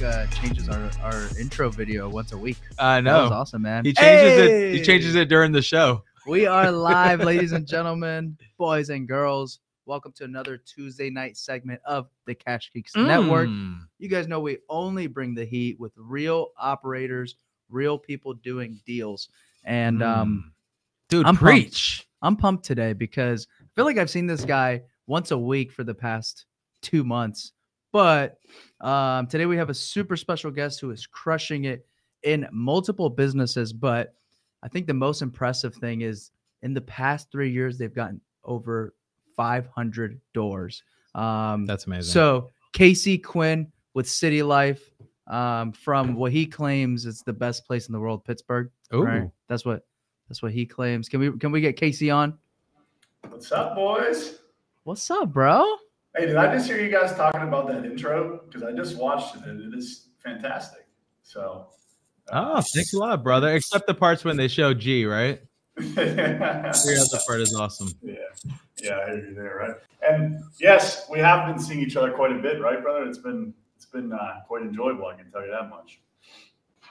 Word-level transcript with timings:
Mike 0.00 0.14
uh, 0.14 0.26
changes 0.26 0.68
our, 0.68 0.90
our 1.02 1.28
intro 1.38 1.70
video 1.70 2.08
once 2.08 2.32
a 2.32 2.38
week. 2.38 2.58
I 2.78 3.00
That 3.00 3.22
was 3.22 3.30
know. 3.30 3.36
awesome, 3.36 3.62
man. 3.62 3.84
He 3.84 3.92
changes 3.92 4.38
it. 4.38 4.74
He 4.74 4.82
changes 4.82 5.14
it 5.14 5.28
during 5.28 5.50
the 5.52 5.62
show. 5.62 6.04
We 6.26 6.46
are 6.46 6.70
live, 6.72 7.20
ladies 7.20 7.52
and 7.52 7.66
gentlemen, 7.66 8.36
boys 8.58 8.90
and 8.90 9.08
girls. 9.08 9.60
Welcome 9.86 10.12
to 10.16 10.24
another 10.24 10.58
Tuesday 10.58 11.10
night 11.10 11.36
segment 11.36 11.80
of 11.84 12.08
the 12.26 12.34
Cash 12.34 12.70
Geeks 12.72 12.94
Network. 12.94 13.48
Mm. 13.48 13.80
You 13.98 14.08
guys 14.08 14.28
know 14.28 14.40
we 14.40 14.58
only 14.68 15.06
bring 15.06 15.34
the 15.34 15.44
heat 15.44 15.80
with 15.80 15.92
real 15.96 16.48
operators, 16.58 17.36
real 17.68 17.98
people 17.98 18.34
doing 18.34 18.80
deals. 18.86 19.28
And 19.64 20.02
um, 20.02 20.52
dude, 21.08 21.26
I'm 21.26 21.36
pumped. 21.36 21.40
preach. 21.42 22.06
I'm 22.22 22.36
pumped 22.36 22.64
today 22.64 22.92
because 22.92 23.48
I 23.60 23.66
feel 23.74 23.84
like 23.84 23.98
I've 23.98 24.10
seen 24.10 24.26
this 24.26 24.44
guy 24.44 24.82
once 25.06 25.30
a 25.30 25.38
week 25.38 25.72
for 25.72 25.82
the 25.82 25.94
past 25.94 26.44
two 26.82 27.02
months. 27.04 27.52
But 27.92 28.38
um, 28.80 29.26
today 29.26 29.46
we 29.46 29.56
have 29.56 29.70
a 29.70 29.74
super 29.74 30.16
special 30.16 30.50
guest 30.50 30.80
who 30.80 30.90
is 30.90 31.06
crushing 31.06 31.64
it 31.64 31.86
in 32.22 32.46
multiple 32.52 33.08
businesses. 33.10 33.72
But 33.72 34.14
I 34.62 34.68
think 34.68 34.86
the 34.86 34.94
most 34.94 35.22
impressive 35.22 35.74
thing 35.74 36.02
is 36.02 36.30
in 36.62 36.74
the 36.74 36.80
past 36.82 37.30
three 37.30 37.50
years, 37.50 37.78
they've 37.78 37.94
gotten 37.94 38.20
over 38.44 38.94
500 39.36 40.20
doors. 40.34 40.82
Um, 41.14 41.66
That's 41.66 41.86
amazing. 41.86 42.12
so 42.12 42.50
Casey 42.72 43.18
Quinn 43.18 43.70
with 43.94 44.06
CityLife 44.06 44.80
um, 45.26 45.72
from 45.72 46.14
what 46.14 46.32
he 46.32 46.46
claims 46.46 47.06
is 47.06 47.22
the 47.22 47.32
best 47.32 47.66
place 47.66 47.86
in 47.86 47.92
the 47.92 48.00
world, 48.00 48.24
Pittsburgh. 48.24 48.70
Ooh. 48.94 49.02
Right? 49.02 49.30
That's 49.48 49.64
what 49.64 49.84
that's 50.28 50.42
what 50.42 50.52
he 50.52 50.66
claims. 50.66 51.08
Can 51.08 51.20
we 51.20 51.38
can 51.38 51.52
we 51.52 51.60
get 51.60 51.76
Casey 51.76 52.10
on? 52.10 52.38
What's 53.28 53.50
up, 53.52 53.74
boys? 53.74 54.38
What's 54.84 55.10
up, 55.10 55.32
bro? 55.32 55.76
Hey, 56.18 56.26
did 56.26 56.36
I 56.36 56.52
just 56.52 56.66
hear 56.66 56.80
you 56.80 56.90
guys 56.90 57.14
talking 57.14 57.42
about 57.42 57.68
that 57.68 57.84
intro? 57.84 58.40
Because 58.46 58.64
I 58.64 58.72
just 58.72 58.96
watched 58.96 59.36
it 59.36 59.42
and 59.42 59.72
it 59.72 59.78
is 59.78 60.08
fantastic. 60.18 60.88
So, 61.22 61.68
uh, 62.32 62.56
Oh, 62.56 62.62
thanks 62.74 62.92
a 62.92 62.98
lot, 62.98 63.22
brother. 63.22 63.54
Except 63.54 63.86
the 63.86 63.94
parts 63.94 64.24
when 64.24 64.36
they 64.36 64.48
show 64.48 64.74
G, 64.74 65.04
right? 65.04 65.40
yeah, 65.78 66.72
Every 66.74 66.98
other 66.98 67.18
part 67.24 67.40
is 67.40 67.54
awesome. 67.54 67.90
Yeah, 68.02 68.14
yeah, 68.82 68.98
I 68.98 69.10
hear 69.10 69.28
you 69.28 69.34
there, 69.34 69.54
right? 69.60 69.76
And 70.10 70.40
yes, 70.58 71.06
we 71.08 71.20
have 71.20 71.46
been 71.46 71.62
seeing 71.62 71.78
each 71.78 71.94
other 71.94 72.10
quite 72.10 72.32
a 72.32 72.38
bit, 72.42 72.60
right, 72.60 72.82
brother? 72.82 73.04
It's 73.04 73.18
been 73.18 73.54
it's 73.76 73.86
been 73.86 74.12
uh, 74.12 74.40
quite 74.48 74.62
enjoyable. 74.62 75.06
I 75.06 75.14
can 75.14 75.30
tell 75.30 75.42
you 75.42 75.52
that 75.52 75.70
much. 75.70 76.00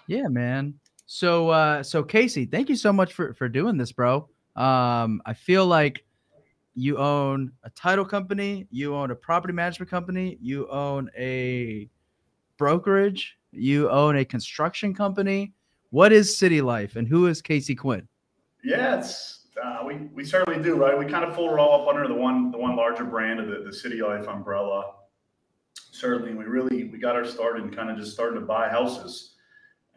Yeah, 0.08 0.30
man. 0.30 0.76
So 1.06 1.50
uh 1.50 1.84
so 1.84 2.02
Casey, 2.02 2.46
thank 2.46 2.70
you 2.70 2.78
so 2.78 2.94
much 2.94 3.12
for 3.12 3.34
for 3.34 3.50
doing 3.50 3.76
this, 3.76 3.92
bro. 3.92 4.30
Um 4.56 5.22
I 5.26 5.34
feel 5.34 5.66
like 5.66 6.06
you 6.78 6.98
own 6.98 7.52
a 7.64 7.72
title 7.72 8.06
company, 8.06 8.68
you 8.70 8.94
own 8.94 9.10
a 9.10 9.16
property 9.16 9.52
management 9.52 9.90
company, 9.90 10.38
you 10.40 10.70
own 10.70 11.10
a 11.18 11.90
brokerage, 12.58 13.36
you 13.52 13.90
own 13.90 14.18
a 14.18 14.24
construction 14.24 14.94
company. 14.94 15.54
What 15.90 16.14
is 16.14 16.38
CityLife 16.38 16.96
and 16.96 17.08
who 17.08 17.26
is 17.26 17.42
Casey 17.42 17.74
Quinn? 17.74 18.08
Yes, 18.64 19.48
uh, 19.64 19.80
we 19.88 19.96
we 20.14 20.24
certainly 20.24 20.62
do, 20.62 20.76
right? 20.76 20.98
We 20.98 21.06
kind 21.08 21.26
of 21.26 21.34
fold 21.34 21.54
it 21.54 21.60
all 21.60 21.82
up 21.82 21.88
under 21.88 22.08
the 22.08 22.14
one 22.14 22.52
the 22.52 22.60
one 22.60 22.76
larger 22.76 23.06
brand 23.06 23.40
of 23.40 23.48
the, 23.48 23.64
the 23.64 23.72
CityLife 23.72 24.28
umbrella. 24.28 24.94
Certainly, 25.74 26.36
we 26.36 26.46
really 26.46 26.84
we 26.84 27.00
got 27.00 27.16
our 27.16 27.26
start 27.26 27.60
in 27.60 27.72
kind 27.72 27.90
of 27.90 27.98
just 27.98 28.12
starting 28.14 28.40
to 28.40 28.46
buy 28.46 28.70
houses, 28.70 29.34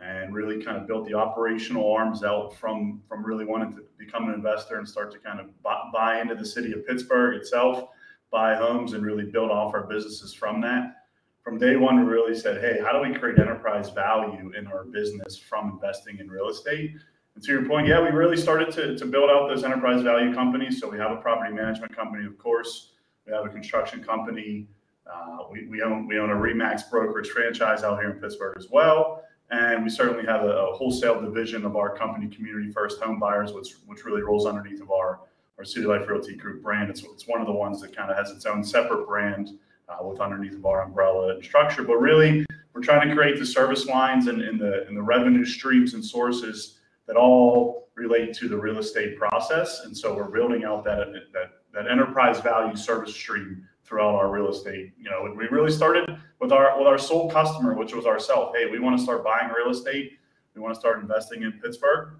and 0.01 0.35
really 0.35 0.63
kind 0.63 0.77
of 0.77 0.87
built 0.87 1.07
the 1.07 1.15
operational 1.15 1.93
arms 1.93 2.25
out 2.25 2.57
from 2.57 3.03
from 3.09 3.25
really 3.25 3.45
wanting 3.45 3.73
to 3.73 3.83
become 3.99 4.29
an 4.29 4.35
investor 4.35 4.79
and 4.79 4.89
start 4.89 5.13
to 5.13 5.19
kind 5.19 5.41
of 5.41 5.63
buy, 5.63 5.79
buy 5.93 6.21
into 6.21 6.35
the 6.35 6.45
city 6.45 6.73
of 6.73 6.87
Pittsburgh 6.87 7.37
itself, 7.37 7.91
buy 8.31 8.55
homes, 8.55 8.95
and 8.95 9.05
really 9.05 9.25
build 9.25 9.51
off 9.51 9.75
our 9.75 9.87
businesses 9.87 10.33
from 10.33 10.61
that. 10.63 10.97
From 11.43 11.59
day 11.59 11.77
one, 11.77 11.97
we 12.05 12.11
really 12.11 12.35
said, 12.35 12.61
hey, 12.61 12.81
how 12.83 12.93
do 12.93 13.07
we 13.07 13.19
create 13.19 13.39
enterprise 13.39 13.91
value 13.91 14.53
in 14.57 14.67
our 14.67 14.85
business 14.85 15.39
from 15.39 15.71
investing 15.71 16.19
in 16.19 16.29
real 16.29 16.49
estate? 16.49 16.93
And 17.35 17.45
to 17.45 17.53
your 17.53 17.65
point, 17.65 17.87
yeah, 17.87 18.03
we 18.03 18.11
really 18.11 18.37
started 18.37 18.71
to, 18.73 18.97
to 18.97 19.07
build 19.07 19.31
out 19.31 19.49
those 19.49 19.65
enterprise 19.65 20.03
value 20.03 20.35
companies. 20.35 20.81
So 20.81 20.89
we 20.89 20.99
have 20.99 21.13
a 21.13 21.17
property 21.17 21.53
management 21.53 21.97
company, 21.97 22.27
of 22.27 22.37
course. 22.39 22.93
We 23.27 23.33
have 23.33 23.47
a 23.47 23.49
construction 23.49 24.03
company. 24.03 24.69
Uh, 25.11 25.39
we, 25.51 25.67
we 25.67 25.83
own 25.83 26.07
we 26.07 26.19
own 26.19 26.31
a 26.31 26.35
Remax 26.35 26.91
brokerage 26.91 27.31
franchise 27.31 27.83
out 27.83 28.01
here 28.01 28.11
in 28.11 28.21
Pittsburgh 28.21 28.57
as 28.59 28.69
well. 28.71 29.25
And 29.51 29.83
we 29.83 29.91
certainly 29.91 30.25
have 30.27 30.43
a, 30.43 30.49
a 30.49 30.75
wholesale 30.75 31.21
division 31.21 31.65
of 31.65 31.77
our 31.77 31.97
company, 31.97 32.29
Community 32.29 32.71
First 32.71 33.01
Home 33.01 33.19
Buyers, 33.19 33.53
which 33.53 33.75
which 33.87 34.05
really 34.05 34.23
rolls 34.23 34.47
underneath 34.47 34.81
of 34.81 34.91
our 34.91 35.21
our 35.59 35.65
CityLife 35.65 36.09
Realty 36.09 36.37
Group 36.37 36.63
brand. 36.63 36.89
It's, 36.89 37.03
it's 37.03 37.27
one 37.27 37.41
of 37.41 37.47
the 37.47 37.53
ones 37.53 37.81
that 37.83 37.95
kind 37.95 38.11
of 38.11 38.17
has 38.17 38.31
its 38.31 38.47
own 38.47 38.65
separate 38.65 39.07
brand 39.07 39.59
uh, 39.89 40.05
with 40.07 40.21
underneath 40.21 40.55
of 40.55 40.65
our 40.65 40.83
umbrella 40.83 41.35
and 41.35 41.45
structure. 41.45 41.83
But 41.83 41.97
really, 41.97 42.47
we're 42.73 42.81
trying 42.81 43.09
to 43.09 43.15
create 43.15 43.39
the 43.39 43.45
service 43.47 43.87
lines 43.87 44.29
and, 44.29 44.41
and 44.41 44.61
the 44.61 44.87
and 44.87 44.97
the 44.97 45.03
revenue 45.03 45.45
streams 45.45 45.95
and 45.95 46.05
sources 46.05 46.79
that 47.07 47.17
all 47.17 47.89
relate 47.97 48.33
to 48.35 48.49
the 48.49 48.57
real 48.57 48.79
estate 48.79 49.19
process. 49.19 49.81
And 49.85 49.97
so 49.97 50.15
we're 50.15 50.25
building 50.31 50.65
out 50.65 50.85
that, 50.85 51.09
that, 51.33 51.51
that 51.75 51.91
enterprise 51.91 52.41
value 52.41 52.77
service 52.77 53.15
stream 53.15 53.67
throughout 53.91 54.15
our 54.15 54.31
real 54.31 54.49
estate. 54.49 54.93
You 54.97 55.11
know, 55.11 55.35
we 55.37 55.49
really 55.49 55.73
started 55.73 56.17
with 56.41 56.53
our, 56.53 56.79
with 56.79 56.87
our 56.87 56.97
sole 56.97 57.29
customer, 57.29 57.75
which 57.75 57.93
was 57.93 58.07
ourselves. 58.07 58.57
Hey, 58.57 58.71
we 58.71 58.79
want 58.79 58.97
to 58.97 59.03
start 59.03 59.25
buying 59.25 59.51
real 59.53 59.69
estate. 59.69 60.13
We 60.55 60.61
want 60.61 60.75
to 60.75 60.81
start 60.81 61.01
investing 61.01 61.43
in 61.43 61.53
Pittsburgh. 61.61 62.15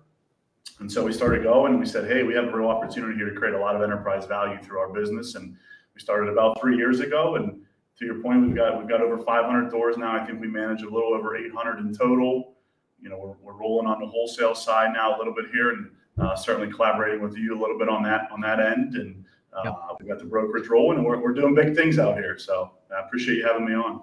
And 0.81 0.91
so 0.91 1.05
we 1.05 1.13
started 1.13 1.45
going 1.45 1.73
and 1.73 1.81
we 1.81 1.87
said, 1.87 2.11
hey, 2.11 2.25
we 2.25 2.35
have 2.35 2.45
a 2.45 2.53
real 2.57 2.69
opportunity 2.69 3.17
here 3.17 3.31
to 3.31 3.37
create 3.39 3.55
a 3.55 3.59
lot 3.59 3.77
of 3.77 3.83
enterprise 3.83 4.27
value 4.27 4.61
through 4.61 4.81
our 4.81 4.93
business. 4.93 5.37
And 5.37 5.57
we 5.95 6.01
started 6.01 6.29
about 6.29 6.61
three 6.61 6.77
years 6.77 6.99
ago. 6.99 7.37
And 7.37 7.63
to 8.01 8.05
your 8.05 8.21
point, 8.21 8.43
we've 8.45 8.57
got, 8.57 8.77
we've 8.77 8.89
got 8.89 9.01
over 9.01 9.19
500 9.19 9.71
doors 9.71 9.97
now. 9.97 10.13
I 10.13 10.27
think 10.27 10.41
we 10.41 10.49
manage 10.49 10.83
a 10.83 10.91
little 10.91 11.15
over 11.15 11.37
800 11.37 11.79
in 11.79 11.95
total 11.95 12.57
you 13.03 13.09
know, 13.09 13.17
we're, 13.17 13.35
we're 13.43 13.59
rolling 13.59 13.87
on 13.87 14.01
the 14.01 14.07
wholesale 14.07 14.55
side 14.55 14.93
now 14.93 15.17
a 15.17 15.19
little 15.19 15.35
bit 15.35 15.47
here 15.53 15.71
and 15.71 15.91
uh, 16.21 16.37
certainly 16.37 16.73
collaborating 16.73 17.23
with 17.23 17.37
you 17.37 17.57
a 17.57 17.59
little 17.59 17.79
bit 17.79 17.89
on 17.89 18.03
that, 18.03 18.29
on 18.31 18.41
that 18.41 18.61
end. 18.61 18.95
And 18.95 19.20
uh, 19.53 19.63
Yep. 19.65 19.75
we've 19.99 20.09
got 20.09 20.19
the 20.19 20.25
brokerage 20.25 20.69
rolling 20.69 20.99
and 20.99 21.07
we're, 21.07 21.21
we're 21.21 21.33
doing 21.33 21.55
big 21.55 21.75
things 21.75 21.99
out 21.99 22.17
here. 22.17 22.39
So 22.39 22.73
I 22.95 23.01
appreciate 23.01 23.39
you 23.39 23.47
having 23.47 23.65
me 23.65 23.75
on. 23.75 24.03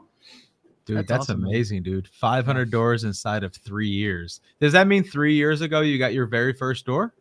Dude, 0.86 0.98
That's 0.98 1.08
that's, 1.10 1.24
awesome, 1.24 1.44
amazing, 1.44 1.84
dude. 1.84 2.08
500 2.08 2.72
doors 2.72 3.04
inside 3.04 3.44
of 3.44 3.54
three 3.54 3.90
years. 3.90 4.40
Does 4.62 4.72
that 4.74 4.88
mean 4.88 5.04
three 5.04 5.34
years 5.34 5.60
ago 5.62 5.82
you 5.82 5.98
got 6.00 6.14
your 6.14 6.26
very 6.28 6.54
first 6.54 6.86
door? 6.86 7.14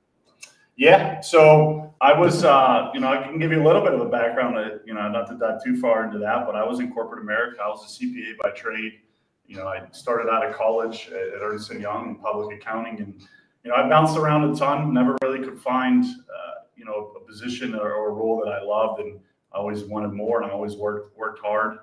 Yeah. 0.77 1.21
So 1.21 1.95
I 2.01 2.13
was, 2.13 2.45
uh, 2.45 2.91
you 2.93 3.01
know, 3.01 3.09
I 3.09 3.23
can 3.23 3.39
give 3.39 3.51
you 3.51 3.63
a 3.63 3.67
little 3.67 3.83
bit 3.83 3.95
of 3.95 4.01
a 4.01 4.09
background, 4.09 4.59
uh, 4.59 4.79
you 4.85 4.95
know, 4.95 5.09
not 5.09 5.27
to 5.29 5.35
dive 5.37 5.65
too 5.65 5.77
far 5.81 6.05
into 6.05 6.19
that, 6.19 6.47
but 6.47 6.55
I 6.55 6.63
was 6.65 6.81
in 6.81 6.93
corporate 6.93 7.23
America. 7.23 7.59
I 7.65 7.69
was 7.69 7.83
a 8.01 8.05
CPA 8.05 8.37
by 8.43 8.51
trade. 8.51 8.93
You 9.47 9.57
know, 9.57 9.67
I 9.69 9.83
started 9.93 10.31
out 10.31 10.45
of 10.47 10.55
college 10.55 11.09
at, 11.09 11.35
at 11.35 11.43
Ernst 11.43 11.71
and 11.71 11.81
Young 11.81 12.11
in 12.11 12.17
public 12.17 12.61
accounting, 12.61 13.01
and 13.01 13.21
you 13.65 13.71
know, 13.71 13.77
I 13.77 13.89
bounced 13.89 14.17
around 14.17 14.51
a 14.51 14.55
ton. 14.55 14.93
Never 14.93 15.17
really 15.23 15.39
could 15.39 15.59
find, 15.59 16.05
uh, 16.05 16.56
you 16.77 16.85
know, 16.85 17.13
a 17.17 17.21
position 17.21 17.75
or, 17.75 17.93
or 17.93 18.11
a 18.11 18.13
role 18.13 18.43
that 18.45 18.51
I 18.51 18.63
loved, 18.63 19.01
and 19.01 19.19
I 19.53 19.59
always 19.59 19.85
wanted 19.85 20.13
more, 20.13 20.43
and 20.43 20.51
I 20.51 20.55
always 20.55 20.77
worked 20.77 21.17
worked 21.17 21.41
hard. 21.41 21.79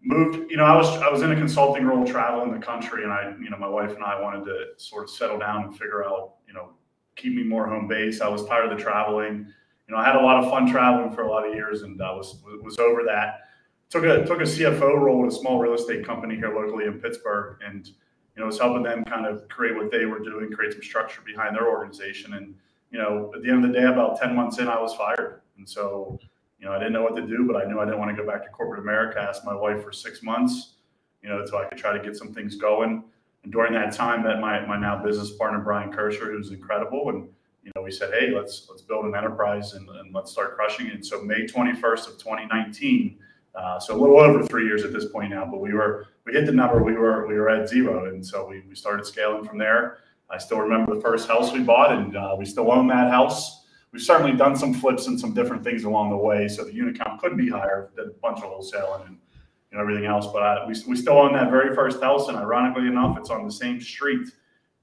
Moved, 0.00 0.50
you 0.50 0.56
know, 0.56 0.64
I 0.64 0.76
was 0.76 0.88
I 0.98 1.10
was 1.10 1.22
in 1.22 1.32
a 1.32 1.36
consulting 1.36 1.84
role, 1.84 2.06
traveling 2.06 2.52
the 2.52 2.64
country, 2.64 3.04
and 3.04 3.12
I, 3.12 3.34
you 3.42 3.50
know, 3.50 3.58
my 3.58 3.68
wife 3.68 3.94
and 3.94 4.04
I 4.04 4.20
wanted 4.20 4.44
to 4.44 4.66
sort 4.76 5.04
of 5.04 5.10
settle 5.10 5.38
down 5.38 5.64
and 5.64 5.72
figure 5.72 6.04
out, 6.04 6.34
you 6.46 6.54
know, 6.54 6.70
keep 7.16 7.34
me 7.34 7.42
more 7.42 7.66
home 7.66 7.88
base. 7.88 8.20
I 8.20 8.28
was 8.28 8.44
tired 8.46 8.70
of 8.70 8.76
the 8.76 8.82
traveling. 8.82 9.52
You 9.88 9.94
know, 9.94 10.00
I 10.00 10.04
had 10.04 10.16
a 10.16 10.22
lot 10.22 10.42
of 10.42 10.50
fun 10.50 10.70
traveling 10.70 11.12
for 11.12 11.22
a 11.22 11.30
lot 11.30 11.48
of 11.48 11.54
years, 11.54 11.82
and 11.82 12.00
I 12.00 12.12
was 12.12 12.40
was 12.62 12.78
over 12.78 13.02
that 13.04 13.40
took 13.90 14.04
a 14.04 14.24
took 14.24 14.40
a 14.40 14.44
CFO 14.44 14.98
role 14.98 15.24
at 15.24 15.32
a 15.32 15.34
small 15.34 15.58
real 15.58 15.74
estate 15.74 16.04
company 16.04 16.36
here 16.36 16.54
locally 16.54 16.84
in 16.84 17.00
Pittsburgh, 17.00 17.58
and 17.64 17.86
you 17.86 17.94
know 18.36 18.46
was 18.46 18.58
helping 18.58 18.82
them 18.82 19.04
kind 19.04 19.26
of 19.26 19.48
create 19.48 19.76
what 19.76 19.90
they 19.90 20.04
were 20.04 20.20
doing, 20.20 20.50
create 20.52 20.72
some 20.72 20.82
structure 20.82 21.22
behind 21.24 21.56
their 21.56 21.68
organization. 21.68 22.34
And 22.34 22.54
you 22.90 22.98
know, 22.98 23.32
at 23.34 23.42
the 23.42 23.50
end 23.50 23.64
of 23.64 23.72
the 23.72 23.78
day, 23.78 23.84
about 23.84 24.18
ten 24.18 24.34
months 24.34 24.58
in, 24.58 24.68
I 24.68 24.80
was 24.80 24.94
fired, 24.94 25.42
and 25.56 25.68
so 25.68 26.18
you 26.58 26.66
know 26.66 26.72
I 26.72 26.78
didn't 26.78 26.92
know 26.92 27.02
what 27.02 27.16
to 27.16 27.26
do, 27.26 27.44
but 27.46 27.56
I 27.56 27.64
knew 27.68 27.80
I 27.80 27.84
didn't 27.84 28.00
want 28.00 28.16
to 28.16 28.22
go 28.22 28.28
back 28.28 28.42
to 28.44 28.50
corporate 28.50 28.80
America. 28.80 29.20
I 29.20 29.24
asked 29.24 29.44
my 29.44 29.54
wife 29.54 29.82
for 29.82 29.92
six 29.92 30.22
months, 30.22 30.74
you 31.22 31.28
know, 31.28 31.44
so 31.46 31.58
I 31.58 31.66
could 31.66 31.78
try 31.78 31.96
to 31.96 32.02
get 32.02 32.16
some 32.16 32.32
things 32.32 32.56
going. 32.56 33.04
And 33.44 33.52
during 33.52 33.72
that 33.74 33.92
time, 33.92 34.24
met 34.24 34.40
my 34.40 34.64
my 34.66 34.78
now 34.78 35.02
business 35.02 35.32
partner 35.32 35.60
Brian 35.60 35.92
Kirscher, 35.92 36.30
who's 36.30 36.50
incredible, 36.50 37.08
and 37.10 37.28
you 37.62 37.72
know, 37.74 37.82
we 37.82 37.90
said, 37.90 38.14
hey, 38.14 38.30
let's 38.34 38.66
let's 38.70 38.82
build 38.82 39.04
an 39.04 39.14
enterprise 39.14 39.74
and, 39.74 39.88
and 39.88 40.14
let's 40.14 40.30
start 40.32 40.56
crushing 40.56 40.86
it. 40.86 40.94
And 40.94 41.06
so 41.06 41.22
May 41.22 41.42
21st 41.42 42.06
of 42.06 42.18
2019 42.18 43.18
uh, 43.58 43.80
so 43.80 43.96
a 43.96 43.98
little 43.98 44.20
over 44.20 44.44
three 44.44 44.64
years 44.64 44.84
at 44.84 44.92
this 44.92 45.06
point 45.06 45.30
now, 45.30 45.44
but 45.44 45.60
we 45.60 45.72
were 45.72 46.06
we 46.24 46.32
hit 46.32 46.46
the 46.46 46.52
number. 46.52 46.82
We 46.82 46.94
were 46.94 47.26
we 47.26 47.34
were 47.34 47.50
at 47.50 47.68
zero, 47.68 48.06
and 48.06 48.24
so 48.24 48.46
we, 48.46 48.62
we 48.68 48.74
started 48.74 49.04
scaling 49.04 49.44
from 49.44 49.58
there. 49.58 49.98
I 50.30 50.38
still 50.38 50.58
remember 50.58 50.94
the 50.94 51.00
first 51.00 51.28
house 51.28 51.52
we 51.52 51.60
bought, 51.60 51.92
and 51.92 52.16
uh, 52.16 52.36
we 52.38 52.44
still 52.44 52.70
own 52.70 52.86
that 52.88 53.10
house. 53.10 53.64
We've 53.92 54.02
certainly 54.02 54.36
done 54.36 54.56
some 54.56 54.74
flips 54.74 55.06
and 55.06 55.18
some 55.18 55.32
different 55.32 55.64
things 55.64 55.84
along 55.84 56.10
the 56.10 56.16
way, 56.16 56.48
so 56.48 56.64
the 56.64 56.74
unit 56.74 56.98
count 56.98 57.20
could 57.20 57.36
be 57.36 57.48
higher. 57.48 57.90
Did 57.96 58.08
a 58.08 58.10
bunch 58.22 58.38
of 58.42 58.44
wholesaling 58.44 59.06
and 59.06 59.18
you 59.70 59.76
know 59.76 59.82
everything 59.82 60.04
else, 60.04 60.26
but 60.32 60.42
I, 60.42 60.66
we 60.66 60.74
we 60.86 60.96
still 60.96 61.18
own 61.18 61.32
that 61.32 61.50
very 61.50 61.74
first 61.74 62.02
house, 62.02 62.28
and 62.28 62.36
ironically 62.36 62.86
enough, 62.86 63.16
it's 63.18 63.30
on 63.30 63.44
the 63.44 63.52
same 63.52 63.80
street 63.80 64.28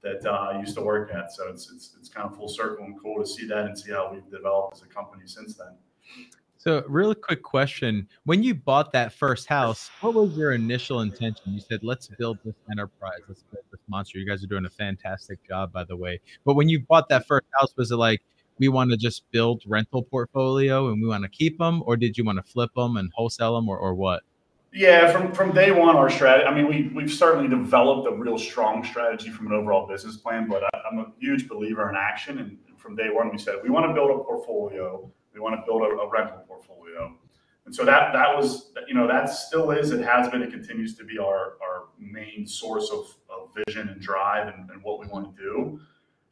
that 0.02 0.24
uh, 0.26 0.52
I 0.52 0.60
used 0.60 0.74
to 0.76 0.82
work 0.82 1.12
at. 1.14 1.32
So 1.32 1.48
it's 1.48 1.70
it's 1.70 1.96
it's 1.98 2.08
kind 2.08 2.28
of 2.28 2.36
full 2.36 2.48
circle 2.48 2.84
and 2.84 3.00
cool 3.00 3.22
to 3.22 3.26
see 3.26 3.46
that 3.46 3.66
and 3.66 3.78
see 3.78 3.92
how 3.92 4.10
we've 4.12 4.28
developed 4.30 4.76
as 4.76 4.82
a 4.82 4.86
company 4.86 5.24
since 5.26 5.54
then. 5.54 5.76
So, 6.66 6.82
really 6.88 7.14
quick 7.14 7.44
question: 7.44 8.08
When 8.24 8.42
you 8.42 8.52
bought 8.52 8.90
that 8.90 9.12
first 9.12 9.46
house, 9.46 9.88
what 10.00 10.14
was 10.14 10.36
your 10.36 10.50
initial 10.50 11.00
intention? 11.00 11.54
You 11.54 11.60
said, 11.60 11.84
"Let's 11.84 12.08
build 12.18 12.38
this 12.44 12.56
enterprise. 12.68 13.20
Let's 13.28 13.44
build 13.52 13.62
this 13.70 13.80
monster." 13.86 14.18
You 14.18 14.26
guys 14.26 14.42
are 14.42 14.48
doing 14.48 14.66
a 14.66 14.70
fantastic 14.70 15.38
job, 15.46 15.72
by 15.72 15.84
the 15.84 15.94
way. 15.94 16.20
But 16.44 16.54
when 16.54 16.68
you 16.68 16.80
bought 16.80 17.08
that 17.10 17.24
first 17.28 17.46
house, 17.52 17.72
was 17.76 17.92
it 17.92 17.96
like 17.98 18.20
we 18.58 18.66
want 18.66 18.90
to 18.90 18.96
just 18.96 19.30
build 19.30 19.62
rental 19.64 20.02
portfolio 20.02 20.88
and 20.88 21.00
we 21.00 21.06
want 21.06 21.22
to 21.22 21.28
keep 21.28 21.56
them, 21.56 21.84
or 21.86 21.96
did 21.96 22.18
you 22.18 22.24
want 22.24 22.44
to 22.44 22.52
flip 22.52 22.74
them 22.74 22.96
and 22.96 23.12
wholesale 23.14 23.54
them, 23.54 23.68
or, 23.68 23.78
or 23.78 23.94
what? 23.94 24.24
Yeah, 24.72 25.12
from 25.12 25.32
from 25.32 25.52
day 25.52 25.70
one, 25.70 25.94
our 25.94 26.10
strategy. 26.10 26.48
I 26.48 26.52
mean, 26.52 26.66
we 26.66 26.90
we've 26.92 27.12
certainly 27.12 27.48
developed 27.48 28.08
a 28.08 28.16
real 28.16 28.38
strong 28.38 28.82
strategy 28.82 29.30
from 29.30 29.46
an 29.46 29.52
overall 29.52 29.86
business 29.86 30.16
plan, 30.16 30.48
but 30.48 30.64
I, 30.64 30.80
am 30.90 30.98
a 30.98 31.12
huge 31.20 31.46
believer 31.46 31.88
in 31.88 31.94
action. 31.94 32.40
And 32.40 32.58
from 32.76 32.96
day 32.96 33.10
one, 33.12 33.30
we 33.30 33.38
said 33.38 33.60
we 33.62 33.70
want 33.70 33.86
to 33.86 33.94
build 33.94 34.10
a 34.10 34.24
portfolio. 34.24 35.08
We 35.36 35.42
want 35.42 35.54
to 35.54 35.62
build 35.66 35.82
a, 35.82 35.86
a 35.86 36.08
rental 36.08 36.38
portfolio. 36.48 37.14
And 37.66 37.74
so 37.74 37.84
that 37.84 38.12
that 38.12 38.34
was, 38.34 38.72
you 38.88 38.94
know, 38.94 39.06
that 39.06 39.28
still 39.28 39.70
is, 39.70 39.90
it 39.90 40.00
has 40.02 40.28
been, 40.30 40.42
it 40.42 40.50
continues 40.50 40.96
to 40.96 41.04
be 41.04 41.18
our 41.18 41.54
our 41.62 41.88
main 41.98 42.46
source 42.46 42.90
of, 42.90 43.14
of 43.28 43.50
vision 43.66 43.88
and 43.88 44.00
drive 44.00 44.48
and, 44.48 44.70
and 44.70 44.82
what 44.82 44.98
we 44.98 45.06
want 45.08 45.36
to 45.36 45.42
do. 45.42 45.80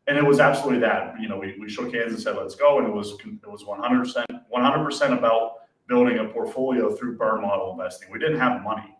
And 0.07 0.17
it 0.17 0.25
was 0.25 0.41
absolutely 0.41 0.81
that. 0.81 1.15
You 1.21 1.29
know, 1.29 1.39
we, 1.39 1.57
we 1.61 1.69
shook 1.69 1.93
hands 1.95 2.13
and 2.13 2.21
said, 2.21 2.37
let's 2.37 2.55
go. 2.55 2.79
And 2.79 2.87
it 2.87 2.93
was 2.93 3.13
it 3.13 3.51
was 3.51 3.65
100% 3.65 4.25
100% 4.55 5.19
about 5.19 5.53
building 5.87 6.19
a 6.19 6.25
portfolio 6.25 6.95
through 6.95 7.19
BRRRR 7.19 7.43
model 7.43 7.73
investing. 7.73 8.11
We 8.11 8.19
didn't 8.19 8.39
have 8.39 8.63
money, 8.63 8.97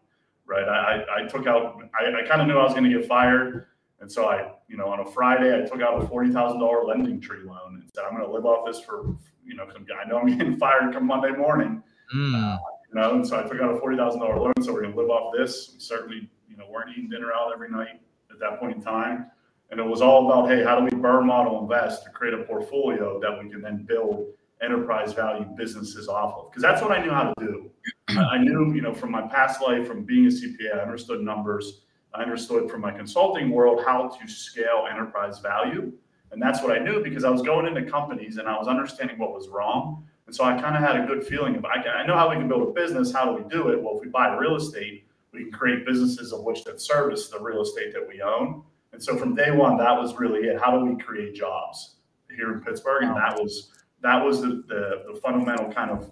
right? 0.47 0.65
I, 0.65 1.05
I 1.23 1.27
took 1.27 1.47
out, 1.47 1.81
I, 1.99 2.23
I 2.23 2.29
kind 2.29 2.43
of 2.43 2.49
knew 2.49 2.59
I 2.59 2.65
was 2.65 2.73
going 2.73 2.85
to 2.85 2.99
get 2.99 3.09
fired. 3.09 3.69
And 4.05 4.13
so 4.13 4.27
I, 4.27 4.53
you 4.69 4.77
know, 4.77 4.89
on 4.89 5.01
a 5.01 5.05
Friday, 5.07 5.57
I 5.57 5.67
took 5.67 5.81
out 5.81 5.99
a 5.99 6.07
$40,000 6.07 6.61
LendingTree 6.61 7.47
loan 7.47 7.81
and 7.81 7.91
said, 7.95 8.05
I'm 8.05 8.15
going 8.15 8.27
to 8.27 8.31
live 8.31 8.45
off 8.45 8.67
this 8.67 8.79
for, 8.79 9.17
you 9.43 9.55
know, 9.55 9.65
I 9.65 10.07
know 10.07 10.19
I'm 10.19 10.27
getting 10.27 10.57
fired 10.59 10.93
come 10.93 11.07
Monday 11.07 11.31
morning. 11.31 11.83
Mm. 12.15 12.35
Uh, 12.35 12.59
you 12.87 13.01
know, 13.01 13.15
and 13.15 13.27
so 13.27 13.41
I 13.41 13.45
took 13.45 13.63
out 13.63 13.75
a 13.75 13.81
$40,000 13.81 14.21
loan. 14.21 14.53
So 14.61 14.75
we're 14.75 14.83
going 14.83 14.93
to 14.93 15.01
live 15.01 15.09
off 15.09 15.33
this. 15.35 15.71
We 15.73 15.81
certainly, 15.81 16.31
you 16.51 16.59
know, 16.59 16.67
weren't 16.69 16.91
eating 16.91 17.09
dinner 17.09 17.33
out 17.33 17.51
every 17.55 17.71
night 17.71 18.03
at 18.31 18.39
that 18.41 18.61
point 18.61 18.77
in 18.77 18.83
time. 18.83 19.31
And 19.71 19.81
it 19.81 19.87
was 19.87 20.03
all 20.03 20.31
about, 20.31 20.51
hey, 20.51 20.63
how 20.63 20.79
do 20.79 20.85
we 20.85 20.91
BRRRR 20.91 21.25
model 21.25 21.63
invest 21.63 22.05
to 22.05 22.11
create 22.11 22.35
a 22.35 22.45
portfolio 22.45 23.19
that 23.21 23.43
we 23.43 23.49
can 23.49 23.63
then 23.63 23.87
build 23.89 24.27
enterprise 24.61 25.15
value 25.15 25.47
businesses 25.57 26.09
off 26.09 26.35
of 26.35 26.51
because 26.51 26.63
that's 26.63 26.83
what 26.83 26.93
I 26.93 27.03
knew 27.03 27.11
how 27.11 27.33
to 27.33 27.35
do. 27.41 27.71
I 28.09 28.37
knew, 28.37 28.75
you 28.75 28.83
know, 28.83 28.93
from 28.93 29.13
my 29.13 29.23
past 29.29 29.63
life, 29.63 29.89
from 29.89 30.05
being 30.05 30.27
a 30.27 30.29
CPA, 30.29 30.77
I 30.77 30.81
understood 30.81 31.23
numbers. 31.23 31.85
I 32.15 32.23
understood 32.23 32.71
from 32.71 32.81
my 32.81 32.93
consulting 32.93 33.51
world 33.51 33.83
how 33.85 34.09
to 34.09 34.29
scale 34.29 34.87
enterprise 34.91 35.41
value. 35.41 35.93
And 36.31 36.41
that's 36.41 36.63
what 36.63 36.73
I 36.73 36.79
knew 36.79 37.03
because 37.03 37.25
I 37.25 37.31
was 37.31 37.43
going 37.43 37.67
into 37.67 37.91
companies 37.91 38.39
and 38.39 38.49
I 38.49 38.57
was 38.57 38.69
understanding 38.69 39.19
what 39.19 39.33
was 39.33 39.49
wrong. 39.49 40.07
And 40.27 40.35
so 40.35 40.45
I 40.45 40.61
kind 40.61 40.77
of 40.77 40.83
had 40.83 41.03
a 41.03 41.07
good 41.07 41.27
feeling 41.27 41.57
of 41.57 41.65
I, 41.65 41.83
I 41.83 42.07
know 42.07 42.17
how 42.17 42.31
we 42.31 42.37
can 42.37 42.49
build 42.49 42.69
a 42.69 42.73
business. 42.73 43.13
How 43.13 43.25
do 43.25 43.43
we 43.43 43.49
do 43.49 43.69
it? 43.69 43.83
Well, 43.83 43.97
if 43.97 44.03
we 44.03 44.09
buy 44.09 44.35
real 44.37 44.57
estate, 44.57 45.07
we 45.33 45.45
can 45.45 45.53
create 45.53 45.85
businesses 45.85 46.33
of 46.33 46.45
which 46.45 46.65
that 46.65 46.81
service 46.81 47.29
the 47.29 47.39
real 47.41 47.63
estate 47.63 47.93
that 47.93 48.07
we 48.07 48.23
own. 48.23 48.63
And 48.93 49.03
so 49.03 49.17
from 49.17 49.35
day 49.35 49.51
one, 49.51 49.77
that 49.79 49.93
was 49.93 50.15
really 50.15 50.49
it. 50.49 50.61
How 50.61 50.79
do 50.79 50.85
we 50.85 50.97
create 51.03 51.35
jobs 51.35 51.97
here 52.35 52.53
in 52.53 52.61
Pittsburgh? 52.61 53.03
And 53.05 53.17
that 53.17 53.37
was 53.41 53.73
that 54.03 54.25
was 54.25 54.41
the, 54.41 54.63
the, 54.69 55.13
the 55.13 55.21
fundamental 55.21 55.73
kind 55.73 55.91
of 55.91 56.11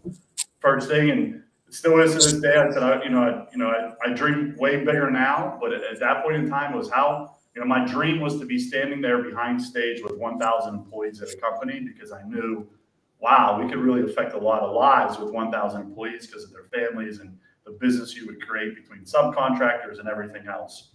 first 0.61 0.89
thing. 0.89 1.11
And 1.11 1.43
still 1.73 2.01
is 2.01 2.13
to 2.13 2.19
this 2.19 2.41
day. 2.41 2.57
I 2.57 2.71
said, 2.71 2.83
I, 2.83 3.03
you 3.03 3.11
know, 3.11 3.23
I, 3.23 3.47
you 3.53 3.59
know, 3.59 3.69
I, 3.69 3.93
I 4.05 4.13
dream 4.13 4.55
way 4.59 4.79
bigger 4.79 5.11
now, 5.11 5.59
but 5.61 5.73
at, 5.73 5.83
at 5.83 6.01
that 6.01 6.23
point 6.23 6.37
in 6.37 6.49
time 6.49 6.75
was 6.75 6.91
how, 6.91 7.37
you 7.55 7.61
know, 7.61 7.67
my 7.67 7.85
dream 7.87 8.21
was 8.21 8.39
to 8.39 8.47
be 8.47 8.59
standing 8.59 9.01
there 9.01 9.23
behind 9.23 9.61
stage 9.61 10.03
with 10.03 10.17
1,000 10.17 10.75
employees 10.75 11.21
at 11.23 11.31
a 11.31 11.37
company 11.37 11.81
because 11.81 12.13
I 12.13 12.23
knew, 12.23 12.67
wow, 13.21 13.59
we 13.63 13.69
could 13.69 13.79
really 13.79 14.03
affect 14.03 14.35
a 14.35 14.39
lot 14.39 14.63
of 14.63 14.75
lives 14.75 15.19
with 15.19 15.31
1,000 15.33 15.81
employees 15.81 16.27
because 16.27 16.45
of 16.45 16.53
their 16.53 16.65
families 16.65 17.21
and 17.21 17.37
the 17.65 17.73
business 17.73 18.15
you 18.17 18.27
would 18.27 18.41
create 18.47 18.75
between 18.75 19.05
subcontractors 19.05 19.99
and 19.99 20.09
everything 20.09 20.47
else. 20.49 20.93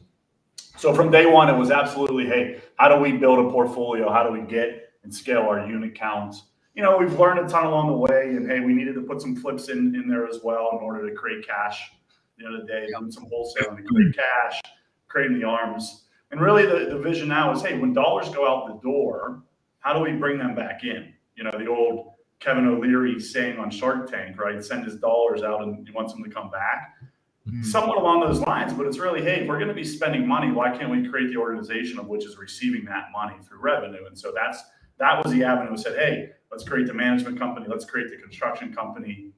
So 0.77 0.94
from 0.94 1.09
day 1.09 1.25
one, 1.25 1.50
it 1.50 1.57
was 1.57 1.71
absolutely, 1.71 2.27
hey, 2.27 2.62
how 2.75 2.88
do 2.88 3.01
we 3.01 3.13
build 3.13 3.39
a 3.39 3.50
portfolio? 3.50 4.12
How 4.12 4.23
do 4.23 4.31
we 4.31 4.41
get 4.41 4.94
and 5.03 5.13
scale 5.13 5.44
our 5.44 5.65
unit 5.68 5.95
counts? 5.95 6.44
You 6.77 6.83
know, 6.83 6.95
we've 6.95 7.19
learned 7.19 7.39
a 7.39 7.50
ton 7.50 7.65
along 7.65 7.88
the 7.88 7.97
way, 7.97 8.35
and 8.35 8.47
hey, 8.47 8.59
we 8.59 8.71
needed 8.71 8.94
to 8.94 9.01
put 9.01 9.19
some 9.19 9.35
flips 9.35 9.69
in 9.69 9.95
in 9.95 10.07
there 10.07 10.27
as 10.27 10.41
well 10.44 10.69
in 10.74 10.77
order 10.77 11.09
to 11.09 11.15
create 11.15 11.45
cash. 11.45 11.91
the 12.38 12.45
other 12.45 12.63
day, 12.68 12.85
doing 12.95 13.12
some 13.12 13.25
wholesaling 13.25 13.77
to 13.77 13.83
create 13.83 14.15
cash, 14.15 14.62
creating 15.07 15.39
the 15.39 15.45
arms, 15.45 16.03
and 16.29 16.39
really 16.39 16.68
the, 16.68 16.91
the 16.94 17.00
vision 17.00 17.29
now 17.29 17.51
is, 17.51 17.63
hey, 17.63 17.79
when 17.79 17.94
dollars 17.94 18.29
go 18.29 18.47
out 18.47 18.68
the 18.68 18.88
door, 18.88 19.41
how 19.79 19.91
do 19.91 20.01
we 20.01 20.12
bring 20.12 20.38
them 20.38 20.53
back 20.53 20.83
in? 20.83 21.12
You 21.35 21.45
know, 21.45 21.51
the 21.51 21.65
old 21.65 22.12
Kevin 22.39 22.68
O'Leary 22.68 23.19
saying 23.19 23.57
on 23.57 23.71
Shark 23.71 24.12
Tank, 24.12 24.39
right? 24.39 24.63
Send 24.63 24.85
his 24.85 24.97
dollars 24.97 25.41
out 25.41 25.63
and 25.63 25.88
he 25.88 25.91
wants 25.95 26.13
them 26.13 26.23
to 26.23 26.30
come 26.30 26.51
back. 26.51 26.94
Mm-hmm. 27.47 27.63
Somewhat 27.63 27.97
along 27.97 28.19
those 28.19 28.41
lines, 28.41 28.73
but 28.73 28.85
it's 28.85 29.00
really, 29.00 29.23
hey, 29.23 29.41
if 29.41 29.47
we're 29.47 29.57
going 29.57 29.69
to 29.69 29.73
be 29.73 29.85
spending 29.85 30.27
money, 30.27 30.51
why 30.51 30.77
can't 30.77 30.91
we 30.91 31.09
create 31.09 31.30
the 31.30 31.38
organization 31.38 31.97
of 31.97 32.07
which 32.07 32.23
is 32.23 32.38
receiving 32.38 32.85
that 32.85 33.06
money 33.12 33.38
through 33.47 33.62
revenue? 33.62 34.06
And 34.06 34.19
so 34.19 34.31
that's 34.35 34.62
that 35.00 35.23
was 35.23 35.33
the 35.33 35.44
avenue. 35.44 35.71
We 35.71 35.77
said, 35.77 35.97
hey, 35.97 36.31
let's 36.51 36.63
create 36.63 36.88
the 36.88 36.94
management 36.94 37.38
company, 37.38 37.67
let's 37.69 37.85
create 37.85 38.09
the 38.09 38.17
construction 38.17 38.73
company, 38.73 39.31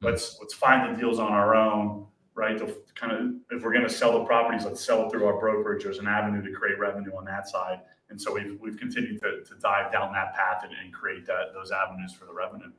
hmm. 0.00 0.06
let's 0.06 0.38
let's 0.40 0.54
find 0.54 0.94
the 0.94 1.00
deals 1.00 1.18
on 1.18 1.32
our 1.32 1.54
own, 1.54 2.06
right? 2.34 2.58
To 2.58 2.76
kind 2.94 3.12
of 3.12 3.56
if 3.56 3.62
we're 3.62 3.72
going 3.72 3.86
to 3.86 3.92
sell 3.92 4.18
the 4.18 4.24
properties, 4.24 4.64
let's 4.64 4.84
sell 4.84 5.06
it 5.06 5.10
through 5.10 5.26
our 5.26 5.38
brokerage. 5.38 5.84
There's 5.84 5.98
an 5.98 6.08
avenue 6.08 6.42
to 6.42 6.52
create 6.58 6.78
revenue 6.78 7.12
on 7.16 7.24
that 7.26 7.48
side, 7.48 7.80
and 8.08 8.20
so 8.20 8.32
we've 8.32 8.58
we've 8.60 8.78
continued 8.78 9.20
to, 9.22 9.44
to 9.44 9.54
dive 9.60 9.92
down 9.92 10.12
that 10.12 10.34
path 10.34 10.62
and, 10.64 10.72
and 10.82 10.92
create 10.92 11.26
that 11.26 11.52
those 11.54 11.70
avenues 11.70 12.12
for 12.12 12.26
the 12.26 12.32
revenue. 12.32 12.70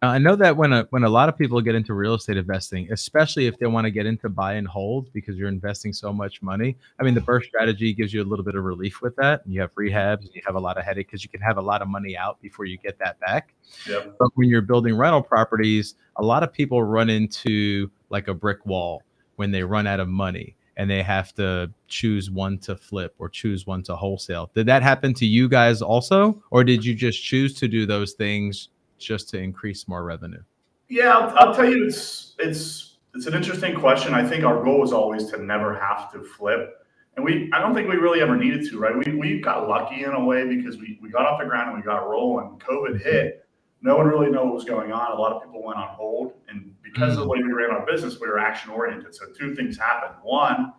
I 0.00 0.18
know 0.18 0.36
that 0.36 0.56
when 0.56 0.72
a 0.72 0.86
when 0.90 1.02
a 1.02 1.08
lot 1.08 1.28
of 1.28 1.36
people 1.36 1.60
get 1.60 1.74
into 1.74 1.92
real 1.92 2.14
estate 2.14 2.36
investing, 2.36 2.88
especially 2.92 3.46
if 3.46 3.58
they 3.58 3.66
want 3.66 3.84
to 3.86 3.90
get 3.90 4.06
into 4.06 4.28
buy 4.28 4.54
and 4.54 4.68
hold 4.68 5.12
because 5.12 5.36
you're 5.36 5.48
investing 5.48 5.92
so 5.92 6.12
much 6.12 6.40
money. 6.40 6.76
I 7.00 7.02
mean, 7.02 7.14
the 7.14 7.20
BRRRR 7.20 7.44
strategy 7.44 7.92
gives 7.92 8.14
you 8.14 8.22
a 8.22 8.24
little 8.24 8.44
bit 8.44 8.54
of 8.54 8.62
relief 8.62 9.02
with 9.02 9.16
that. 9.16 9.44
And 9.44 9.52
you 9.52 9.60
have 9.60 9.74
rehabs, 9.74 10.20
and 10.20 10.30
you 10.34 10.42
have 10.46 10.54
a 10.54 10.60
lot 10.60 10.78
of 10.78 10.84
headache 10.84 11.08
because 11.08 11.24
you 11.24 11.30
can 11.30 11.40
have 11.40 11.56
a 11.56 11.62
lot 11.62 11.82
of 11.82 11.88
money 11.88 12.16
out 12.16 12.40
before 12.40 12.64
you 12.64 12.78
get 12.78 12.96
that 13.00 13.18
back. 13.18 13.54
Yep. 13.88 14.14
But 14.20 14.30
when 14.34 14.48
you're 14.48 14.62
building 14.62 14.96
rental 14.96 15.22
properties, 15.22 15.96
a 16.16 16.22
lot 16.22 16.44
of 16.44 16.52
people 16.52 16.84
run 16.84 17.10
into 17.10 17.90
like 18.08 18.28
a 18.28 18.34
brick 18.34 18.64
wall 18.64 19.02
when 19.34 19.50
they 19.50 19.64
run 19.64 19.88
out 19.88 19.98
of 19.98 20.08
money 20.08 20.54
and 20.76 20.88
they 20.88 21.02
have 21.02 21.34
to 21.34 21.72
choose 21.88 22.30
one 22.30 22.56
to 22.58 22.76
flip 22.76 23.14
or 23.18 23.28
choose 23.28 23.66
one 23.66 23.82
to 23.82 23.96
wholesale. 23.96 24.48
Did 24.54 24.66
that 24.66 24.82
happen 24.84 25.12
to 25.14 25.26
you 25.26 25.48
guys 25.48 25.82
also, 25.82 26.40
or 26.52 26.62
did 26.62 26.84
you 26.84 26.94
just 26.94 27.22
choose 27.22 27.52
to 27.54 27.66
do 27.66 27.84
those 27.84 28.12
things? 28.12 28.68
Just 28.98 29.28
to 29.30 29.38
increase 29.38 29.88
more 29.88 30.04
revenue? 30.04 30.42
Yeah, 30.88 31.16
I'll, 31.16 31.48
I'll 31.48 31.54
tell 31.54 31.68
you, 31.68 31.86
it's 31.86 32.34
it's 32.38 32.98
it's 33.14 33.26
an 33.26 33.34
interesting 33.34 33.74
question. 33.74 34.14
I 34.14 34.26
think 34.26 34.44
our 34.44 34.62
goal 34.62 34.80
was 34.80 34.92
always 34.92 35.26
to 35.30 35.42
never 35.42 35.78
have 35.78 36.12
to 36.12 36.22
flip. 36.22 36.74
And 37.16 37.24
we, 37.24 37.50
I 37.52 37.58
don't 37.58 37.74
think 37.74 37.88
we 37.88 37.96
really 37.96 38.20
ever 38.20 38.36
needed 38.36 38.68
to, 38.70 38.78
right? 38.78 38.96
We, 38.96 39.12
we 39.16 39.40
got 39.40 39.68
lucky 39.68 40.04
in 40.04 40.12
a 40.12 40.24
way 40.24 40.46
because 40.46 40.76
we, 40.76 41.00
we 41.02 41.10
got 41.10 41.26
off 41.26 41.40
the 41.40 41.46
ground 41.46 41.70
and 41.70 41.76
we 41.76 41.82
got 41.82 42.08
rolling. 42.08 42.60
COVID 42.60 42.90
mm-hmm. 42.90 42.98
hit. 42.98 43.44
No 43.82 43.96
one 43.96 44.06
really 44.06 44.30
knew 44.30 44.38
what 44.38 44.54
was 44.54 44.64
going 44.64 44.92
on. 44.92 45.10
A 45.10 45.20
lot 45.20 45.32
of 45.32 45.42
people 45.42 45.64
went 45.64 45.80
on 45.80 45.88
hold. 45.88 46.34
And 46.48 46.74
because 46.80 47.14
of 47.14 47.16
the 47.16 47.22
mm-hmm. 47.22 47.30
way 47.30 47.42
we 47.42 47.52
ran 47.52 47.72
our 47.72 47.84
business, 47.84 48.20
we 48.20 48.28
were 48.28 48.38
action 48.38 48.70
oriented. 48.70 49.16
So 49.16 49.26
two 49.36 49.56
things 49.56 49.76
happened. 49.76 50.14
One, 50.22 50.72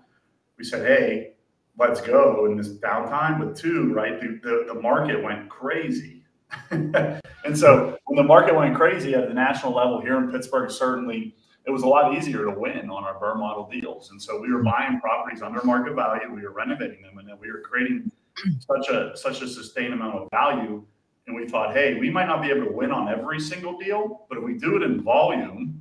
we 0.58 0.64
said, 0.64 0.86
hey, 0.86 1.34
let's 1.78 2.00
go 2.00 2.46
in 2.46 2.56
this 2.56 2.70
downtime. 2.70 3.38
But 3.40 3.58
two, 3.58 3.94
right, 3.94 4.18
the, 4.22 4.40
the, 4.42 4.74
the 4.74 4.80
market 4.80 5.22
went 5.22 5.50
crazy 5.50 6.19
and 6.72 7.58
so 7.58 7.98
when 8.06 8.16
the 8.16 8.24
market 8.24 8.56
went 8.56 8.76
crazy 8.76 9.14
at 9.14 9.28
the 9.28 9.34
national 9.34 9.74
level 9.74 10.02
here 10.02 10.18
in 10.18 10.32
Pittsburgh, 10.32 10.72
certainly 10.72 11.36
it 11.66 11.72
was 11.72 11.84
a 11.84 11.88
lot 11.88 12.16
easier 12.16 12.46
to 12.46 12.52
win 12.52 12.90
on 12.90 13.04
our 13.04 13.20
BRRRR 13.20 13.38
model 13.38 13.70
deals. 13.70 14.12
And 14.12 14.22
so 14.22 14.40
we 14.42 14.52
were 14.52 14.64
buying 14.64 15.00
properties 15.00 15.42
under 15.42 15.64
market 15.64 15.94
value, 15.94 16.34
we 16.34 16.42
were 16.42 16.52
renovating 16.52 17.02
them, 17.02 17.18
and 17.20 17.28
then 17.28 17.38
we 17.40 17.52
were 17.52 17.62
creating 17.62 18.12
such 18.60 18.90
a 18.90 19.16
such 19.16 19.42
a 19.42 19.48
sustained 19.48 19.94
amount 19.94 20.16
of 20.16 20.28
value. 20.32 20.84
And 21.28 21.36
we 21.36 21.48
thought, 21.48 21.74
hey, 21.74 22.00
we 22.00 22.10
might 22.10 22.26
not 22.26 22.42
be 22.42 22.50
able 22.50 22.66
to 22.66 22.72
win 22.72 22.92
on 22.92 23.08
every 23.08 23.40
single 23.40 23.78
deal, 23.78 24.26
but 24.30 24.40
if 24.40 24.44
we 24.44 24.58
do 24.58 24.78
it 24.78 24.84
in 24.84 25.04
volume 25.04 25.80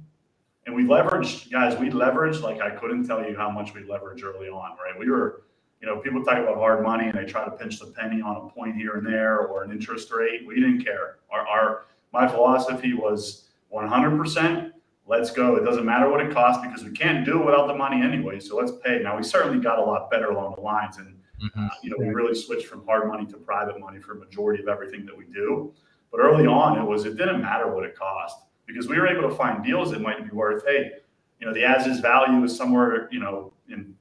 and 0.66 0.76
we 0.76 0.84
leverage, 0.84 1.50
guys, 1.50 1.78
we 1.78 1.88
leveraged 1.88 2.42
like 2.42 2.60
I 2.60 2.68
couldn't 2.68 3.06
tell 3.06 3.26
you 3.26 3.34
how 3.34 3.48
much 3.48 3.72
we 3.72 3.80
leveraged 3.80 4.22
early 4.22 4.48
on, 4.48 4.76
right? 4.76 4.98
We 4.98 5.08
were 5.08 5.44
you 5.80 5.86
know, 5.86 5.98
people 5.98 6.24
talk 6.24 6.38
about 6.38 6.56
hard 6.56 6.82
money 6.82 7.08
and 7.08 7.16
they 7.16 7.24
try 7.24 7.44
to 7.44 7.50
pinch 7.52 7.78
the 7.78 7.86
penny 7.86 8.20
on 8.20 8.36
a 8.36 8.48
point 8.48 8.76
here 8.76 8.96
and 8.96 9.06
there 9.06 9.40
or 9.40 9.62
an 9.62 9.70
interest 9.70 10.10
rate. 10.10 10.46
We 10.46 10.56
didn't 10.56 10.84
care. 10.84 11.18
Our, 11.30 11.46
our 11.46 11.84
my 12.12 12.26
philosophy 12.26 12.94
was 12.94 13.48
100%. 13.72 14.72
Let's 15.06 15.30
go. 15.30 15.56
It 15.56 15.64
doesn't 15.64 15.84
matter 15.84 16.10
what 16.10 16.20
it 16.20 16.32
costs 16.32 16.62
because 16.66 16.84
we 16.84 16.90
can't 16.90 17.24
do 17.24 17.40
it 17.40 17.46
without 17.46 17.66
the 17.66 17.74
money 17.74 18.02
anyway. 18.02 18.40
So 18.40 18.56
let's 18.56 18.72
pay. 18.84 19.00
Now 19.02 19.16
we 19.16 19.22
certainly 19.22 19.58
got 19.58 19.78
a 19.78 19.82
lot 19.82 20.10
better 20.10 20.30
along 20.30 20.56
the 20.56 20.60
lines, 20.60 20.98
and 20.98 21.16
mm-hmm. 21.42 21.64
uh, 21.64 21.68
you 21.82 21.90
know 21.90 21.96
we 21.98 22.08
really 22.08 22.34
switched 22.34 22.66
from 22.66 22.84
hard 22.84 23.08
money 23.08 23.24
to 23.26 23.38
private 23.38 23.80
money 23.80 24.00
for 24.00 24.12
a 24.12 24.16
majority 24.16 24.62
of 24.62 24.68
everything 24.68 25.06
that 25.06 25.16
we 25.16 25.24
do. 25.26 25.72
But 26.10 26.20
early 26.20 26.46
on, 26.46 26.78
it 26.78 26.84
was 26.84 27.06
it 27.06 27.16
didn't 27.16 27.40
matter 27.40 27.74
what 27.74 27.84
it 27.84 27.96
cost 27.96 28.36
because 28.66 28.86
we 28.86 28.98
were 28.98 29.06
able 29.06 29.26
to 29.28 29.34
find 29.34 29.64
deals 29.64 29.90
that 29.92 30.02
might 30.02 30.22
be 30.22 30.30
worth 30.30 30.64
hey, 30.66 30.92
you 31.40 31.46
know 31.46 31.54
the 31.54 31.64
as 31.64 31.86
is 31.86 32.00
value 32.00 32.44
is 32.44 32.54
somewhere 32.54 33.08
you 33.10 33.20
know 33.20 33.52
in 33.70 33.94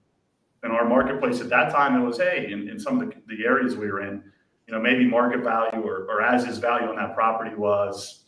in 0.63 0.71
our 0.71 0.87
marketplace 0.87 1.39
at 1.41 1.49
that 1.49 1.71
time, 1.71 1.99
it 1.99 2.05
was, 2.05 2.17
hey, 2.17 2.51
in, 2.51 2.69
in 2.69 2.79
some 2.79 2.99
of 2.99 3.07
the, 3.07 3.15
the 3.27 3.45
areas 3.45 3.75
we 3.75 3.91
were 3.91 4.01
in, 4.01 4.23
you 4.67 4.73
know, 4.73 4.81
maybe 4.81 5.05
market 5.05 5.43
value 5.43 5.81
or, 5.81 6.05
or 6.09 6.21
as 6.21 6.45
is 6.45 6.57
value 6.57 6.87
on 6.87 6.95
that 6.97 7.15
property 7.15 7.55
was 7.55 8.25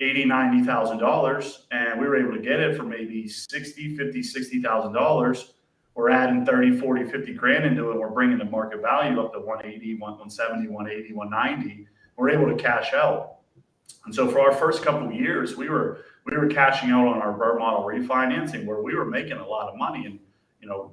80, 0.00 0.24
90,000 0.26 0.98
dollars 0.98 1.66
and 1.70 2.00
we 2.00 2.06
were 2.06 2.16
able 2.16 2.32
to 2.32 2.42
get 2.42 2.60
it 2.60 2.76
for 2.76 2.82
maybe 2.82 3.28
60, 3.28 3.96
50, 3.96 4.22
60,000 4.22 4.92
dollars. 4.92 5.52
We're 5.94 6.10
adding 6.10 6.44
30, 6.44 6.78
40, 6.78 7.04
50 7.04 7.32
grand 7.32 7.64
into 7.64 7.90
it. 7.90 7.98
We're 7.98 8.10
bringing 8.10 8.36
the 8.36 8.44
market 8.44 8.82
value 8.82 9.18
up 9.18 9.32
to 9.32 9.40
180, 9.40 9.94
170, 9.94 10.68
180, 10.68 11.14
190. 11.14 11.88
We're 12.16 12.30
able 12.30 12.54
to 12.54 12.62
cash 12.62 12.92
out. 12.92 13.36
And 14.04 14.14
so 14.14 14.30
for 14.30 14.40
our 14.40 14.52
first 14.52 14.82
couple 14.82 15.10
years, 15.10 15.56
we 15.56 15.70
were 15.70 16.02
we 16.26 16.36
were 16.36 16.48
cashing 16.48 16.90
out 16.90 17.06
on 17.06 17.22
our 17.22 17.32
BRRRR 17.32 17.58
model 17.58 17.84
refinancing 17.84 18.66
where 18.66 18.82
we 18.82 18.94
were 18.94 19.04
making 19.04 19.38
a 19.38 19.46
lot 19.46 19.68
of 19.68 19.76
money. 19.76 20.04
And 20.04 20.18
you 20.60 20.68
know, 20.68 20.92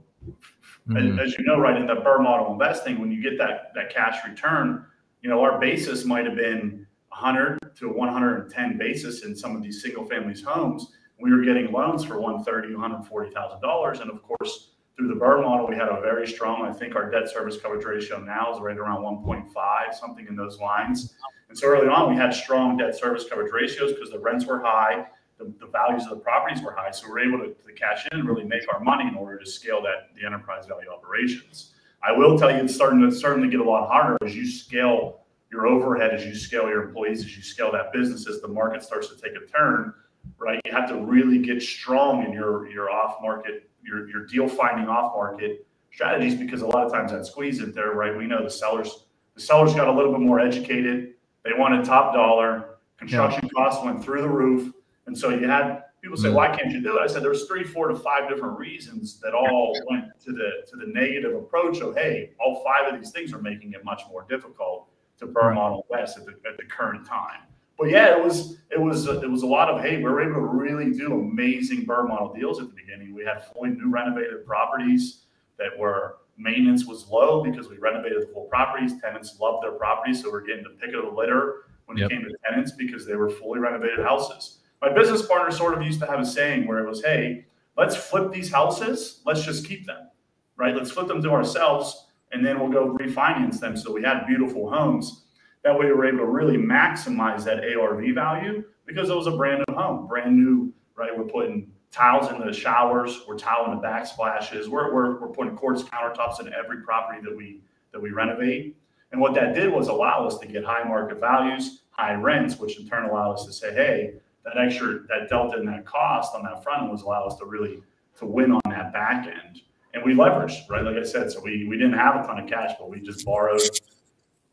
Mhm. 0.89 1.19
as, 1.21 1.27
as 1.33 1.37
you 1.39 1.45
know, 1.45 1.59
right 1.59 1.77
in 1.77 1.87
the 1.87 1.95
BRRRR 1.95 2.21
model 2.23 2.51
investing, 2.51 2.99
when 2.99 3.11
you 3.11 3.21
get 3.21 3.37
that 3.37 3.71
that 3.75 3.89
cash 3.93 4.17
return, 4.27 4.85
you 5.21 5.29
know, 5.29 5.41
our 5.41 5.59
basis 5.59 6.05
might 6.05 6.25
have 6.25 6.35
been 6.35 6.85
100 7.09 7.59
to 7.75 7.89
110 7.89 8.77
basis 8.77 9.23
in 9.25 9.35
some 9.35 9.55
of 9.55 9.63
these 9.63 9.81
single 9.81 10.05
families 10.05 10.43
homes. 10.43 10.91
We 11.19 11.31
were 11.31 11.43
getting 11.43 11.71
loans 11.71 12.03
for 12.03 12.19
130, 12.19 12.73
140,000 12.73 13.61
dollars, 13.61 13.99
and 14.01 14.09
of 14.11 14.21
course, 14.23 14.71
through 14.97 15.07
the 15.07 15.15
BRRRR 15.15 15.41
model, 15.43 15.67
we 15.67 15.75
had 15.75 15.87
a 15.87 16.01
very 16.01 16.27
strong. 16.27 16.63
I 16.65 16.73
think 16.73 16.95
our 16.95 17.09
debt 17.09 17.29
service 17.29 17.57
coverage 17.57 17.85
ratio 17.85 18.19
now 18.19 18.53
is 18.53 18.59
right 18.59 18.77
around 18.77 19.03
1.5, 19.03 19.93
something 19.93 20.27
in 20.27 20.35
those 20.35 20.59
lines. 20.59 21.15
And 21.49 21.57
so 21.57 21.67
early 21.67 21.87
on, 21.87 22.09
we 22.09 22.15
had 22.15 22.33
strong 22.33 22.77
debt 22.77 22.95
service 22.95 23.25
coverage 23.29 23.51
ratios 23.53 23.93
because 23.93 24.11
the 24.11 24.19
rents 24.19 24.45
were 24.45 24.59
high, 24.59 25.07
the, 25.43 25.53
the 25.65 25.71
values 25.71 26.03
of 26.03 26.09
the 26.09 26.15
properties 26.17 26.63
were 26.63 26.73
high, 26.73 26.91
so 26.91 27.07
we 27.07 27.11
were 27.11 27.19
able 27.19 27.39
to, 27.39 27.53
to 27.53 27.73
cash 27.73 28.07
in 28.11 28.19
and 28.19 28.27
really 28.27 28.43
make 28.43 28.61
our 28.73 28.79
money 28.79 29.07
in 29.07 29.15
order 29.15 29.37
to 29.37 29.45
scale 29.45 29.81
that 29.81 30.09
the 30.19 30.25
enterprise 30.25 30.65
value 30.65 30.89
operations. 30.89 31.73
I 32.03 32.11
will 32.11 32.37
tell 32.37 32.51
you, 32.51 32.63
it's 32.63 32.75
starting 32.75 32.99
to 32.99 33.11
to 33.11 33.47
get 33.47 33.59
a 33.59 33.63
lot 33.63 33.87
harder 33.89 34.17
as 34.25 34.35
you 34.35 34.45
scale 34.45 35.21
your 35.51 35.67
overhead, 35.67 36.13
as 36.13 36.25
you 36.25 36.35
scale 36.35 36.67
your 36.67 36.83
employees, 36.83 37.19
as 37.23 37.37
you 37.37 37.43
scale 37.43 37.71
that 37.71 37.93
business, 37.93 38.27
as 38.27 38.41
the 38.41 38.47
market 38.47 38.83
starts 38.83 39.07
to 39.07 39.15
take 39.15 39.33
a 39.35 39.45
turn, 39.45 39.93
right? 40.37 40.59
You 40.65 40.71
have 40.71 40.89
to 40.89 40.97
really 40.97 41.37
get 41.37 41.61
strong 41.61 42.25
in 42.25 42.33
your 42.33 42.69
your 42.69 42.89
off 42.89 43.21
market, 43.21 43.69
your 43.81 44.09
your 44.09 44.25
deal 44.25 44.47
finding 44.47 44.87
off 44.87 45.13
market 45.15 45.65
strategies 45.93 46.35
because 46.35 46.61
a 46.61 46.65
lot 46.65 46.85
of 46.85 46.91
times 46.91 47.11
that 47.11 47.25
squeeze 47.25 47.59
it 47.59 47.73
there, 47.73 47.91
right? 47.91 48.17
We 48.17 48.25
know 48.25 48.43
the 48.43 48.49
sellers 48.49 49.05
the 49.35 49.41
sellers 49.41 49.73
got 49.73 49.87
a 49.87 49.91
little 49.91 50.11
bit 50.11 50.21
more 50.21 50.39
educated. 50.39 51.13
They 51.43 51.51
wanted 51.57 51.85
top 51.85 52.13
dollar. 52.13 52.77
Construction 52.97 53.49
costs 53.49 53.83
went 53.83 54.03
through 54.03 54.21
the 54.21 54.29
roof, 54.29 54.71
and 55.05 55.17
so 55.17 55.29
you 55.29 55.47
had 55.47 55.83
people 56.01 56.17
say, 56.17 56.29
Mhm. 56.29 56.33
"Why 56.35 56.55
can't 56.55 56.71
you 56.71 56.81
do 56.81 56.97
it?" 56.97 57.01
I 57.01 57.07
said, 57.07 57.23
"There's 57.23 57.47
three, 57.47 57.63
four 57.63 57.87
to 57.87 57.95
five 57.95 58.29
different 58.29 58.57
reasons 58.57 59.19
that 59.21 59.33
all 59.33 59.73
went 59.89 60.05
to 60.21 60.31
the 60.31 60.63
to 60.69 60.75
the 60.77 60.87
negative 60.87 61.35
approach 61.35 61.79
of, 61.81 61.95
hey, 61.95 62.31
all 62.39 62.63
five 62.63 62.93
of 62.93 62.99
these 62.99 63.11
things 63.11 63.33
are 63.33 63.41
making 63.41 63.73
it 63.73 63.83
much 63.83 64.01
more 64.09 64.25
difficult 64.29 64.87
to 65.19 65.27
BRRRR 65.27 65.55
Model 65.55 65.85
West 65.89 66.17
at 66.17 66.25
the, 66.25 66.33
at 66.47 66.57
the 66.57 66.63
current 66.65 67.05
time." 67.05 67.41
But 67.77 67.89
yeah, 67.89 68.15
it 68.17 68.23
was 68.23 68.61
it 68.71 68.79
was 68.79 69.07
it 69.07 69.29
was 69.29 69.43
a 69.43 69.47
lot 69.47 69.69
of 69.69 69.81
hey, 69.81 69.97
we 69.97 70.03
were 70.03 70.21
able 70.21 70.35
to 70.41 70.47
really 70.47 70.91
do 70.91 71.13
amazing 71.13 71.85
BRRRR 71.85 72.07
model 72.07 72.33
deals 72.33 72.59
at 72.61 72.67
the 72.69 72.73
beginning. 72.75 73.13
We 73.13 73.23
had 73.25 73.43
fully 73.45 73.69
new 73.71 73.89
renovated 73.89 74.45
properties 74.45 75.25
that 75.57 75.77
were 75.77 76.17
maintenance 76.37 76.85
was 76.87 77.07
low 77.09 77.43
because 77.43 77.69
we 77.69 77.77
renovated 77.77 78.27
the 78.27 78.33
whole 78.33 78.47
properties. 78.47 78.99
Tenants 78.99 79.39
loved 79.39 79.63
their 79.63 79.73
properties, 79.73 80.21
so 80.23 80.31
we're 80.31 80.41
getting 80.41 80.63
the 80.63 80.71
pick 80.71 80.95
of 80.95 81.03
the 81.05 81.11
litter 81.11 81.65
when 81.85 81.95
Yep. 81.97 82.09
it 82.11 82.13
came 82.15 82.23
to 82.23 82.35
tenants 82.43 82.71
because 82.71 83.05
they 83.05 83.15
were 83.15 83.29
fully 83.29 83.59
renovated 83.59 83.99
houses. 83.99 84.59
My 84.83 84.91
business 84.91 85.25
partner 85.25 85.49
sort 85.49 85.75
of 85.75 85.81
used 85.81 86.01
to 86.01 86.07
have 86.07 86.19
a 86.19 86.25
saying 86.25 86.67
where 86.67 86.79
it 86.79 86.89
was, 86.89 87.01
"Hey, 87.01 87.45
let's 87.77 87.95
flip 87.95 88.33
these 88.33 88.51
houses. 88.51 89.21
Let's 89.25 89.45
just 89.45 89.65
keep 89.65 89.85
them, 89.85 90.09
right? 90.57 90.75
Let's 90.75 90.91
flip 90.91 91.07
them 91.07 91.21
to 91.21 91.31
ourselves, 91.31 92.07
and 92.33 92.45
then 92.45 92.59
we'll 92.59 92.69
go 92.69 92.93
refinance 92.97 93.61
them." 93.61 93.77
So 93.77 93.93
we 93.93 94.03
had 94.03 94.27
beautiful 94.27 94.69
homes. 94.69 95.23
That 95.63 95.79
way, 95.79 95.85
we 95.85 95.93
were 95.93 96.05
able 96.05 96.17
to 96.17 96.25
really 96.25 96.57
maximize 96.57 97.45
that 97.45 97.63
ARV 97.63 98.13
value 98.13 98.65
because 98.85 99.09
it 99.09 99.15
was 99.15 99.27
a 99.27 99.37
brand 99.37 99.63
new 99.65 99.73
home, 99.73 100.05
brand 100.05 100.35
new, 100.35 100.73
right? 100.97 101.17
We're 101.17 101.31
putting 101.31 101.71
tiles 101.91 102.29
in 102.29 102.45
the 102.45 102.51
showers, 102.51 103.21
we're 103.25 103.37
tiling 103.37 103.79
the 103.79 103.87
backsplashes, 103.87 104.67
we're, 104.67 104.93
we're, 104.93 105.21
we're 105.21 105.29
putting 105.29 105.55
quartz 105.55 105.83
countertops 105.83 106.41
in 106.41 106.51
every 106.53 106.81
property 106.81 107.21
that 107.21 107.33
we 107.33 107.61
that 107.93 108.01
we 108.01 108.09
renovate. 108.11 108.75
And 109.13 109.21
what 109.21 109.33
that 109.35 109.55
did 109.55 109.71
was 109.71 109.87
allow 109.87 110.27
us 110.27 110.39
to 110.39 110.45
get 110.45 110.65
high 110.65 110.83
market 110.83 111.21
values, 111.21 111.83
high 111.91 112.15
rents, 112.15 112.59
which 112.59 112.77
in 112.77 112.85
turn 112.85 113.05
allowed 113.05 113.35
us 113.35 113.45
to 113.45 113.53
say, 113.53 113.73
hey, 113.73 114.15
that 114.45 114.57
extra 114.57 114.99
that 115.07 115.29
delta 115.29 115.57
in 115.59 115.65
that 115.65 115.85
cost 115.85 116.35
on 116.35 116.43
that 116.43 116.63
front 116.63 116.83
end 116.83 116.91
was 116.91 117.01
allow 117.03 117.25
us 117.25 117.37
to 117.37 117.45
really 117.45 117.81
to 118.17 118.25
win 118.25 118.51
on 118.51 118.61
that 118.69 118.93
back 118.93 119.27
end. 119.27 119.61
And 119.93 120.03
we 120.03 120.13
leveraged, 120.13 120.69
right? 120.69 120.83
Like 120.83 120.97
I 120.97 121.03
said, 121.03 121.31
so 121.31 121.39
we 121.41 121.65
we 121.67 121.77
didn't 121.77 121.97
have 121.97 122.23
a 122.23 122.27
ton 122.27 122.39
of 122.39 122.49
cash, 122.49 122.71
but 122.79 122.89
we 122.89 122.99
just 122.99 123.25
borrowed, 123.25 123.61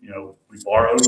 you 0.01 0.11
know, 0.11 0.37
we 0.49 0.59
borrowed 0.65 1.07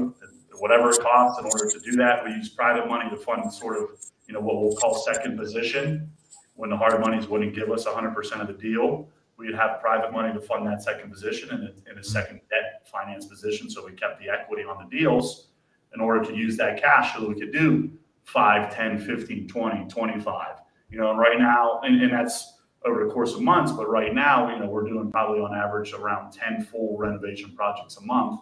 whatever 0.59 0.91
it 0.91 1.01
costs 1.01 1.39
in 1.39 1.45
order 1.45 1.69
to 1.71 1.81
do 1.81 1.97
that. 1.97 2.25
We 2.25 2.31
used 2.31 2.57
private 2.57 2.89
money 2.89 3.11
to 3.11 3.17
fund 3.17 3.53
sort 3.53 3.77
of, 3.77 3.89
you 4.27 4.35
know, 4.35 4.41
what 4.41 4.61
we'll 4.61 4.77
call 4.77 4.95
second 4.95 5.37
position. 5.37 6.11
When 6.55 6.71
the 6.71 6.77
hard 6.77 7.01
monies 7.01 7.27
wouldn't 7.27 7.55
give 7.55 7.71
us 7.71 7.85
100% 7.87 8.41
of 8.41 8.47
the 8.47 8.53
deal, 8.53 9.09
we'd 9.37 9.55
have 9.55 9.81
private 9.81 10.13
money 10.13 10.33
to 10.33 10.41
fund 10.41 10.67
that 10.67 10.83
second 10.83 11.11
position 11.11 11.51
and 11.51 11.65
a, 11.65 11.91
in 11.91 11.99
a 11.99 12.05
second 12.05 12.41
debt 12.51 12.87
finance 12.87 13.27
position. 13.27 13.71
So 13.71 13.85
we 13.85 13.93
kept 13.93 14.21
the 14.21 14.29
equity 14.29 14.63
on 14.63 14.77
the 14.79 14.97
deals 14.97 15.49
in 15.95 16.01
order 16.01 16.25
to 16.25 16.37
use 16.37 16.57
that 16.59 16.81
cash 16.81 17.15
so 17.15 17.21
that 17.23 17.29
we 17.29 17.35
could 17.35 17.53
do 17.53 17.91
5, 18.25 18.75
10, 18.75 18.99
15, 18.99 19.49
20, 19.49 19.89
25. 19.89 20.57
You 20.91 20.99
know, 20.99 21.11
and 21.11 21.19
right 21.19 21.39
now, 21.39 21.81
and, 21.83 22.03
and 22.03 22.13
that's 22.13 22.59
over 22.85 23.05
the 23.05 23.13
course 23.13 23.35
of 23.35 23.41
months, 23.41 23.73
but 23.73 23.89
right 23.89 24.15
now, 24.15 24.53
you 24.53 24.61
know, 24.61 24.69
we're 24.69 24.87
doing 24.87 25.11
probably 25.11 25.41
on 25.41 25.55
average 25.55 25.93
around 25.93 26.33
10 26.33 26.63
full 26.65 26.97
renovation 26.99 27.55
projects 27.55 27.97
a 27.97 28.03
month. 28.03 28.41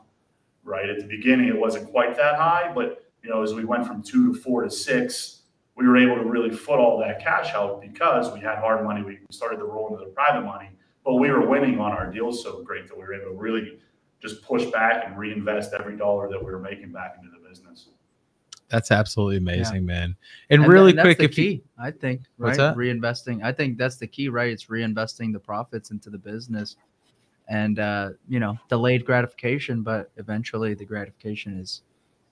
Right. 0.63 0.89
At 0.89 0.99
the 0.99 1.07
beginning, 1.07 1.49
it 1.49 1.59
wasn't 1.59 1.91
quite 1.91 2.17
that 2.17 2.37
high, 2.37 2.71
but 2.75 3.05
you 3.23 3.31
know, 3.31 3.43
as 3.43 3.55
we 3.55 3.65
went 3.65 3.87
from 3.87 4.03
two 4.03 4.35
to 4.35 4.41
four 4.41 4.63
to 4.63 4.71
six, 4.71 5.43
we 5.75 5.87
were 5.87 5.97
able 5.97 6.17
to 6.17 6.25
really 6.25 6.51
foot 6.51 6.79
all 6.79 6.99
that 6.99 7.23
cash 7.23 7.55
out 7.55 7.81
because 7.81 8.33
we 8.33 8.41
had 8.41 8.59
hard 8.59 8.85
money. 8.85 9.03
We 9.03 9.19
started 9.31 9.57
to 9.57 9.65
roll 9.65 9.89
into 9.89 10.05
the 10.05 10.11
private 10.11 10.45
money, 10.45 10.71
but 11.05 11.15
we 11.15 11.31
were 11.31 11.47
winning 11.47 11.79
on 11.79 11.93
our 11.93 12.11
deals 12.11 12.43
so 12.43 12.63
great 12.63 12.87
that 12.89 12.97
we 12.97 13.03
were 13.03 13.15
able 13.15 13.33
to 13.33 13.39
really 13.39 13.79
just 14.21 14.43
push 14.43 14.67
back 14.67 15.05
and 15.07 15.17
reinvest 15.17 15.73
every 15.73 15.97
dollar 15.97 16.29
that 16.29 16.39
we 16.39 16.51
were 16.51 16.59
making 16.59 16.93
back 16.93 17.17
into 17.19 17.31
the. 17.31 17.39
That's 18.71 18.91
absolutely 18.91 19.37
amazing, 19.39 19.85
man. 19.85 20.17
And, 20.49 20.62
And 20.62 20.73
really 20.73 20.93
tha- 20.93 21.03
quick, 21.03 21.19
that's 21.19 21.31
if 21.31 21.37
the 21.37 21.43
you, 21.43 21.49
key, 21.59 21.62
I 21.79 21.91
think, 21.91 22.23
What's 22.37 22.59
right? 22.59 22.77
Reinvesting. 22.77 23.43
I 23.43 23.53
think 23.53 23.77
that's 23.77 23.97
the 23.97 24.07
key, 24.07 24.29
right? 24.29 24.50
It's 24.50 24.67
reinvesting 24.67 25.33
the 25.33 25.41
profits 25.41 25.91
into 25.91 26.09
the 26.09 26.19
business, 26.19 26.77
and 27.49 27.79
uh, 27.79 28.11
you 28.29 28.39
know, 28.39 28.59
delayed 28.69 29.05
gratification, 29.05 29.83
but 29.83 30.11
eventually 30.17 30.75
the 30.75 30.85
gratification 30.85 31.59
is 31.59 31.83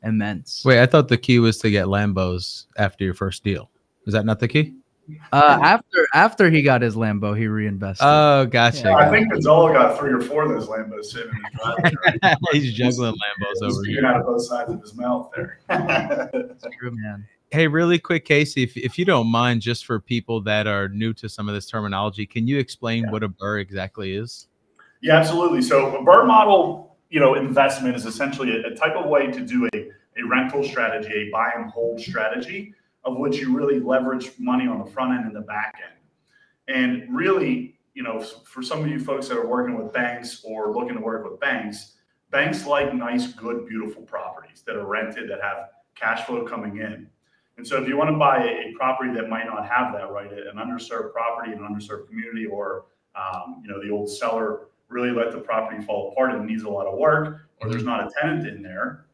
immense. 0.05 0.65
wait, 0.65 0.81
I 0.81 0.87
thought 0.87 1.09
the 1.09 1.19
key 1.19 1.41
was 1.41 1.59
to 1.59 1.71
get 1.71 1.87
Lambos 1.87 2.67
after 2.77 3.05
your 3.05 3.15
first 3.15 3.43
deal. 3.43 3.71
Is 4.07 4.13
that 4.15 4.25
not 4.25 4.39
the 4.39 4.49
key? 4.49 4.75
Uh, 5.33 5.59
after 5.63 6.07
after 6.15 6.51
he 6.51 6.63
got 6.63 6.83
his 6.83 6.95
Lambo, 6.97 7.37
he 7.37 7.47
reinvested. 7.47 8.07
Oh, 8.07 8.47
gotcha. 8.47 8.89
Yeah. 8.89 8.97
I 8.97 9.11
think 9.11 9.31
Gonzalo 9.33 9.73
got 9.73 9.99
three 9.99 10.13
or 10.13 10.21
four 10.21 10.43
of 10.45 10.49
those 10.51 10.69
Lambos 10.69 11.05
sitting 11.07 11.31
in 11.31 11.85
his 11.85 11.93
driveway. 12.23 12.37
He's 12.53 12.73
juggling 12.75 13.13
Lambos 13.15 13.63
over 13.71 13.85
here. 13.87 14.05
out 14.07 14.21
of 14.21 14.27
both 14.27 14.45
sides 14.45 14.73
of 14.73 14.81
his 14.81 14.95
mouth 14.95 15.31
there. 15.35 15.59
True, 16.81 16.91
man. 16.93 17.27
Hey, 17.51 17.67
really 17.67 17.99
quick, 17.99 18.27
Casey, 18.27 18.63
if, 18.63 18.77
if 18.77 18.99
you 18.99 19.07
don't 19.07 19.29
mind, 19.29 19.63
just 19.63 19.87
for 19.87 19.99
people 19.99 20.43
that 20.43 20.67
are 20.67 20.89
new 20.91 21.15
to 21.15 21.29
some 21.31 21.49
of 21.49 21.55
this 21.55 21.67
terminology, 21.67 22.27
can 22.27 22.47
you 22.47 22.59
explain 22.59 23.05
Yeah. 23.05 23.11
what 23.11 23.23
a 23.23 23.29
BRRRR 23.31 23.61
exactly 23.63 24.15
is? 24.15 24.49
Yeah, 25.01 25.17
absolutely. 25.17 25.63
So 25.63 25.97
a 25.97 26.03
BRRRR 26.05 26.27
model, 26.27 26.97
you 27.09 27.21
know, 27.21 27.35
investment 27.37 27.97
is 27.97 28.05
essentially 28.05 28.51
a, 28.63 28.67
a 28.67 28.75
type 28.75 28.95
of 28.97 29.07
way 29.07 29.29
to 29.31 29.41
do 29.41 29.67
a, 29.73 29.79
a 29.79 30.27
rental 30.29 30.63
strategy, 30.63 31.29
a 31.29 31.31
buy 31.33 31.51
and 31.57 31.71
hold 31.71 31.99
strategy, 32.01 32.75
of 33.05 33.17
which 33.17 33.39
you 33.39 33.57
really 33.57 33.81
leverage 33.81 34.31
money 34.39 34.67
on 34.67 34.79
the 34.79 34.91
front 34.91 35.13
end 35.13 35.27
and 35.27 35.35
the 35.35 35.41
back 35.41 35.75
end. 35.83 35.99
And 36.69 37.15
really, 37.15 37.79
you 37.95 38.03
know, 38.03 38.21
for 38.21 38.63
some 38.63 38.81
of 38.81 38.89
you 38.89 39.01
folks 39.01 39.29
that 39.29 39.39
are 39.39 39.47
working 39.47 39.77
with 39.83 39.93
banks 39.93 40.43
or 40.45 40.73
looking 40.73 40.95
to 40.95 41.01
work 41.01 41.29
with 41.29 41.41
banks, 41.41 41.95
banks 42.31 42.67
like 42.67 42.95
nice, 42.95 43.29
good, 43.33 43.67
beautiful 43.67 44.03
properties 44.03 44.63
that 44.67 44.77
are 44.77 44.87
rented 44.87 45.31
that 45.31 45.41
have 45.41 45.71
cash 45.95 46.27
flow 46.27 46.45
coming 46.45 46.79
in. 46.79 47.09
And 47.57 47.67
so 47.67 47.83
if 47.83 47.89
you 47.89 47.97
want 47.97 48.11
to 48.11 48.17
buy 48.17 48.45
a, 48.45 48.73
property 48.77 49.13
that 49.15 49.29
might 49.29 49.47
not 49.47 49.67
have 49.67 49.93
that, 49.95 50.13
right, 50.13 50.31
an 50.31 50.57
underserved 50.57 51.13
property, 51.13 51.53
an 51.53 51.59
underserved 51.59 52.07
community, 52.09 52.47
or 52.47 52.85
um, 53.17 53.61
you 53.65 53.69
know, 53.69 53.83
the 53.83 53.91
old 53.91 54.09
seller 54.09 54.69
really 54.89 55.11
let 55.11 55.33
the 55.33 55.39
property 55.39 55.85
fall 55.85 56.13
apart 56.13 56.33
and 56.33 56.47
needs 56.47 56.63
a 56.63 56.69
lot 56.69 56.87
of 56.87 56.97
work, 56.97 57.49
or 57.61 57.69
there's 57.69 57.83
not 57.83 58.07
a 58.07 58.11
tenant 58.21 58.47
in 58.47 58.63
there, 58.63 59.07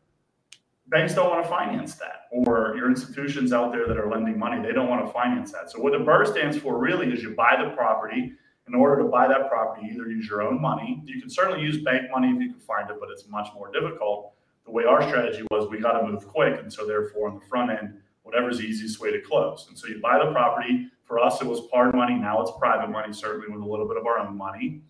banks 0.89 1.15
don't 1.15 1.31
want 1.31 1.43
to 1.43 1.49
finance 1.49 1.95
that. 1.97 2.27
Or 2.31 2.75
your 2.77 2.89
institutions 2.89 3.53
out 3.53 3.73
there 3.73 3.87
that 3.87 3.97
are 3.97 4.11
lending 4.11 4.39
money, 4.39 4.63
they 4.63 4.73
don't 4.73 4.89
want 4.89 5.07
to 5.07 5.13
finance 5.13 5.53
that. 5.53 5.71
So 5.71 5.81
what 5.81 5.93
the 5.93 5.99
BRRRR 5.99 6.27
stands 6.27 6.57
for 6.57 6.79
really 6.79 7.13
is 7.13 7.23
you 7.23 7.35
buy 7.35 7.57
the 7.63 7.71
property. 7.71 8.33
In 8.67 8.75
order 8.75 9.03
to 9.03 9.09
buy 9.09 9.29
that 9.29 9.51
property, 9.51 9.91
either 9.93 10.09
use 10.09 10.27
your 10.27 10.41
own 10.41 10.59
money. 10.59 11.03
You 11.05 11.21
can 11.21 11.29
certainly 11.29 11.61
use 11.61 11.85
bank 11.85 12.11
money 12.11 12.31
if 12.31 12.41
you 12.41 12.51
can 12.51 12.61
find 12.61 12.89
it, 12.89 12.97
but 12.99 13.11
it's 13.11 13.29
much 13.29 13.49
more 13.55 13.71
difficult. 13.71 14.33
The 14.65 14.71
way 14.71 14.85
our 14.85 15.03
strategy 15.07 15.47
was, 15.51 15.69
we 15.69 15.81
got 15.81 16.01
to 16.01 16.07
move 16.07 16.27
quick, 16.27 16.59
and 16.59 16.73
so 16.73 16.87
therefore 16.87 17.29
on 17.29 17.39
the 17.39 17.45
front 17.45 17.71
end, 17.71 17.99
whatever's 18.23 18.59
the 18.59 18.65
easiest 18.65 19.01
way 19.01 19.13
to 19.13 19.21
close. 19.21 19.67
And 19.69 19.79
so 19.79 19.87
you 19.87 20.01
buy 20.01 20.19
the 20.19 20.33
property. 20.33 20.89
For 21.05 21.19
us, 21.19 21.43
it 21.43 21.47
was 21.47 21.61
hard 21.75 21.95
money. 21.95 22.15
Now 22.15 22.41
it's 22.41 22.53
private 22.59 22.91
money, 22.91 23.13
certainly 23.13 23.49
with 23.49 23.61
a 23.61 23.67
little 23.67 23.87
bit 23.87 23.99
of 23.99 24.07
our 24.07 24.19
own 24.19 24.35
money. 24.35 24.81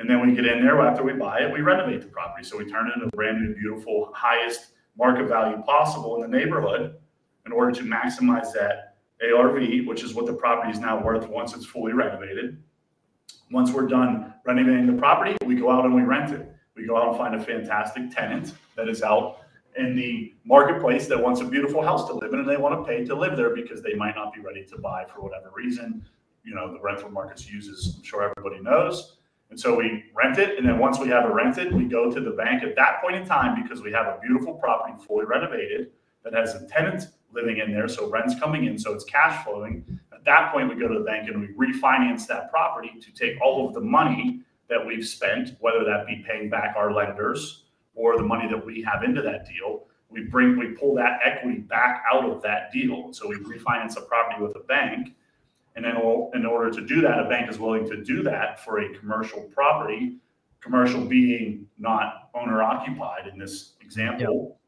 And 0.00 0.10
then 0.10 0.26
we 0.26 0.34
get 0.34 0.44
in 0.46 0.64
there 0.64 0.80
after 0.80 1.04
we 1.04 1.12
buy 1.12 1.40
it, 1.40 1.52
we 1.52 1.60
renovate 1.60 2.00
the 2.00 2.08
property. 2.08 2.44
So 2.44 2.58
we 2.58 2.68
turn 2.68 2.88
it 2.88 2.94
into 2.94 3.06
a 3.06 3.10
brand 3.16 3.40
new, 3.40 3.54
beautiful, 3.54 4.10
highest 4.12 4.72
market 4.98 5.28
value 5.28 5.62
possible 5.62 6.22
in 6.22 6.30
the 6.30 6.38
neighborhood. 6.38 6.96
in 7.46 7.52
order 7.52 7.72
to 7.72 7.82
maximize 7.82 8.52
that 8.52 8.96
ARV, 9.22 9.86
which 9.86 10.02
is 10.02 10.12
what 10.12 10.26
the 10.26 10.34
property 10.34 10.70
is 10.70 10.78
now 10.78 11.02
worth 11.02 11.26
once 11.28 11.56
it's 11.56 11.64
fully 11.64 11.94
renovated. 11.94 12.62
Once 13.50 13.72
we're 13.72 13.86
done 13.86 14.34
renovating 14.44 14.86
the 14.86 14.92
property, 14.92 15.34
we 15.46 15.54
go 15.54 15.70
out 15.70 15.86
and 15.86 15.94
we 15.94 16.02
rent 16.02 16.30
it. 16.34 16.52
We 16.76 16.86
go 16.86 16.98
out 16.98 17.08
and 17.08 17.16
find 17.16 17.34
a 17.34 17.42
fantastic 17.42 18.10
tenant 18.14 18.52
that 18.76 18.86
is 18.86 19.02
out 19.02 19.38
in 19.76 19.96
the 19.96 20.34
marketplace 20.44 21.06
that 21.06 21.18
wants 21.18 21.40
a 21.40 21.44
beautiful 21.44 21.82
house 21.82 22.06
to 22.08 22.12
live 22.12 22.34
in 22.34 22.40
and 22.40 22.48
they 22.48 22.58
want 22.58 22.78
to 22.78 22.84
pay 22.86 23.02
to 23.04 23.14
live 23.14 23.36
there 23.36 23.54
because 23.54 23.80
they 23.80 23.94
might 23.94 24.14
not 24.14 24.34
be 24.34 24.40
ready 24.40 24.64
to 24.64 24.76
buy 24.76 25.06
for 25.06 25.22
whatever 25.22 25.50
reason. 25.54 26.04
You 26.44 26.54
know, 26.54 26.72
the 26.72 26.80
rental 26.80 27.10
markets 27.10 27.50
uses, 27.50 27.94
I'm 27.96 28.04
sure 28.04 28.30
everybody 28.36 28.62
knows. 28.62 29.17
And 29.50 29.58
so 29.58 29.76
we 29.76 30.04
rent 30.14 30.38
it. 30.38 30.58
And 30.58 30.68
then 30.68 30.78
once 30.78 30.98
we 30.98 31.08
have 31.08 31.24
it 31.24 31.32
rented, 31.32 31.74
we 31.74 31.84
go 31.84 32.10
to 32.10 32.20
the 32.20 32.30
bank 32.32 32.62
at 32.62 32.76
that 32.76 33.00
point 33.02 33.16
in 33.16 33.26
time 33.26 33.62
because 33.62 33.82
we 33.82 33.92
have 33.92 34.06
a 34.06 34.18
beautiful 34.20 34.54
property 34.54 34.94
fully 35.06 35.24
renovated 35.24 35.90
that 36.24 36.34
has 36.34 36.54
a 36.54 36.66
tenant 36.66 37.04
living 37.32 37.58
in 37.58 37.72
there. 37.72 37.88
So 37.88 38.10
rent's 38.10 38.38
coming 38.38 38.64
in. 38.64 38.78
So 38.78 38.92
it's 38.92 39.04
cash 39.04 39.44
flowing. 39.44 40.00
At 40.12 40.24
that 40.24 40.52
point, 40.52 40.68
we 40.68 40.80
go 40.80 40.88
to 40.88 40.98
the 40.98 41.04
bank 41.04 41.28
and 41.28 41.40
we 41.40 41.48
refinance 41.48 42.26
that 42.26 42.50
property 42.50 42.92
to 43.00 43.12
take 43.12 43.40
all 43.40 43.66
of 43.66 43.74
the 43.74 43.80
money 43.80 44.40
that 44.68 44.84
we've 44.84 45.06
spent, 45.06 45.56
whether 45.60 45.84
that 45.84 46.06
be 46.06 46.24
paying 46.26 46.50
back 46.50 46.74
our 46.76 46.92
lenders 46.92 47.64
or 47.94 48.16
the 48.16 48.22
money 48.22 48.48
that 48.48 48.64
we 48.64 48.82
have 48.82 49.02
into 49.02 49.22
that 49.22 49.46
deal. 49.46 49.84
We 50.10 50.24
bring, 50.24 50.58
we 50.58 50.68
pull 50.68 50.94
that 50.96 51.20
equity 51.24 51.58
back 51.58 52.02
out 52.12 52.28
of 52.28 52.42
that 52.42 52.72
deal. 52.72 53.12
So 53.12 53.28
we 53.28 53.36
refinance 53.36 53.96
a 53.96 54.02
property 54.02 54.42
with 54.42 54.56
a 54.56 54.60
bank. 54.60 55.14
And 55.78 55.84
then 55.84 55.94
in 56.34 56.44
order 56.44 56.72
to 56.72 56.84
do 56.84 57.00
that, 57.02 57.20
a 57.20 57.28
bank 57.28 57.48
is 57.48 57.60
willing 57.60 57.88
to 57.88 58.02
do 58.02 58.24
that 58.24 58.64
for 58.64 58.80
a 58.80 58.98
commercial 58.98 59.42
property, 59.54 60.18
commercial 60.60 61.04
being 61.04 61.68
not 61.78 62.30
owner 62.34 62.64
occupied 62.64 63.28
in 63.32 63.38
this 63.38 63.74
example. 63.80 64.48
Yep. 64.48 64.60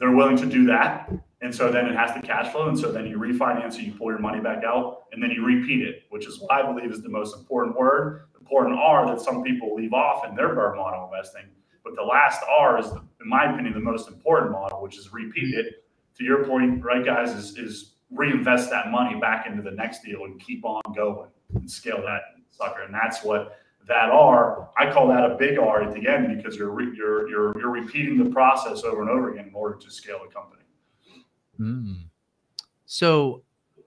They're 0.00 0.16
willing 0.16 0.36
to 0.38 0.46
do 0.46 0.66
that. 0.66 1.12
And 1.42 1.54
so 1.54 1.70
then 1.70 1.86
it 1.86 1.94
has 1.94 2.12
the 2.12 2.26
cash 2.26 2.50
flow. 2.50 2.68
And 2.68 2.76
so 2.76 2.90
then 2.90 3.06
you 3.06 3.18
refinance 3.18 3.76
it, 3.76 3.82
you 3.82 3.92
pull 3.92 4.08
your 4.08 4.18
money 4.18 4.40
back 4.40 4.64
out, 4.64 5.04
and 5.12 5.22
then 5.22 5.30
you 5.30 5.44
repeat 5.44 5.80
it, 5.80 6.02
which 6.10 6.26
is 6.26 6.40
what 6.40 6.50
I 6.50 6.66
believe 6.66 6.90
is 6.90 7.02
the 7.02 7.08
most 7.08 7.36
important 7.36 7.78
word. 7.78 8.22
Important 8.40 8.80
R 8.80 9.06
that 9.06 9.20
some 9.20 9.44
people 9.44 9.76
leave 9.76 9.92
off 9.92 10.26
in 10.28 10.34
their 10.34 10.56
BRRRR 10.56 10.74
model 10.74 11.08
investing. 11.12 11.44
But 11.84 11.94
the 11.94 12.02
last 12.02 12.42
R 12.50 12.80
is, 12.80 12.86
in 12.86 13.28
my 13.28 13.44
opinion, 13.52 13.74
the 13.74 13.80
most 13.80 14.08
important 14.08 14.50
model, 14.50 14.82
which 14.82 14.98
is 14.98 15.12
repeat 15.12 15.54
it. 15.54 15.84
To 16.16 16.24
your 16.24 16.44
point, 16.44 16.82
right, 16.82 17.04
guys, 17.04 17.30
is, 17.30 17.56
is 17.56 17.94
reinvest 18.10 18.70
that 18.70 18.90
money 18.90 19.18
back 19.18 19.46
into 19.46 19.62
the 19.62 19.70
next 19.70 20.02
deal 20.02 20.24
and 20.24 20.40
keep 20.40 20.64
on 20.64 20.82
going 20.94 21.28
and 21.54 21.70
scale 21.70 22.00
that 22.02 22.22
sucker. 22.50 22.82
And 22.82 22.94
that's 22.94 23.22
what 23.22 23.58
that 23.86 24.10
R, 24.10 24.68
I 24.76 24.90
call 24.92 25.08
that 25.08 25.30
a 25.30 25.34
big 25.36 25.58
R 25.58 25.82
at 25.82 25.94
the 25.94 26.06
end 26.06 26.36
because 26.36 26.56
you're 26.56 26.70
re, 26.70 26.94
you're 26.94 27.28
you're 27.28 27.58
you're 27.58 27.70
repeating 27.70 28.22
the 28.22 28.30
process 28.30 28.84
over 28.84 29.00
and 29.00 29.10
over 29.10 29.32
again 29.32 29.48
in 29.48 29.54
order 29.54 29.78
to 29.78 29.90
scale 29.90 30.20
a 30.28 30.32
company. 30.32 30.62
Mm. 31.58 32.04
So 32.86 33.42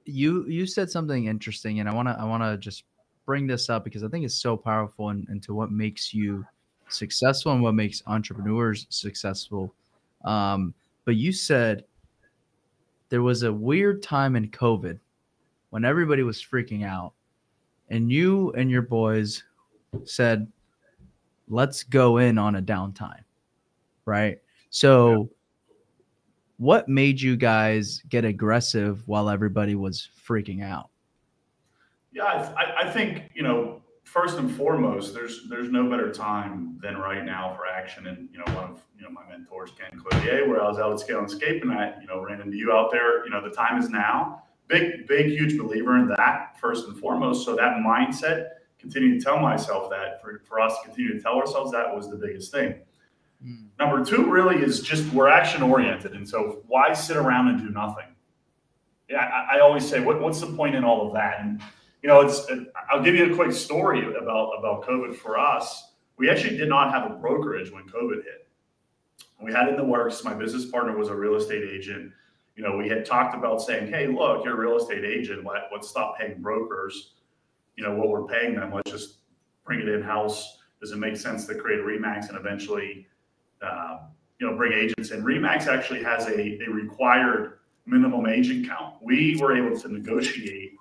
you 0.06 0.46
you 0.48 0.66
said 0.66 0.90
something 0.90 1.26
interesting, 1.26 1.80
and 1.80 1.88
I 1.88 1.94
wanna 1.94 2.18
I 2.20 2.26
wanna 2.26 2.58
just 2.58 2.84
bring 3.26 3.46
this 3.46 3.70
up 3.70 3.84
because 3.84 4.04
I 4.04 4.08
think 4.08 4.26
it's 4.26 4.36
so 4.36 4.58
powerful 4.58 5.10
and 5.10 5.28
in, 5.30 5.36
into 5.36 5.54
what 5.54 5.72
makes 5.72 6.14
you 6.14 6.46
successful 6.90 7.54
and 7.54 7.62
what 7.62 7.76
makes 7.76 8.02
entrepreneurs 8.08 8.88
successful. 8.90 9.74
Um, 10.26 10.74
but 11.06 11.16
you 11.16 11.32
said 11.32 11.86
there 13.12 13.22
was 13.22 13.44
a 13.44 13.52
weird 13.52 14.02
time 14.02 14.38
in 14.38 14.48
COVID 14.48 14.98
when 15.70 15.84
everybody 15.84 16.24
was 16.24 16.42
freaking 16.42 16.86
out, 16.86 17.12
and 17.90 18.10
you 18.10 18.52
and 18.54 18.72
your 18.72 18.82
boys 18.82 19.44
said, 20.06 20.48
let's 21.50 21.84
go 21.84 22.18
in 22.18 22.38
on 22.38 22.56
a 22.56 22.62
downtime. 22.62 23.24
Right. 24.06 24.40
So, 24.70 25.12
yeah. 25.12 25.76
what 26.58 26.88
made 26.88 27.20
you 27.20 27.36
guys 27.36 28.02
get 28.08 28.24
aggressive 28.24 29.06
while 29.08 29.30
everybody 29.30 29.76
was 29.76 30.08
freaking 30.26 30.64
out? 30.64 30.90
Yeah, 32.14 32.54
I, 32.58 32.88
I 32.88 32.92
think, 32.92 33.30
you 33.34 33.44
know, 33.44 33.81
first 34.04 34.38
and 34.38 34.54
foremost, 34.54 35.14
there's 35.14 35.48
there's 35.50 35.70
no 35.70 35.90
better 35.90 36.12
time 36.12 36.78
than 36.82 36.98
right 36.98 37.24
now 37.24 37.54
for 37.56 37.68
action. 37.68 38.08
And 38.08 38.30
you 38.32 38.40
know, 38.40 38.54
one 38.54 38.72
of 38.72 38.82
you 38.98 39.04
know 39.04 39.10
my 39.10 39.28
mentors, 39.30 39.72
Ken 39.72 40.00
Cloutier, 40.00 40.48
where 40.48 40.62
I 40.62 40.68
was 40.68 40.80
out 40.80 40.92
at 40.92 41.00
Scale 41.00 41.20
and 41.20 41.30
Escape, 41.30 41.62
and 41.64 41.72
I 41.72 41.94
you 42.02 42.08
know 42.08 42.22
ran 42.22 42.42
into 42.42 42.58
you 42.58 42.72
out 42.72 42.92
there. 42.92 43.24
You 43.26 43.32
know, 43.32 43.42
the 43.42 43.56
time 43.56 43.80
is 43.82 43.90
now. 43.90 44.44
Big, 44.68 45.06
big, 45.06 45.28
huge 45.28 45.58
believer 45.58 45.98
in 45.98 46.08
that 46.08 46.58
first 46.58 46.88
and 46.88 46.98
foremost. 46.98 47.44
So 47.44 47.58
that 47.58 47.78
mindset 47.78 48.48
continue 48.80 49.20
to 49.20 49.24
tell 49.24 49.38
myself 49.38 49.90
that 49.90 50.22
for, 50.22 50.42
for 50.48 50.62
us 50.62 50.78
to 50.80 50.86
continue 50.86 51.14
to 51.14 51.22
tell 51.22 51.34
ourselves 51.34 51.72
that 51.74 51.94
was 51.94 52.10
the 52.10 52.16
biggest 52.16 52.54
thing. 52.54 52.76
Mm. 53.46 53.68
Number 53.78 54.06
two 54.06 54.32
really 54.32 54.64
is 54.64 54.80
just 54.80 55.12
we're 55.12 55.28
action 55.28 55.62
oriented. 55.62 56.14
And 56.14 56.28
so 56.28 56.64
why 56.68 56.94
sit 56.94 57.18
around 57.18 57.50
and 57.50 57.60
do 57.60 57.70
nothing? 57.70 58.06
Yeah, 59.10 59.26
I, 59.26 59.58
I 59.58 59.60
always 59.60 59.86
say, 59.86 60.00
what, 60.00 60.22
what's 60.22 60.40
the 60.40 60.48
point 60.48 60.74
in 60.74 60.86
all 60.86 61.06
of 61.06 61.14
that? 61.16 61.42
And, 61.42 61.62
you 62.02 62.10
know, 62.10 62.22
it's, 62.22 62.46
I'll 62.90 63.04
give 63.04 63.16
you 63.16 63.32
a 63.32 63.36
quick 63.36 63.52
story 63.52 64.16
about, 64.16 64.54
about 64.58 64.84
COVID 64.84 65.16
for 65.16 65.38
us. 65.38 65.94
We 66.18 66.30
actually 66.30 66.58
did 66.58 66.70
not 66.70 66.92
have 66.92 67.10
a 67.10 67.16
brokerage 67.16 67.72
when 67.72 67.84
COVID 67.84 68.24
hit. 68.24 68.48
We 69.42 69.52
had 69.52 69.70
in 69.70 69.76
the 69.76 69.84
works. 69.84 70.24
My 70.24 70.34
business 70.34 70.66
partner 70.66 70.98
was 70.98 71.10
a 71.10 71.16
real 71.16 71.36
estate 71.36 71.64
agent. 71.64 72.12
You 72.56 72.64
know, 72.64 72.78
we 72.78 72.88
had 72.88 73.06
talked 73.06 73.36
about 73.36 73.62
saying, 73.62 73.92
hey, 73.92 74.08
look, 74.08 74.46
you're 74.46 74.54
a 74.54 74.60
real 74.60 74.78
estate 74.78 75.04
agent. 75.04 75.46
Let, 75.46 75.70
let's 75.72 75.90
stop 75.90 76.18
paying 76.20 76.42
brokers 76.42 77.14
you 77.76 77.84
know, 77.84 77.96
what 77.96 78.10
we're 78.10 78.26
paying 78.26 78.56
them, 78.56 78.72
let's 78.74 78.92
just 78.92 79.18
bring 79.66 79.80
it 79.80 79.88
in 79.88 80.02
house. 80.02 80.60
Does 80.80 80.92
it 80.92 80.98
make 80.98 81.18
sense 81.18 81.46
to 81.48 81.56
create 81.56 81.80
a 81.80 81.84
Remax 81.84 82.30
and 82.30 82.38
eventually, 82.38 83.08
uh, 83.62 84.00
you 84.40 84.50
know, 84.50 84.56
bring 84.56 84.74
agents 84.74 85.12
in? 85.12 85.24
Remax 85.24 85.68
actually 85.68 86.04
has 86.04 86.28
a, 86.28 86.64
a 86.64 86.70
required 86.70 87.60
minimum 87.86 88.28
agent 88.28 88.68
count. 88.68 88.96
We 89.02 89.38
were 89.40 89.56
able 89.56 89.80
to 89.80 89.92
negotiate 89.92 90.74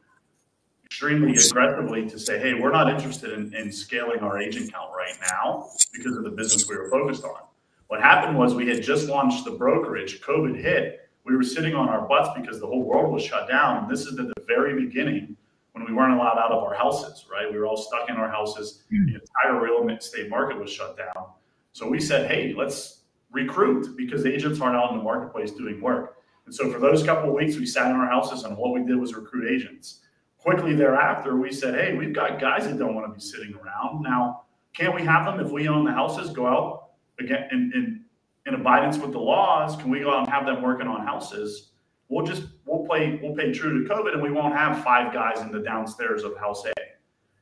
extremely 1.00 1.34
aggressively 1.34 2.06
to 2.06 2.18
say, 2.18 2.38
hey, 2.38 2.52
we're 2.52 2.70
not 2.70 2.90
interested 2.90 3.32
in, 3.32 3.54
in 3.54 3.72
scaling 3.72 4.18
our 4.18 4.38
agent 4.38 4.70
count 4.70 4.90
right 4.94 5.16
now 5.30 5.66
because 5.94 6.14
of 6.14 6.24
the 6.24 6.30
business 6.30 6.68
we 6.68 6.76
were 6.76 6.90
focused 6.90 7.24
on. 7.24 7.40
What 7.86 8.02
happened 8.02 8.36
was 8.36 8.54
we 8.54 8.68
had 8.68 8.82
just 8.82 9.08
launched 9.08 9.46
the 9.46 9.52
brokerage, 9.52 10.20
COVID 10.20 10.60
hit. 10.60 11.08
We 11.24 11.34
were 11.34 11.42
sitting 11.42 11.74
on 11.74 11.88
our 11.88 12.06
butts 12.06 12.28
because 12.38 12.60
the 12.60 12.66
whole 12.66 12.82
world 12.82 13.14
was 13.14 13.24
shut 13.24 13.48
down. 13.48 13.78
And 13.78 13.90
this 13.90 14.02
is 14.02 14.18
at 14.18 14.26
the 14.26 14.34
very 14.46 14.78
beginning 14.78 15.38
when 15.72 15.86
we 15.86 15.94
weren't 15.94 16.12
allowed 16.12 16.36
out 16.36 16.52
of 16.52 16.62
our 16.62 16.74
houses, 16.74 17.24
right? 17.32 17.50
We 17.50 17.58
were 17.58 17.64
all 17.64 17.78
stuck 17.78 18.10
in 18.10 18.16
our 18.16 18.28
houses. 18.28 18.82
Hmm. 18.90 19.06
The 19.06 19.20
entire 19.20 19.58
real 19.58 19.88
estate 19.88 20.28
market 20.28 20.58
was 20.58 20.70
shut 20.70 20.98
down. 20.98 21.28
So 21.72 21.88
we 21.88 21.98
said, 21.98 22.30
hey, 22.30 22.52
let's 22.54 23.04
recruit 23.32 23.96
because 23.96 24.26
agents 24.26 24.60
aren't 24.60 24.76
out 24.76 24.90
in 24.90 24.98
the 24.98 25.02
marketplace 25.02 25.52
doing 25.52 25.80
work. 25.80 26.18
And 26.44 26.54
so 26.54 26.70
for 26.70 26.78
those 26.78 27.02
couple 27.02 27.30
of 27.30 27.34
weeks, 27.34 27.56
we 27.56 27.64
sat 27.64 27.86
in 27.86 27.96
our 27.96 28.06
houses 28.06 28.44
and 28.44 28.54
what 28.54 28.74
we 28.74 28.84
did 28.84 28.96
was 28.96 29.14
recruit 29.14 29.50
agents. 29.50 30.00
Quickly 30.42 30.74
thereafter, 30.74 31.36
we 31.36 31.52
said, 31.52 31.74
hey, 31.74 31.94
we've 31.94 32.14
got 32.14 32.40
guys 32.40 32.64
that 32.64 32.78
don't 32.78 32.94
want 32.94 33.06
to 33.06 33.14
be 33.14 33.20
sitting 33.20 33.54
around. 33.54 34.02
Now, 34.02 34.44
can't 34.72 34.94
we 34.94 35.02
have 35.02 35.26
them 35.26 35.44
if 35.44 35.52
we 35.52 35.68
own 35.68 35.84
the 35.84 35.92
houses 35.92 36.30
go 36.30 36.46
out 36.46 36.90
again 37.18 37.48
in, 37.52 37.72
in, 37.74 38.04
in 38.46 38.54
abidance 38.54 38.98
with 38.98 39.12
the 39.12 39.18
laws? 39.18 39.76
Can 39.76 39.90
we 39.90 40.00
go 40.00 40.12
out 40.12 40.20
and 40.20 40.28
have 40.28 40.46
them 40.46 40.62
working 40.62 40.86
on 40.86 41.06
houses? 41.06 41.70
we'll 42.10 42.26
just 42.26 42.42
we'll 42.66 42.84
play 42.84 43.18
we'll 43.22 43.34
pay 43.34 43.52
true 43.52 43.82
to 43.82 43.88
COVID, 43.88 44.12
and 44.12 44.22
we 44.22 44.30
won't 44.30 44.54
have 44.54 44.84
five 44.84 45.14
guys 45.14 45.40
in 45.40 45.50
the 45.50 45.60
downstairs 45.60 46.24
of 46.24 46.36
House 46.36 46.66
A. 46.66 46.72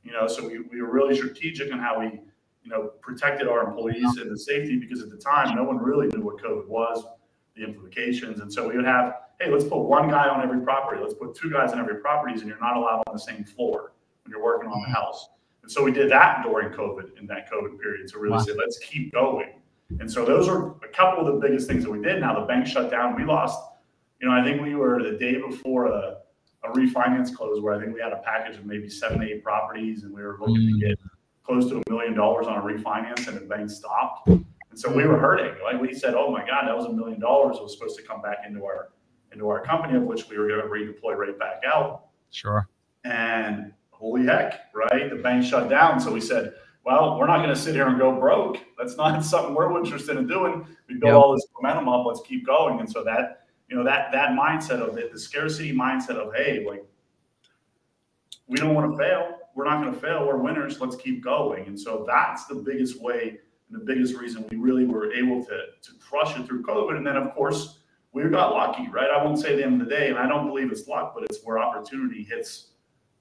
You 0.05 0.13
know, 0.13 0.29
so 0.29 0.47
we, 0.47 0.61
we 0.61 0.81
were 0.81 0.93
really 0.93 1.17
strategic 1.17 1.73
on 1.73 1.81
how 1.81 1.99
we 1.99 2.21
you 2.63 2.71
know 2.71 2.93
protected 3.01 3.49
our 3.49 3.67
employees 3.67 4.19
and 4.19 4.31
the 4.31 4.39
safety 4.39 4.79
because 4.79 5.03
at 5.03 5.11
the 5.11 5.17
time 5.17 5.57
no 5.57 5.65
one 5.65 5.79
really 5.79 6.07
knew 6.09 6.23
what 6.23 6.41
COVID 6.41 6.69
was, 6.69 7.05
the 7.59 7.65
implications, 7.65 8.41
and 8.41 8.53
so 8.53 8.69
we 8.69 8.77
would 8.77 8.87
have 8.87 9.15
hey 9.41 9.51
let's 9.51 9.65
put 9.65 9.79
one 9.79 10.09
guy 10.09 10.29
on 10.29 10.43
every 10.43 10.61
property, 10.61 11.01
let's 11.01 11.15
put 11.15 11.35
two 11.35 11.51
guys 11.51 11.73
on 11.73 11.79
every 11.79 11.97
properties, 11.97 12.41
and 12.41 12.49
you're 12.49 12.61
not 12.61 12.77
allowed 12.77 13.03
on 13.07 13.15
the 13.15 13.19
same 13.19 13.45
floor 13.45 13.93
when 14.25 14.31
you're 14.33 14.45
working 14.45 14.71
on 14.71 14.83
the 14.83 14.89
house. 14.89 15.29
And 15.63 15.71
so 15.71 15.83
we 15.83 15.93
did 15.93 16.11
that 16.11 16.43
during 16.43 16.71
COVID 16.71 17.19
in 17.19 17.27
that 17.27 17.51
COVID 17.51 17.81
period 17.81 18.09
to 18.09 18.19
really 18.19 18.37
wow. 18.37 18.43
say 18.43 18.53
let's 18.53 18.79
keep 18.79 19.13
going. 19.13 19.61
And 20.01 20.11
so 20.11 20.25
those 20.25 20.49
are 20.49 20.73
a 20.85 20.89
couple 20.93 21.27
of 21.27 21.35
the 21.35 21.41
biggest 21.47 21.67
things 21.67 21.85
that 21.85 21.91
we 21.91 22.01
did. 22.01 22.21
Now 22.21 22.39
the 22.39 22.47
bank 22.47 22.67
shut 22.67 22.91
down. 22.91 23.17
We 23.17 23.25
lost 23.25 23.59
you 24.21 24.29
know, 24.29 24.35
I 24.35 24.43
think 24.43 24.61
we 24.61 24.75
were 24.75 25.03
the 25.03 25.13
day 25.13 25.41
before 25.41 25.87
a, 25.87 26.19
a 26.65 26.69
refinance 26.71 27.35
close 27.35 27.61
where 27.61 27.75
I 27.75 27.81
think 27.81 27.95
we 27.95 28.01
had 28.01 28.13
a 28.13 28.21
package 28.25 28.59
of 28.59 28.67
maybe 28.67 28.89
seven, 28.89 29.23
eight 29.23 29.45
properties 29.45 30.03
and 30.03 30.13
we 30.13 30.23
were 30.23 30.37
looking 30.41 30.57
mm. 30.57 30.81
to 30.81 30.89
get 30.89 30.99
close 31.45 31.69
to 31.71 31.81
a 31.87 31.91
million 31.91 32.15
dollars 32.15 32.47
on 32.47 32.59
a 32.59 32.63
refinance 32.63 33.29
and 33.29 33.37
the 33.37 33.43
bank 33.43 33.71
stopped. 33.71 34.29
So 34.79 34.93
we 34.93 35.05
were 35.05 35.19
hurting. 35.19 35.61
Like 35.61 35.81
we 35.81 35.93
said, 35.93 36.15
oh 36.15 36.31
my 36.31 36.47
God, 36.47 36.69
that 36.69 36.77
was 36.77 36.87
a 36.87 36.93
million 36.93 37.19
dollars 37.19 37.57
was 37.61 37.73
supposed 37.73 37.97
to 37.97 38.05
come 38.05 38.23
back 38.23 38.39
into 38.47 38.65
our 38.65 38.91
into 39.33 39.49
our 39.49 39.61
company, 39.61 39.97
of 39.97 40.05
which 40.05 40.29
we 40.29 40.39
were 40.39 40.47
going 40.47 40.61
to 40.61 40.69
redeploy 40.69 41.17
right 41.17 41.37
back 41.37 41.63
out. 41.67 42.07
Sure. 42.31 42.69
And 43.03 43.73
holy 43.91 44.25
heck, 44.25 44.73
right? 44.73 45.11
The 45.11 45.17
bank 45.17 45.45
shut 45.45 45.69
down. 45.69 45.99
So 45.99 46.13
we 46.13 46.21
said, 46.21 46.55
well, 46.85 47.19
we're 47.19 47.27
not 47.27 47.39
going 47.39 47.49
to 47.49 47.57
sit 47.57 47.75
here 47.75 47.89
and 47.89 47.99
go 47.99 48.13
broke. 48.21 48.59
That's 48.79 48.97
not 48.97 49.25
something 49.25 49.53
we're 49.53 49.77
interested 49.77 50.17
in 50.17 50.29
doing. 50.29 50.65
We 50.89 50.95
built 50.95 51.11
yep. 51.11 51.15
all 51.15 51.33
this 51.33 51.45
momentum 51.61 51.89
up. 51.89 52.07
Let's 52.07 52.23
keep 52.25 52.47
going. 52.47 52.79
And 52.79 52.89
so 52.89 53.03
that 53.03 53.47
you 53.69 53.77
know 53.77 53.83
that 53.83 54.13
that 54.13 54.31
mindset 54.31 54.81
of 54.81 54.97
it, 54.97 55.13
the 55.13 55.19
scarcity 55.19 55.75
mindset 55.75 56.11
of 56.11 56.33
hey, 56.37 56.65
like 56.69 56.85
we 58.47 58.57
don't 58.57 58.77
want 58.77 58.93
to 58.93 58.97
fail. 58.97 59.39
We're 59.57 59.65
not 59.65 59.83
going 59.83 59.93
to 59.93 60.01
fail. 60.01 60.25
We're 60.25 60.39
winners. 60.39 60.81
Let's 60.81 60.95
keep 60.95 61.21
going. 61.21 61.67
And 61.67 61.79
so 61.79 62.05
that's 62.07 62.47
the 62.47 62.55
biggest 62.55 63.03
way 63.03 63.41
and 63.71 63.81
the 63.81 63.85
biggest 63.85 64.15
reason 64.15 64.47
we 64.51 64.57
really 64.57 64.85
were 64.85 65.13
able 65.13 65.45
to 65.45 65.57
to 65.83 65.93
crush 66.01 66.39
it 66.39 66.47
through 66.47 66.63
COVID. 66.63 66.97
And 66.97 67.07
then 67.07 67.17
of 67.17 67.35
course 67.35 67.79
we 68.13 68.23
got 68.25 68.53
lucky, 68.53 68.89
right? 68.89 69.11
I 69.11 69.23
won't 69.23 69.39
say 69.39 69.55
the 69.57 69.65
end 69.65 69.81
of 69.81 69.89
the 69.89 69.95
day, 69.95 70.09
and 70.09 70.19
I 70.19 70.27
don't 70.27 70.47
believe 70.47 70.73
it's 70.73 70.89
luck, 70.89 71.13
but 71.15 71.25
it's 71.25 71.45
where 71.45 71.59
opportunity 71.59 72.25
hits 72.25 72.69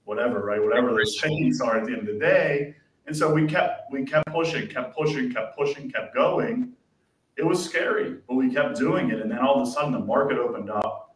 whatever, 0.05 0.43
right? 0.43 0.63
Whatever 0.63 0.93
those 0.93 1.15
chains 1.15 1.59
are 1.61 1.77
at 1.77 1.85
the 1.85 1.91
end 1.91 2.07
of 2.07 2.07
the 2.07 2.19
day. 2.19 2.75
And 3.05 3.15
so 3.15 3.31
we 3.33 3.45
kept 3.45 3.91
we 3.91 4.03
kept 4.03 4.27
pushing, 4.27 4.67
kept 4.67 4.95
pushing, 4.95 5.31
kept 5.31 5.57
pushing, 5.57 5.91
kept 5.91 6.15
going. 6.15 6.73
It 7.37 7.45
was 7.45 7.63
scary, 7.63 8.17
but 8.27 8.35
we 8.35 8.51
kept 8.51 8.77
doing 8.77 9.11
it. 9.11 9.21
And 9.21 9.29
then 9.29 9.39
all 9.39 9.61
of 9.61 9.67
a 9.67 9.71
sudden 9.71 9.91
the 9.91 9.99
market 9.99 10.37
opened 10.37 10.69
up. 10.69 11.15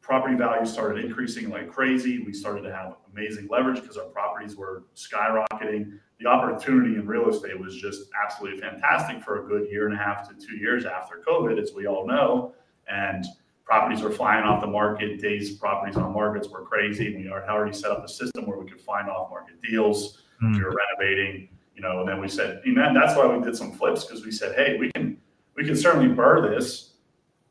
Property 0.00 0.34
values 0.34 0.72
started 0.72 1.04
increasing 1.04 1.50
like 1.50 1.70
crazy. 1.70 2.22
We 2.22 2.32
started 2.32 2.62
to 2.62 2.74
have 2.74 2.96
amazing 3.12 3.48
leverage 3.48 3.80
because 3.80 3.96
our 3.96 4.06
properties 4.06 4.56
were 4.56 4.84
skyrocketing. 4.94 5.98
The 6.20 6.26
opportunity 6.28 6.96
in 6.96 7.06
real 7.06 7.30
estate 7.30 7.58
was 7.58 7.74
just 7.76 8.10
absolutely 8.22 8.60
fantastic 8.60 9.22
for 9.24 9.42
a 9.42 9.48
good 9.48 9.70
year 9.70 9.86
and 9.86 9.94
a 9.94 9.98
half 9.98 10.28
to 10.28 10.34
two 10.34 10.56
years 10.56 10.84
after 10.84 11.22
COVID, 11.26 11.60
as 11.60 11.72
we 11.72 11.86
all 11.86 12.06
know. 12.06 12.52
And 12.88 13.24
properties 13.64 14.02
were 14.02 14.10
flying 14.10 14.44
off 14.44 14.60
the 14.60 14.66
market. 14.66 15.18
Days 15.18 15.52
properties 15.56 15.96
on 15.96 16.12
markets 16.12 16.48
were 16.48 16.62
crazy. 16.62 17.16
We 17.16 17.24
had 17.24 17.32
already 17.48 17.74
set 17.74 17.90
up 17.90 18.04
a 18.04 18.08
system 18.08 18.44
where 18.46 18.58
we 18.58 18.68
could 18.70 18.82
find 18.82 19.08
off 19.08 19.30
market 19.30 19.62
deals. 19.62 20.22
Mm. 20.42 20.56
We 20.56 20.62
were 20.62 20.76
renovating, 20.76 21.48
you 21.74 21.80
know, 21.80 22.00
and 22.00 22.08
then 22.08 22.20
we 22.20 22.28
said, 22.28 22.60
and 22.66 22.76
that- 22.76 22.92
that's 22.92 23.16
why 23.16 23.26
we 23.26 23.42
did 23.42 23.56
some 23.56 23.72
flips 23.72 24.04
because 24.04 24.22
we 24.22 24.30
said, 24.30 24.54
hey, 24.56 24.76
we 24.78 24.90
can 24.92 25.16
we 25.56 25.64
can 25.64 25.76
certainly 25.76 26.08
BRRRR 26.14 26.50
this, 26.54 26.94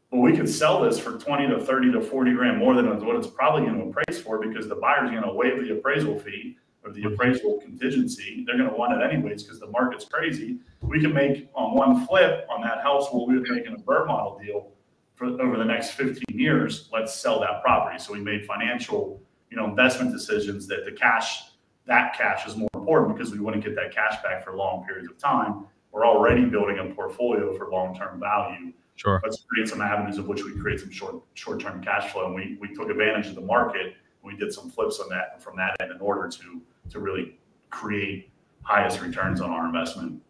but 0.09 0.17
we 0.17 0.35
could 0.35 0.49
sell 0.49 0.81
this 0.81 0.99
for 0.99 1.19
20 1.19 1.47
to 1.47 1.59
30 1.63 1.91
to 1.91 2.01
40 2.01 2.33
grand 2.33 2.57
more 2.57 2.73
than 2.75 2.87
what 3.05 3.15
it's 3.15 3.27
probably 3.27 3.67
going 3.67 3.77
to 3.79 3.85
appraise 3.85 4.19
for 4.21 4.39
because 4.39 4.67
the 4.67 4.75
buyer's 4.75 5.11
going 5.11 5.21
to 5.23 5.33
waive 5.33 5.59
the 5.63 5.73
appraisal 5.77 6.17
fee 6.19 6.57
or 6.83 6.91
the 6.91 7.03
appraisal 7.03 7.59
contingency. 7.59 8.43
They're 8.45 8.57
going 8.57 8.69
to 8.69 8.75
want 8.75 8.93
it 8.93 9.03
anyways 9.03 9.43
because 9.43 9.59
the 9.59 9.67
market's 9.67 10.05
crazy. 10.05 10.57
We 10.81 11.01
can 11.01 11.13
make 11.13 11.49
on 11.53 11.75
one 11.75 12.05
flip 12.07 12.47
on 12.49 12.61
that 12.61 12.81
house 12.81 13.07
where 13.11 13.25
we 13.25 13.37
were 13.37 13.45
making 13.53 13.73
a 13.73 13.77
BRRRR 13.77 14.07
model 14.07 14.39
deal 14.43 14.71
for 15.15 15.25
over 15.41 15.57
the 15.57 15.65
next 15.65 15.91
15 15.91 16.23
years. 16.29 16.89
Let's 16.91 17.13
sell 17.13 17.39
that 17.41 17.61
property. 17.61 17.99
So 17.99 18.13
we 18.13 18.19
made 18.21 18.45
financial, 18.45 19.21
you 19.51 19.57
know, 19.57 19.65
investment 19.65 20.11
decisions 20.11 20.67
that 20.67 20.85
the 20.85 20.91
cash, 20.91 21.51
that 21.85 22.17
cash 22.17 22.47
is 22.47 22.55
more 22.55 22.69
important 22.73 23.17
because 23.17 23.31
we 23.33 23.39
wouldn't 23.39 23.63
get 23.63 23.75
that 23.75 23.93
cash 23.93 24.21
back 24.23 24.43
for 24.43 24.55
long 24.55 24.85
periods 24.85 25.09
of 25.09 25.17
time. 25.17 25.65
We're 25.91 26.05
already 26.05 26.45
building 26.45 26.79
a 26.79 26.85
portfolio 26.93 27.57
for 27.57 27.69
long-term 27.69 28.19
value 28.19 28.73
Sure. 28.99 29.21
let's 29.23 29.45
create 29.49 29.69
some 29.69 29.79
avenues 29.79 30.17
of 30.17 30.27
which 30.27 30.43
we 30.43 30.51
create 30.59 30.81
some 30.81 30.91
short 30.91 31.15
short-term 31.33 31.81
cash 31.81 32.11
flow 32.11 32.25
and 32.25 32.35
we 32.35 32.57
we 32.59 32.75
took 32.75 32.89
advantage 32.89 33.27
of 33.27 33.35
the 33.35 33.41
market 33.41 33.95
we 34.23 34.35
did 34.35 34.53
some 34.53 34.69
flips 34.69 34.99
on 34.99 35.07
that 35.07 35.41
from 35.41 35.55
that 35.55 35.77
end 35.79 35.89
in 35.91 36.01
order 36.01 36.27
to 36.27 36.61
to 36.89 36.99
really 36.99 37.37
create 37.69 38.31
highest 38.63 39.01
returns 39.01 39.41
on 39.41 39.49
our 39.49 39.65
investment 39.65 40.21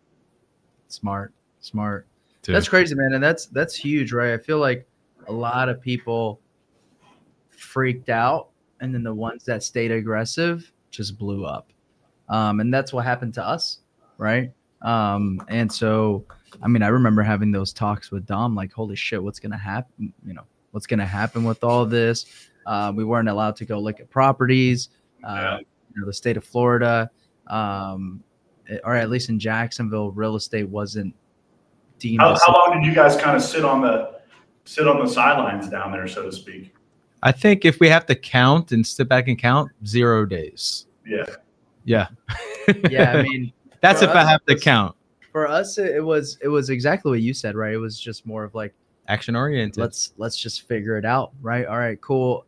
Smart, 0.89 1.33
smart. 1.59 2.07
Dude. 2.41 2.55
That's 2.55 2.67
crazy, 2.67 2.95
man, 2.95 3.13
and 3.13 3.23
that's 3.23 3.45
that's 3.45 3.75
huge, 3.75 4.11
right? 4.11 4.33
I 4.33 4.37
feel 4.37 4.57
like 4.57 4.87
a 5.27 5.31
lot 5.31 5.69
of 5.69 5.79
people 5.81 6.41
freaked 7.49 8.09
out, 8.09 8.49
and 8.79 8.93
then 8.93 9.03
the 9.03 9.13
ones 9.13 9.45
that 9.45 9.61
stayed 9.61 9.91
aggressive 9.91 10.71
just 10.89 11.19
blew 11.19 11.45
up, 11.45 11.71
um, 12.27 12.59
and 12.59 12.73
that's 12.73 12.91
what 12.91 13.05
happened 13.05 13.35
to 13.35 13.45
us, 13.45 13.81
right? 14.17 14.51
Um, 14.81 15.43
and 15.49 15.71
so, 15.71 16.25
I 16.63 16.67
mean, 16.67 16.81
I 16.81 16.87
remember 16.87 17.21
having 17.21 17.51
those 17.51 17.71
talks 17.71 18.09
with 18.09 18.25
Dom, 18.25 18.55
like, 18.55 18.73
"Holy 18.73 18.95
shit, 18.95 19.21
what's 19.21 19.39
gonna 19.39 19.57
happen? 19.57 20.11
You 20.25 20.33
know, 20.33 20.43
what's 20.71 20.87
gonna 20.87 21.05
happen 21.05 21.43
with 21.43 21.63
all 21.63 21.85
this?" 21.85 22.49
Uh, 22.65 22.91
we 22.95 23.03
weren't 23.03 23.29
allowed 23.29 23.57
to 23.57 23.65
go 23.65 23.79
look 23.79 23.99
at 23.99 24.09
properties. 24.09 24.89
Uh, 25.23 25.35
Yeah. 25.35 25.59
You 25.99 26.05
know, 26.05 26.07
the 26.07 26.13
state 26.13 26.37
of 26.37 26.43
Florida, 26.45 27.09
um, 27.47 28.23
or 28.83 28.95
at 28.95 29.09
least 29.09 29.29
in 29.29 29.39
Jacksonville, 29.39 30.11
real 30.11 30.35
estate 30.35 30.67
wasn't 30.69 31.13
deemed. 31.99 32.21
how, 32.21 32.33
as- 32.33 32.41
how 32.45 32.53
long 32.53 32.79
did 32.81 32.87
you 32.87 32.95
guys 32.95 33.17
kind 33.17 33.35
of 33.35 33.43
sit 33.43 33.65
on 33.65 33.81
the 33.81 34.19
sit 34.65 34.87
on 34.87 35.03
the 35.03 35.07
sidelines 35.11 35.67
down 35.67 35.91
there 35.91 36.07
so 36.07 36.21
to 36.23 36.31
speak 36.31 36.73
I 37.23 37.31
think 37.33 37.65
if 37.65 37.79
we 37.81 37.89
have 37.89 38.05
to 38.05 38.15
count 38.15 38.71
and 38.71 38.85
sit 38.85 39.09
back 39.09 39.27
and 39.27 39.37
count, 39.37 39.71
zero 39.85 40.25
days. 40.25 40.85
yeah 41.05 41.25
Yeah. 41.83 42.07
yeah, 42.89 43.13
I 43.13 43.21
mean, 43.23 43.51
That's 43.81 43.99
For 44.01 44.05
if 44.09 44.15
I 44.15 44.23
have 44.23 44.45
to 44.45 44.57
count. 44.57 44.95
for 45.33 45.47
us, 45.47 45.77
it, 45.79 45.95
it 45.97 46.01
was 46.01 46.37
it 46.41 46.47
was 46.47 46.69
exactly 46.69 47.09
what 47.11 47.21
you 47.21 47.33
said, 47.33 47.55
right? 47.55 47.73
It 47.73 47.77
was 47.77 47.99
just 47.99 48.25
more 48.25 48.43
of 48.45 48.53
like 48.55 48.73
Action 49.09 49.35
oriented. 49.35 49.77
let's 49.81 50.13
let's 50.17 50.37
just 50.37 50.67
figure 50.67 50.95
it 50.97 51.03
out, 51.03 51.31
right? 51.41 51.65
All 51.65 51.77
right, 51.79 51.99
cool. 51.99 52.45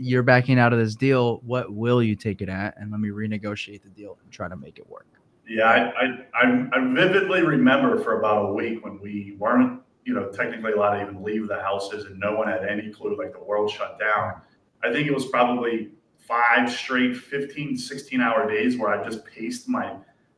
You're 0.00 0.22
backing 0.22 0.58
out 0.58 0.72
of 0.72 0.78
this 0.78 0.94
deal. 0.94 1.40
What 1.44 1.72
will 1.72 2.02
you 2.02 2.16
take 2.16 2.40
it 2.40 2.48
at? 2.48 2.74
And 2.78 2.90
let 2.90 3.00
me 3.00 3.10
renegotiate 3.10 3.82
the 3.82 3.90
deal 3.90 4.16
and 4.22 4.32
try 4.32 4.48
to 4.48 4.56
make 4.56 4.78
it 4.78 4.88
work. 4.88 5.06
yeah 5.48 5.92
I, 6.00 6.04
I 6.42 6.68
i 6.72 6.94
vividly 6.94 7.42
remember 7.42 7.98
for 7.98 8.18
about 8.20 8.50
a 8.50 8.52
week 8.52 8.84
when 8.84 9.00
we 9.00 9.34
weren't 9.38 9.82
you 10.04 10.14
know 10.14 10.28
technically 10.30 10.72
allowed 10.72 10.94
to 10.96 11.02
even 11.02 11.22
leave 11.22 11.48
the 11.48 11.60
houses 11.60 12.04
and 12.04 12.18
no 12.18 12.36
one 12.36 12.48
had 12.48 12.64
any 12.64 12.90
clue 12.90 13.16
like 13.18 13.32
the 13.32 13.42
world 13.42 13.70
shut 13.70 13.98
down 13.98 14.40
i 14.84 14.92
think 14.92 15.08
it 15.08 15.14
was 15.14 15.26
probably 15.26 15.90
five 16.18 16.70
straight 16.70 17.16
15 17.16 17.76
16 17.76 18.20
hour 18.20 18.48
days 18.48 18.78
where 18.78 18.90
i 18.94 19.04
just 19.04 19.24
paced 19.24 19.68
my 19.68 19.94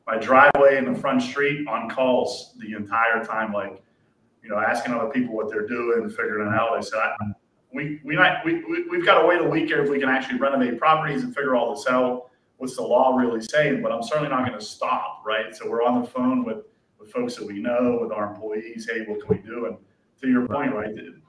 my 0.06 0.16
driveway 0.16 0.78
in 0.78 0.90
the 0.90 0.98
front 0.98 1.20
street 1.22 1.66
on 1.68 1.90
calls 1.90 2.54
the 2.58 2.72
entire 2.74 3.22
time 3.24 3.52
like 3.52 3.82
you 4.42 4.48
know 4.48 4.58
asking 4.58 4.94
other 4.94 5.10
people 5.10 5.34
what 5.34 5.50
they're 5.50 5.66
doing 5.66 6.08
figuring 6.08 6.48
it 6.48 6.54
out 6.54 6.72
i 6.72 6.80
said 6.80 6.98
I, 6.98 7.26
we 7.74 8.00
we 8.04 8.16
might 8.16 8.44
we, 8.44 8.64
we 8.64 8.88
we've 8.88 9.04
got 9.04 9.20
to 9.20 9.26
wait 9.26 9.40
a 9.40 9.44
week 9.44 9.66
here 9.66 9.82
if 9.82 9.90
we 9.90 9.98
can 9.98 10.08
actually 10.08 10.38
renovate 10.38 10.78
properties 10.78 11.22
and 11.22 11.34
figure 11.34 11.54
all 11.54 11.74
this 11.74 11.86
out. 11.86 12.30
What's 12.58 12.76
the 12.76 12.82
law 12.82 13.16
really 13.16 13.42
saying? 13.42 13.82
But 13.82 13.92
i'm 13.92 14.02
certainly 14.02 14.28
not 14.28 14.46
going 14.46 14.58
to 14.58 14.64
stop 14.64 15.22
right? 15.24 15.54
So 15.54 15.68
we're 15.68 15.82
on 15.82 16.02
the 16.02 16.08
phone 16.08 16.44
with 16.44 16.64
with 16.98 17.10
folks 17.10 17.34
that 17.36 17.46
we 17.46 17.58
know 17.60 17.98
with 18.00 18.12
our 18.12 18.32
employees. 18.32 18.88
Hey 18.90 19.04
what 19.06 19.20
can 19.20 19.36
we 19.36 19.42
do? 19.42 19.66
And 19.66 19.76
to 20.20 20.28
your 20.28 20.46
point 20.46 20.74
right 20.74 20.94
the, 20.94 21.20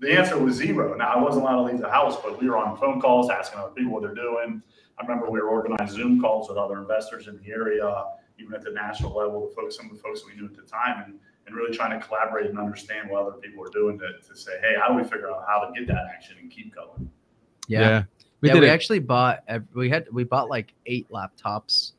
the 0.00 0.12
answer 0.18 0.38
was 0.38 0.56
zero. 0.56 0.94
Now 0.96 1.12
i 1.12 1.18
wasn't 1.18 1.44
allowed 1.44 1.66
to 1.66 1.72
leave 1.72 1.80
the 1.80 1.90
house 1.90 2.16
but 2.22 2.40
we 2.40 2.48
were 2.48 2.58
on 2.58 2.76
phone 2.76 3.00
calls 3.00 3.30
asking 3.30 3.60
other 3.60 3.72
people 3.72 3.92
what 3.92 4.02
they're 4.02 4.14
doing. 4.14 4.62
I 4.98 5.02
remember 5.02 5.30
we 5.30 5.40
were 5.40 5.48
organizing 5.48 5.96
zoom 5.96 6.20
calls 6.20 6.48
with 6.48 6.58
other 6.58 6.78
investors 6.78 7.28
in 7.28 7.38
the 7.38 7.50
area 7.50 8.04
even 8.38 8.54
at 8.54 8.62
the 8.62 8.70
national 8.70 9.16
level 9.16 9.48
the 9.48 9.54
folks 9.54 9.76
some 9.76 9.90
of 9.90 9.96
the 9.96 10.02
folks 10.02 10.22
that 10.22 10.34
we 10.34 10.40
knew 10.40 10.46
at 10.46 10.56
the 10.56 10.62
time. 10.62 11.04
And 11.06 11.18
and 11.46 11.54
really 11.56 11.74
trying 11.76 11.98
to 11.98 12.04
collaborate 12.06 12.46
and 12.48 12.58
understand 12.58 13.10
what 13.10 13.22
other 13.22 13.36
people 13.38 13.64
are 13.64 13.70
doing 13.70 13.98
to, 13.98 14.08
to 14.26 14.36
say 14.36 14.52
hey 14.60 14.74
how 14.80 14.88
do 14.88 14.94
we 14.94 15.02
figure 15.02 15.30
out 15.30 15.44
how 15.48 15.64
to 15.64 15.72
get 15.78 15.86
that 15.88 16.04
action 16.14 16.36
and 16.40 16.50
keep 16.50 16.74
going 16.74 17.10
Yeah, 17.68 18.04
We 18.40 18.48
yeah. 18.48 18.54
did 18.54 18.60
We 18.60 18.68
it. 18.68 18.70
actually 18.70 18.98
bought 19.00 19.44
we 19.74 19.88
had 19.90 20.06
we 20.12 20.24
bought 20.24 20.48
like 20.48 20.74
eight 20.86 21.08
laptops. 21.10 21.92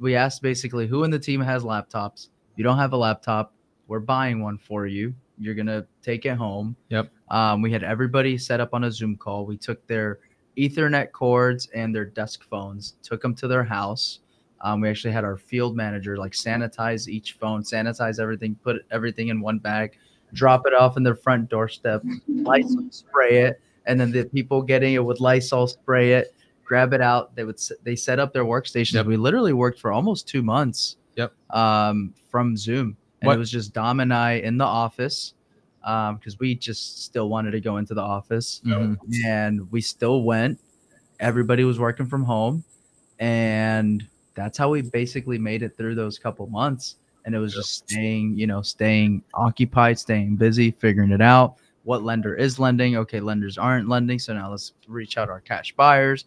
We 0.00 0.16
asked 0.16 0.42
basically 0.42 0.86
who 0.86 1.04
in 1.04 1.10
the 1.10 1.18
team 1.18 1.40
has 1.40 1.62
laptops. 1.62 2.28
You 2.56 2.64
don't 2.64 2.78
have 2.78 2.92
a 2.92 2.96
laptop. 2.96 3.52
We're 3.88 4.00
buying 4.00 4.42
one 4.42 4.58
for 4.58 4.86
you. 4.86 5.14
You're 5.38 5.54
gonna 5.54 5.86
take 6.02 6.26
it 6.26 6.36
home. 6.36 6.76
Yep. 6.90 7.10
Um, 7.28 7.62
we 7.62 7.70
had 7.72 7.82
everybody 7.82 8.36
set 8.38 8.60
up 8.60 8.74
on 8.74 8.84
a 8.84 8.90
Zoom 8.90 9.16
call. 9.16 9.46
We 9.46 9.56
took 9.56 9.84
their 9.86 10.18
Ethernet 10.56 11.10
cords 11.12 11.68
and 11.74 11.92
their 11.94 12.04
desk 12.04 12.44
phones, 12.48 12.94
took 13.02 13.20
them 13.22 13.34
to 13.36 13.48
their 13.48 13.64
house. 13.64 14.20
Um, 14.64 14.80
we 14.80 14.88
actually 14.88 15.12
had 15.12 15.24
our 15.24 15.36
field 15.36 15.76
manager 15.76 16.16
like 16.16 16.32
sanitize 16.32 17.06
each 17.06 17.34
phone, 17.34 17.62
sanitize 17.62 18.18
everything, 18.18 18.56
put 18.64 18.84
everything 18.90 19.28
in 19.28 19.40
one 19.42 19.58
bag, 19.58 19.98
drop 20.32 20.66
it 20.66 20.72
off 20.72 20.96
in 20.96 21.02
their 21.02 21.14
front 21.14 21.50
doorstep, 21.50 22.02
Lysol 22.26 22.88
spray 22.90 23.42
it, 23.42 23.60
and 23.84 24.00
then 24.00 24.10
the 24.10 24.24
people 24.24 24.62
getting 24.62 24.94
it 24.94 25.04
with 25.04 25.20
Lysol 25.20 25.66
spray 25.66 26.14
it, 26.14 26.34
grab 26.64 26.94
it 26.94 27.02
out. 27.02 27.36
They 27.36 27.44
would 27.44 27.60
they 27.82 27.94
set 27.94 28.18
up 28.18 28.32
their 28.32 28.46
workstations. 28.46 28.94
Yep. 28.94 29.06
We 29.06 29.18
literally 29.18 29.52
worked 29.52 29.78
for 29.78 29.92
almost 29.92 30.26
two 30.26 30.42
months. 30.42 30.96
Yep. 31.16 31.32
Um, 31.50 32.14
from 32.30 32.56
Zoom, 32.56 32.96
and 33.20 33.26
What- 33.28 33.36
it 33.36 33.38
was 33.38 33.50
just 33.50 33.74
Dom 33.74 34.00
and 34.00 34.12
I 34.14 34.32
in 34.36 34.56
the 34.56 34.64
office, 34.64 35.34
um, 35.84 36.16
because 36.16 36.38
we 36.38 36.54
just 36.54 37.04
still 37.04 37.28
wanted 37.28 37.50
to 37.50 37.60
go 37.60 37.76
into 37.76 37.92
the 37.92 38.00
office, 38.00 38.62
Mhm. 38.64 38.96
and 39.26 39.70
we 39.70 39.82
still 39.82 40.22
went. 40.24 40.58
Everybody 41.20 41.64
was 41.64 41.78
working 41.78 42.06
from 42.06 42.24
home, 42.24 42.64
and 43.20 44.06
that's 44.34 44.58
how 44.58 44.68
we 44.70 44.82
basically 44.82 45.38
made 45.38 45.62
it 45.62 45.76
through 45.76 45.94
those 45.94 46.18
couple 46.18 46.46
months. 46.46 46.96
And 47.24 47.34
it 47.34 47.38
was 47.38 47.54
just 47.54 47.88
staying, 47.88 48.36
you 48.36 48.46
know, 48.46 48.60
staying 48.60 49.22
occupied, 49.32 49.98
staying 49.98 50.36
busy, 50.36 50.72
figuring 50.72 51.10
it 51.10 51.22
out. 51.22 51.56
What 51.84 52.02
lender 52.02 52.34
is 52.34 52.58
lending? 52.58 52.96
Okay, 52.96 53.20
lenders 53.20 53.56
aren't 53.56 53.88
lending, 53.88 54.18
so 54.18 54.34
now 54.34 54.50
let's 54.50 54.72
reach 54.88 55.16
out 55.16 55.30
our 55.30 55.40
cash 55.40 55.74
buyers. 55.74 56.26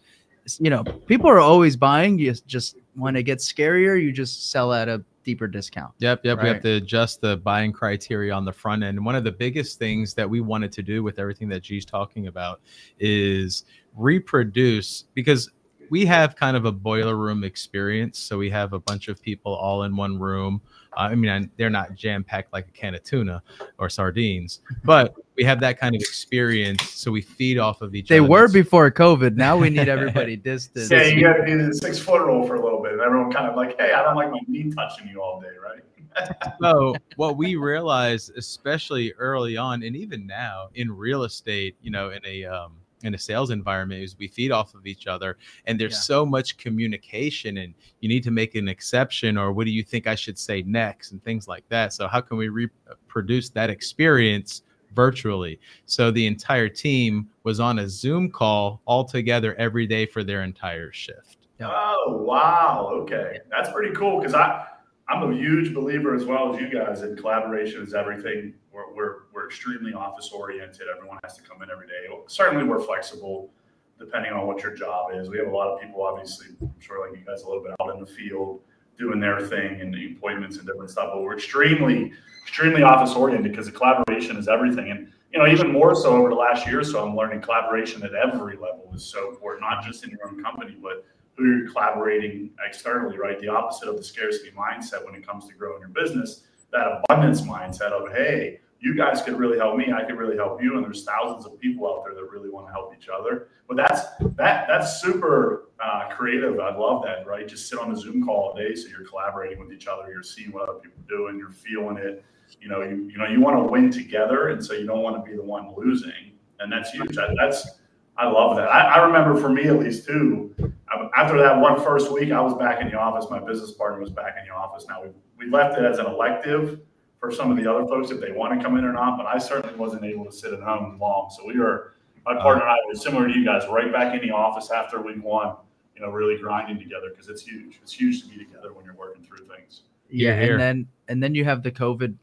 You 0.59 0.69
know, 0.69 0.83
people 0.83 1.29
are 1.29 1.39
always 1.39 1.75
buying. 1.75 2.17
You 2.17 2.33
just 2.47 2.77
when 2.95 3.15
it 3.15 3.23
gets 3.23 3.51
scarier, 3.51 4.01
you 4.01 4.11
just 4.11 4.51
sell 4.51 4.73
at 4.73 4.87
a 4.87 5.03
deeper 5.23 5.45
discount. 5.45 5.93
Yep, 5.99 6.21
yep. 6.23 6.41
We 6.41 6.47
have 6.47 6.61
to 6.61 6.75
adjust 6.75 7.19
the 7.19 7.37
buying 7.37 7.73
criteria 7.73 8.33
on 8.33 8.45
the 8.45 8.53
front 8.53 8.81
end. 8.81 9.03
One 9.03 9.13
of 9.13 9.25
the 9.25 9.31
biggest 9.31 9.77
things 9.77 10.13
that 10.13 10.27
we 10.27 10.39
wanted 10.39 10.71
to 10.71 10.81
do 10.81 11.03
with 11.03 11.19
everything 11.19 11.49
that 11.49 11.63
G's 11.63 11.85
talking 11.85 12.27
about 12.27 12.61
is 12.97 13.65
reproduce 13.93 15.03
because 15.13 15.51
we 15.89 16.05
have 16.05 16.35
kind 16.35 16.55
of 16.57 16.65
a 16.65 16.71
boiler 16.71 17.15
room 17.15 17.43
experience. 17.43 18.19
So 18.19 18.37
we 18.37 18.49
have 18.49 18.73
a 18.73 18.79
bunch 18.79 19.07
of 19.07 19.21
people 19.21 19.53
all 19.53 19.83
in 19.83 19.95
one 19.95 20.19
room. 20.19 20.61
Uh, 20.95 21.01
I 21.11 21.15
mean, 21.15 21.29
I- 21.29 21.49
they're 21.57 21.69
not 21.69 21.95
jam 21.95 22.23
packed 22.23 22.53
like 22.53 22.67
a 22.67 22.71
can 22.71 22.95
of 22.95 23.03
tuna 23.03 23.41
or 23.77 23.89
sardines, 23.89 24.61
but 24.83 25.13
we 25.35 25.43
have 25.43 25.59
that 25.59 25.79
kind 25.79 25.95
of 25.95 26.01
experience. 26.01 26.89
So 26.89 27.11
we 27.11 27.21
feed 27.21 27.57
off 27.59 27.81
of 27.81 27.93
each 27.93 28.07
They 28.07 28.17
other. 28.17 28.23
They 28.27 28.29
were 28.29 28.47
before 28.47 28.89
COVID. 28.89 29.35
Now 29.35 29.57
we 29.57 29.69
need 29.69 29.87
everybody 29.89 30.35
distant. 30.37 30.89
yeah 30.91 31.03
you 31.03 31.21
got 31.21 31.33
to 31.33 31.45
do 31.45 31.67
the 31.67 31.73
six 31.73 31.99
foot 31.99 32.21
rule 32.21 32.47
for 32.47 32.55
a 32.55 32.63
little 32.63 32.81
bit 32.81 32.93
and 32.93 33.01
everyone 33.01 33.31
kind 33.31 33.47
of 33.47 33.55
like 33.55 33.79
hey 33.79 33.93
i 33.93 34.01
don't 34.01 34.15
like 34.15 34.31
my 34.31 34.39
knee 34.47 34.71
touching 34.71 35.07
you 35.07 35.21
all 35.21 35.39
day 35.41 35.49
right 35.63 35.83
so 36.61 36.95
what 37.15 37.37
we 37.37 37.55
realized, 37.55 38.31
especially 38.37 39.13
early 39.19 39.55
on, 39.55 39.83
and 39.83 39.95
even 39.95 40.25
now 40.25 40.69
in 40.73 40.91
real 40.91 41.23
estate, 41.23 41.75
you 41.81 41.91
know, 41.91 42.09
in 42.09 42.25
a 42.25 42.43
um, 42.45 42.73
in 43.03 43.13
a 43.13 43.17
sales 43.17 43.51
environment, 43.51 44.01
is 44.01 44.17
we 44.17 44.27
feed 44.27 44.51
off 44.51 44.73
of 44.73 44.87
each 44.87 45.07
other, 45.07 45.37
and 45.65 45.79
there's 45.79 45.93
Yeah. 45.93 45.99
so 45.99 46.25
much 46.25 46.57
communication, 46.57 47.57
and 47.57 47.73
you 47.99 48.09
need 48.09 48.23
to 48.23 48.31
make 48.31 48.55
an 48.55 48.67
exception, 48.67 49.37
or 49.37 49.51
what 49.53 49.65
do 49.65 49.71
you 49.71 49.83
think 49.83 50.07
I 50.07 50.15
should 50.15 50.37
say 50.37 50.63
next, 50.63 51.11
and 51.11 51.23
things 51.23 51.47
like 51.47 51.67
that. 51.69 51.93
So 51.93 52.07
how 52.07 52.21
can 52.21 52.37
we 52.37 52.49
reproduce 52.49 53.49
that 53.49 53.69
experience? 53.69 54.63
virtually 54.95 55.59
so 55.85 56.09
the 56.09 56.25
entire 56.25 56.69
team 56.69 57.27
was 57.43 57.59
on 57.59 57.79
a 57.79 57.89
zoom 57.89 58.31
call 58.31 58.81
all 58.85 59.03
together 59.03 59.53
every 59.59 59.85
day 59.85 60.05
for 60.05 60.23
their 60.23 60.43
entire 60.43 60.91
shift 60.93 61.37
Yeah. 61.59 61.67
Oh 61.69 62.23
wow, 62.25 62.89
okay, 63.01 63.39
that's 63.51 63.69
pretty 63.71 63.93
cool. 63.93 64.17
Because 64.19 64.33
I, 64.33 64.65
I'm 65.09 65.31
a 65.31 65.35
huge 65.35 65.73
believer 65.73 66.13
as 66.13 66.25
well 66.25 66.53
as 66.53 66.59
you 66.59 66.69
guys 66.69 67.01
in 67.01 67.15
collaboration 67.15 67.81
is 67.81 67.93
everything. 67.93 68.53
We're 68.71 68.93
we're, 68.93 69.15
we're 69.33 69.47
extremely 69.47 69.93
office 69.93 70.29
oriented. 70.33 70.87
Everyone 70.93 71.17
has 71.23 71.35
to 71.37 71.43
come 71.43 71.61
in 71.61 71.71
every 71.71 71.87
day. 71.87 72.07
Certainly, 72.27 72.65
we're 72.65 72.81
flexible 72.81 73.49
depending 73.97 74.31
on 74.31 74.45
what 74.45 74.61
your 74.61 74.75
job 74.75 75.11
is. 75.13 75.29
We 75.29 75.37
have 75.39 75.47
a 75.47 75.51
lot 75.51 75.69
of 75.69 75.81
people, 75.81 76.03
obviously, 76.03 76.47
I'm 76.61 76.73
sure 76.79 77.07
like 77.07 77.17
you 77.17 77.25
guys, 77.25 77.41
a 77.41 77.47
little 77.47 77.63
bit 77.63 77.73
out 77.81 77.95
in 77.95 77.99
the 77.99 78.05
field 78.05 78.61
doing 78.97 79.19
their 79.19 79.39
thing 79.41 79.81
and 79.81 79.93
the 79.93 80.13
appointments 80.15 80.57
and 80.57 80.67
different 80.67 80.89
stuff. 80.89 81.09
But 81.13 81.23
we're 81.23 81.35
extremely, 81.35 82.11
extremely 82.43 82.83
office 82.83 83.15
oriented 83.15 83.51
because 83.51 83.65
the 83.65 83.71
collaboration 83.71 84.37
is 84.37 84.47
everything. 84.47 84.91
And 84.91 85.11
you 85.33 85.39
know, 85.39 85.47
even 85.47 85.71
more 85.71 85.95
so 85.95 86.15
over 86.15 86.29
the 86.29 86.35
last 86.35 86.67
year 86.67 86.79
or 86.79 86.83
so, 86.83 87.05
I'm 87.05 87.15
learning 87.15 87.41
collaboration 87.41 88.03
at 88.03 88.13
every 88.13 88.55
level 88.55 88.91
is 88.93 89.03
so 89.03 89.29
important, 89.29 89.61
not 89.61 89.83
just 89.83 90.03
in 90.03 90.11
your 90.11 90.27
own 90.27 90.43
company, 90.43 90.77
but 90.81 91.05
you're 91.45 91.69
collaborating 91.69 92.51
externally, 92.65 93.17
right? 93.17 93.39
The 93.39 93.47
opposite 93.47 93.89
of 93.89 93.97
the 93.97 94.03
scarcity 94.03 94.51
mindset 94.51 95.05
when 95.05 95.15
it 95.15 95.25
comes 95.25 95.47
to 95.47 95.53
growing 95.53 95.79
your 95.79 95.89
business, 95.89 96.43
that 96.71 97.01
abundance 97.09 97.41
mindset 97.41 97.91
of, 97.91 98.11
hey, 98.11 98.59
you 98.79 98.95
guys 98.95 99.21
could 99.21 99.37
really 99.37 99.57
help 99.57 99.75
me, 99.75 99.91
I 99.91 100.03
could 100.03 100.17
really 100.17 100.35
help 100.35 100.61
you, 100.61 100.75
and 100.75 100.85
there's 100.85 101.03
thousands 101.03 101.45
of 101.45 101.59
people 101.59 101.87
out 101.87 102.03
there 102.05 102.13
that 102.13 102.31
really 102.31 102.49
want 102.49 102.67
to 102.67 102.71
help 102.71 102.93
each 102.95 103.09
other. 103.09 103.47
But 103.67 103.77
that's 103.77 104.05
that 104.35 104.67
that's 104.67 105.01
super 105.01 105.69
uh, 105.83 106.09
creative. 106.09 106.59
I 106.59 106.75
love 106.75 107.03
that, 107.03 107.25
right? 107.25 107.47
Just 107.47 107.69
sit 107.69 107.79
on 107.79 107.91
a 107.91 107.97
Zoom 107.97 108.23
call 108.23 108.49
all 108.49 108.55
day, 108.55 108.75
so 108.75 108.87
you're 108.87 109.05
collaborating 109.05 109.59
with 109.59 109.71
each 109.71 109.87
other, 109.87 110.09
you're 110.11 110.23
seeing 110.23 110.51
what 110.51 110.69
other 110.69 110.79
people 110.79 111.01
are 111.03 111.17
doing, 111.17 111.37
you're 111.37 111.49
feeling 111.49 111.97
it. 111.97 112.23
You 112.61 112.69
know, 112.69 112.81
you 112.81 113.09
you 113.11 113.17
know, 113.17 113.27
you 113.27 113.41
want 113.41 113.57
to 113.57 113.63
win 113.63 113.91
together, 113.91 114.49
and 114.49 114.63
so 114.63 114.73
you 114.73 114.85
don't 114.85 115.01
want 115.01 115.23
to 115.23 115.29
be 115.29 115.35
the 115.35 115.43
one 115.43 115.73
losing, 115.75 116.33
and 116.59 116.71
that's 116.71 116.91
huge. 116.91 117.15
That, 117.15 117.35
that's 117.37 117.79
I 118.17 118.27
love 118.27 118.55
that. 118.57 118.67
I, 118.67 118.95
I 118.95 119.05
remember 119.05 119.39
for 119.39 119.49
me 119.49 119.65
at 119.65 119.77
least 119.79 120.05
too. 120.07 120.53
um, 120.59 121.09
After 121.15 121.37
that 121.37 121.59
one 121.59 121.79
first 121.83 122.11
week, 122.11 122.31
I 122.31 122.41
was 122.41 122.53
back 122.55 122.81
in 122.81 122.89
the 122.89 122.97
office. 122.97 123.29
My 123.29 123.39
business 123.39 123.71
partner 123.71 123.99
was 123.99 124.09
back 124.09 124.35
in 124.41 124.47
the 124.47 124.53
office. 124.53 124.85
Now 124.89 125.03
we, 125.03 125.09
we 125.37 125.51
left 125.51 125.77
it 125.77 125.85
as 125.85 125.99
an 125.99 126.07
elective 126.07 126.79
for 127.19 127.31
some 127.31 127.51
of 127.51 127.57
the 127.57 127.69
other 127.71 127.85
folks 127.87 128.09
if 128.11 128.19
they 128.19 128.31
want 128.31 128.57
to 128.59 128.63
come 128.63 128.77
in 128.77 128.83
or 128.85 128.93
not. 128.93 129.17
But 129.17 129.27
I 129.27 129.37
certainly 129.37 129.75
wasn't 129.75 130.03
able 130.03 130.25
to 130.25 130.31
sit 130.31 130.51
at 130.53 130.61
home 130.61 130.97
long. 130.99 131.29
So 131.35 131.45
we 131.45 131.59
were, 131.59 131.93
my 132.25 132.35
partner 132.35 132.63
and 132.63 132.71
I 132.71 132.77
were 132.87 132.95
similar 132.95 133.27
to 133.27 133.33
you 133.33 133.45
guys, 133.45 133.63
right 133.69 133.91
back 133.91 134.13
in 134.19 134.27
the 134.27 134.33
office 134.33 134.71
after 134.71 135.01
week 135.01 135.23
one. 135.23 135.55
You 135.95 136.03
know, 136.03 136.09
really 136.11 136.37
grinding 136.37 136.77
together 136.77 137.09
because 137.09 137.27
it's 137.27 137.41
huge. 137.41 137.79
It's 137.81 137.91
huge 137.91 138.21
to 138.21 138.27
be 138.29 138.37
together 138.37 138.71
when 138.71 138.85
you're 138.85 138.93
working 138.93 139.23
through 139.23 139.47
things. 139.47 139.81
Yeah, 140.11 140.33
Here, 140.35 140.41
here. 140.43 140.51
and 140.53 140.61
then 140.61 140.87
and 141.07 141.23
then 141.23 141.33
you 141.33 141.43
have 141.45 141.63
the 141.63 141.71
COVID 141.71 142.15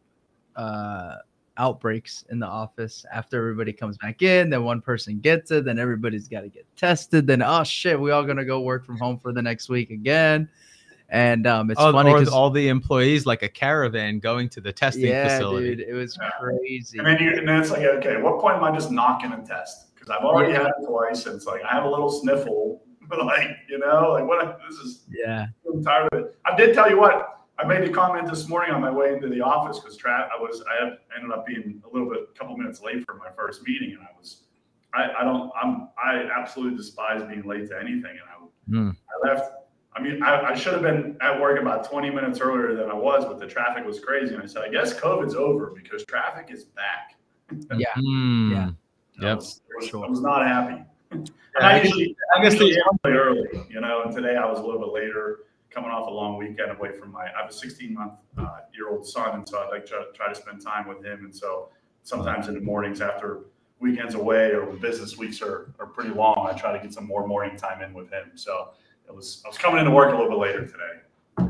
uh 0.55 1.17
outbreaks 1.57 2.25
in 2.31 2.39
the 2.39 2.47
office 2.47 3.05
after 3.13 3.39
everybody 3.39 3.73
comes 3.73 3.97
back 3.99 4.23
in, 4.23 4.51
then 4.51 4.65
one 4.65 4.81
person 4.81 5.19
gets 5.21 5.51
it, 5.51 5.65
then 5.65 5.79
everybody's 5.79 6.29
got 6.29 6.41
to 6.41 6.49
get 6.49 6.67
tested, 6.77 7.27
then 7.27 7.43
oh 7.43 7.63
shit, 7.65 7.99
we 7.99 8.11
all 8.11 8.25
gonna 8.25 8.45
go 8.45 8.61
work 8.61 8.85
from 8.85 8.99
home 8.99 9.19
for 9.19 9.33
the 9.33 9.43
next 9.43 9.69
week 9.69 9.91
again. 9.91 10.49
And 11.11 11.47
um 11.47 11.71
it's 11.71 11.81
Oh, 11.81 11.93
funny 11.93 12.13
because 12.13 12.29
all 12.29 12.51
the 12.51 12.69
employees 12.69 13.27
like 13.27 13.43
a 13.43 13.49
caravan 13.49 14.19
going 14.19 14.49
to 14.51 14.61
the 14.61 14.73
testing 14.73 15.11
yeah, 15.11 15.23
facility. 15.23 15.77
dude, 15.77 15.89
it 15.89 15.93
was 15.95 16.19
Yeah. 16.21 16.31
crazy. 16.41 16.99
And 16.99 17.07
then 17.07 17.19
you, 17.23 17.31
and 17.37 17.49
then 17.49 17.61
it's 17.61 17.71
like, 17.71 17.83
okay, 17.83 18.21
what 18.21 18.41
point 18.41 18.57
am 18.57 18.65
I 18.65 18.73
just 18.73 18.91
not 18.91 19.23
going 19.23 19.39
to 19.39 19.47
test? 19.47 19.95
Because 19.95 20.11
I've 20.11 20.25
already 20.25 20.53
Yeah. 20.53 20.63
had 20.63 20.69
it 20.69 20.87
twice. 20.87 21.27
And 21.27 21.37
it's 21.37 21.47
like, 21.47 21.63
I 21.63 21.73
have 21.75 21.85
a 21.85 21.89
little 21.89 22.11
sniffle, 22.11 22.83
but 23.09 23.25
like, 23.27 23.49
you 23.69 23.79
know, 23.79 24.13
like 24.13 24.27
what, 24.27 24.59
this 24.69 24.79
is, 24.79 25.05
yeah, 25.11 25.47
I'm 25.73 25.85
tired 25.85 26.09
of 26.13 26.21
it. 26.21 26.37
I 26.47 26.57
did 26.57 26.75
tell 26.75 26.89
you 26.91 26.99
what, 26.99 27.34
I 27.59 27.65
made 27.67 27.89
a 27.89 27.93
comment 27.93 28.29
this 28.29 28.49
morning 28.49 28.73
on 28.75 28.81
my 28.81 28.91
way 28.91 29.13
into 29.15 29.29
the 29.29 29.41
office 29.41 29.79
because 29.79 29.97
tra- 29.97 30.29
I 30.37 30.41
was, 30.41 30.63
I 30.69 30.85
had, 30.85 30.99
ended 31.17 31.31
up 31.31 31.47
being 31.47 31.81
a 31.89 31.93
little 31.93 32.09
bit, 32.11 32.29
a 32.35 32.39
couple 32.39 32.57
minutes 32.57 32.81
late 32.83 33.05
for 33.07 33.15
my 33.15 33.29
first 33.37 33.63
meeting. 33.67 33.91
And 33.93 34.01
I 34.03 34.09
was, 34.19 34.43
I, 34.93 35.11
I 35.21 35.25
don't, 35.25 35.53
I'm, 35.61 35.89
I 36.03 36.29
absolutely 36.37 36.77
despise 36.77 37.23
being 37.23 37.45
late 37.45 37.69
to 37.69 37.77
anything. 37.79 38.05
And 38.11 38.21
I, 38.29 38.35
Hmm. 38.67 38.91
I 38.91 39.29
left, 39.29 39.53
I 39.95 40.01
mean, 40.01 40.23
I, 40.23 40.41
I 40.41 40.55
should 40.55 40.73
have 40.73 40.81
been 40.81 41.19
at 41.21 41.39
work 41.39 41.61
about 41.61 41.85
20 41.89 42.09
minutes 42.11 42.41
earlier 42.41 42.75
than 42.75 42.91
I 42.91 42.95
was, 42.95 43.27
but 43.27 43.39
the 43.39 43.47
traffic 43.47 43.85
was 43.85 44.01
crazy. 44.01 44.33
And 44.35 44.43
I 44.43 44.47
said, 44.47 44.63
I 44.63 44.71
guess 44.71 44.99
COVID's 44.99 45.35
over 45.35 45.75
because 45.77 46.03
traffic 46.07 46.49
is 46.51 46.65
back. 46.65 47.15
yeah, 47.77 47.89
Hmm. 47.95 48.53
Yeah. 48.53 48.71
I 49.21 49.27
Yep. 49.27 49.37
was, 49.37 49.61
For 49.81 49.87
sure. 49.87 50.07
I 50.07 50.09
was 50.09 50.21
not 50.23 50.47
happy. 50.47 50.83
And 51.13 51.31
I 51.61 51.75
I 51.77 51.79
guess- 51.79 51.85
usually, 51.95 52.17
I 52.35 52.43
guess 52.43 52.53
usually 52.55 52.71
there's- 52.73 52.87
am 53.05 53.13
early, 53.13 53.67
you 53.71 53.81
know, 53.83 54.03
and 54.03 54.13
today 54.17 54.35
I 54.37 54.45
was 54.51 54.59
a 54.59 54.63
little 54.65 54.81
bit 54.81 54.93
later, 54.93 55.41
coming 55.75 55.91
off 55.91 56.07
a 56.07 56.11
long 56.11 56.37
weekend 56.37 56.71
away 56.71 56.93
from 56.93 57.13
my, 57.13 57.25
I 57.25 57.43
have 57.43 57.51
a 57.51 57.53
16 57.53 57.93
month 57.93 58.13
uh, 58.39 58.59
year 58.73 58.89
old 58.89 59.07
son, 59.07 59.35
and 59.35 59.49
so 59.49 59.59
I'd 59.59 59.71
like 59.71 59.87
to 59.87 60.07
try 60.15 60.29
to 60.29 60.35
spend 60.35 60.63
time 60.63 60.87
with 60.87 61.05
him. 61.05 61.25
And 61.25 61.35
so 61.35 61.71
sometimes 62.05 62.49
in 62.49 62.55
the 62.55 62.61
mornings 62.61 63.01
after 63.01 63.41
weekends 63.81 64.15
away 64.15 64.53
or 64.53 64.67
when 64.67 64.79
business 64.79 65.19
weeks 65.19 65.43
are, 65.43 65.75
are 65.81 65.87
pretty 65.87 66.11
long, 66.11 66.49
I 66.51 66.57
try 66.57 66.73
to 66.73 66.83
get 66.83 66.95
some 66.95 67.07
more 67.07 67.27
morning 67.27 67.57
time 67.57 67.83
in 67.83 67.93
with 67.93 68.11
him. 68.11 68.33
So 68.37 68.71
it 69.09 69.15
was, 69.15 69.43
I 69.45 69.49
was 69.49 69.59
coming 69.59 69.81
into 69.81 69.91
work 69.91 70.15
a 70.15 70.17
little 70.17 70.31
bit 70.31 70.39
later 70.39 70.65
today, 70.65 71.01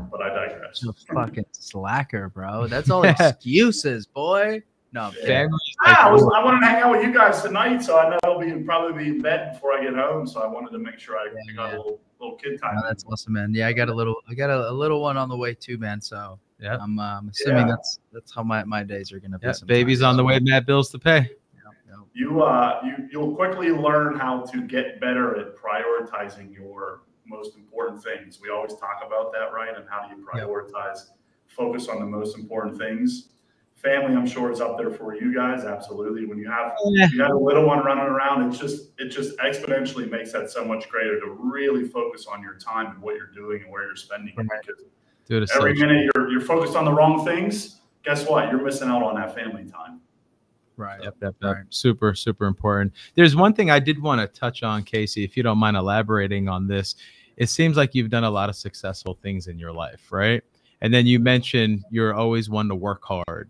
but 0.09 0.21
I 0.21 0.29
digress. 0.29 0.81
so 0.81 0.93
fucking 1.13 1.45
slacker, 1.51 2.29
bro. 2.29 2.67
That's 2.67 2.89
all 2.89 3.03
excuses, 3.03 4.07
boy. 4.07 4.63
No, 4.95 5.11
I'm 5.27 5.49
Ah, 5.85 6.07
I, 6.07 6.11
was, 6.13 6.23
I 6.33 6.41
wanted 6.41 6.61
to 6.61 6.67
hang 6.67 6.81
out 6.81 6.91
with 6.91 7.03
you 7.03 7.13
guys 7.13 7.41
tonight, 7.41 7.79
so 7.83 7.99
I 7.99 8.09
know 8.11 8.17
I'll 8.23 8.39
be 8.39 8.49
probably 8.63 9.03
be 9.03 9.09
in 9.09 9.21
bed 9.21 9.51
before 9.51 9.73
I 9.73 9.83
get 9.83 9.93
home. 9.93 10.25
So 10.25 10.41
I 10.41 10.47
wanted 10.47 10.71
to 10.71 10.79
make 10.79 10.99
sure 10.99 11.17
I 11.17 11.25
Yeah, 11.25 11.53
got 11.53 11.63
yeah. 11.63 11.75
a 11.75 11.77
little 11.79 11.99
little 12.21 12.35
kid 12.37 12.61
time. 12.61 12.75
No, 12.75 12.81
that's 12.87 13.03
awesome, 13.03 13.33
man. 13.33 13.53
Yeah, 13.53 13.67
I 13.67 13.73
got 13.73 13.89
a 13.89 13.93
little, 13.93 14.15
I 14.29 14.33
got 14.33 14.49
a, 14.49 14.69
a 14.69 14.71
little 14.71 15.01
one 15.01 15.17
on 15.17 15.27
the 15.27 15.35
way 15.35 15.53
too, 15.53 15.77
man. 15.77 15.99
So 15.99 16.39
yeah, 16.61 16.77
I'm, 16.79 16.97
um, 16.97 17.27
assuming 17.27 17.67
Yeah. 17.67 17.73
that's 17.75 17.99
that's 18.13 18.33
how 18.33 18.41
my, 18.41 18.63
my 18.63 18.83
days 18.83 19.11
are 19.11 19.19
gonna 19.19 19.37
be. 19.37 19.47
Yeah, 19.47 19.53
baby's 19.65 20.01
on 20.01 20.15
the 20.15 20.23
way, 20.23 20.39
Matt 20.39 20.65
bills 20.65 20.89
to 20.91 20.97
pay. 20.99 21.29
Yeah, 21.53 21.59
yeah. 21.89 21.95
you 22.13 22.41
uh 22.41 22.79
you 22.85 23.09
you'll 23.11 23.35
quickly 23.35 23.71
learn 23.71 24.17
how 24.17 24.43
to 24.43 24.61
get 24.61 25.01
better 25.01 25.35
at 25.37 25.57
prioritizing 25.57 26.53
your 26.53 27.01
most 27.25 27.57
important 27.57 28.01
things. 28.01 28.39
We 28.41 28.49
always 28.49 28.71
talk 28.75 29.03
about 29.05 29.33
that, 29.33 29.51
right? 29.51 29.75
And 29.75 29.85
how 29.89 30.07
do 30.07 30.15
you 30.15 30.25
Yep. 30.35 30.47
prioritize, 30.47 30.99
focus 31.47 31.89
on 31.89 31.99
the 31.99 32.05
most 32.05 32.37
important 32.37 32.77
things. 32.77 33.31
Family, 33.85 34.15
I'm 34.15 34.25
sure, 34.25 34.51
is 34.51 34.61
up 34.61 34.79
there 34.79 34.89
for 34.89 35.15
you 35.15 35.31
guys. 35.33 35.63
Absolutely. 35.63 36.25
When 36.25 36.39
you 36.39 36.49
have 36.49 36.73
Yeah. 36.85 37.07
you 37.11 37.19
got 37.19 37.29
a 37.31 37.37
little 37.37 37.65
one 37.65 37.85
running 37.85 38.03
around, 38.03 38.49
it's 38.49 38.57
just 38.57 38.89
it 38.97 39.09
just 39.09 39.37
exponentially 39.37 40.09
makes 40.09 40.31
that 40.31 40.49
so 40.49 40.65
much 40.65 40.89
greater 40.89 41.19
to 41.19 41.29
really 41.39 41.83
focus 41.83 42.25
on 42.25 42.41
your 42.41 42.55
time 42.55 42.87
and 42.87 43.01
what 43.01 43.15
you're 43.15 43.27
doing 43.27 43.61
and 43.61 43.71
where 43.71 43.83
you're 43.85 43.95
spending 43.95 44.33
it. 44.35 44.37
Right. 44.37 44.59
Because 44.65 44.81
it 45.29 45.55
every 45.55 45.71
essential. 45.73 45.87
minute 45.87 46.11
you're 46.15 46.31
you're 46.31 46.41
focused 46.41 46.75
on 46.75 46.83
the 46.83 46.91
wrong 46.91 47.23
things, 47.23 47.81
guess 48.03 48.27
what? 48.27 48.49
You're 48.49 48.63
missing 48.63 48.89
out 48.89 49.03
on 49.03 49.15
that 49.15 49.35
family 49.35 49.65
time. 49.69 50.01
Right. 50.77 51.01
Yep, 51.03 51.15
yep, 51.21 51.35
yep. 51.41 51.55
Right. 51.55 51.65
Super, 51.69 52.15
super 52.15 52.45
important. 52.47 52.91
There's 53.13 53.35
one 53.35 53.53
thing 53.53 53.69
I 53.69 53.79
did 53.79 54.01
want 54.01 54.19
to 54.19 54.27
touch 54.39 54.63
on, 54.63 54.83
Casey, 54.83 55.23
if 55.23 55.37
you 55.37 55.43
don't 55.43 55.57
mind 55.59 55.77
elaborating 55.77 56.49
on 56.49 56.67
this. 56.67 56.95
It 57.37 57.49
seems 57.49 57.77
like 57.77 57.93
you've 57.93 58.09
done 58.09 58.23
a 58.23 58.29
lot 58.31 58.49
of 58.49 58.55
successful 58.55 59.17
things 59.21 59.47
in 59.47 59.59
your 59.59 59.71
life, 59.71 60.11
right? 60.11 60.43
And 60.81 60.93
then 60.93 61.05
you 61.05 61.19
mentioned 61.19 61.83
you're 61.89 62.13
always 62.13 62.49
one 62.49 62.67
to 62.69 62.75
work 62.75 63.03
hard. 63.03 63.49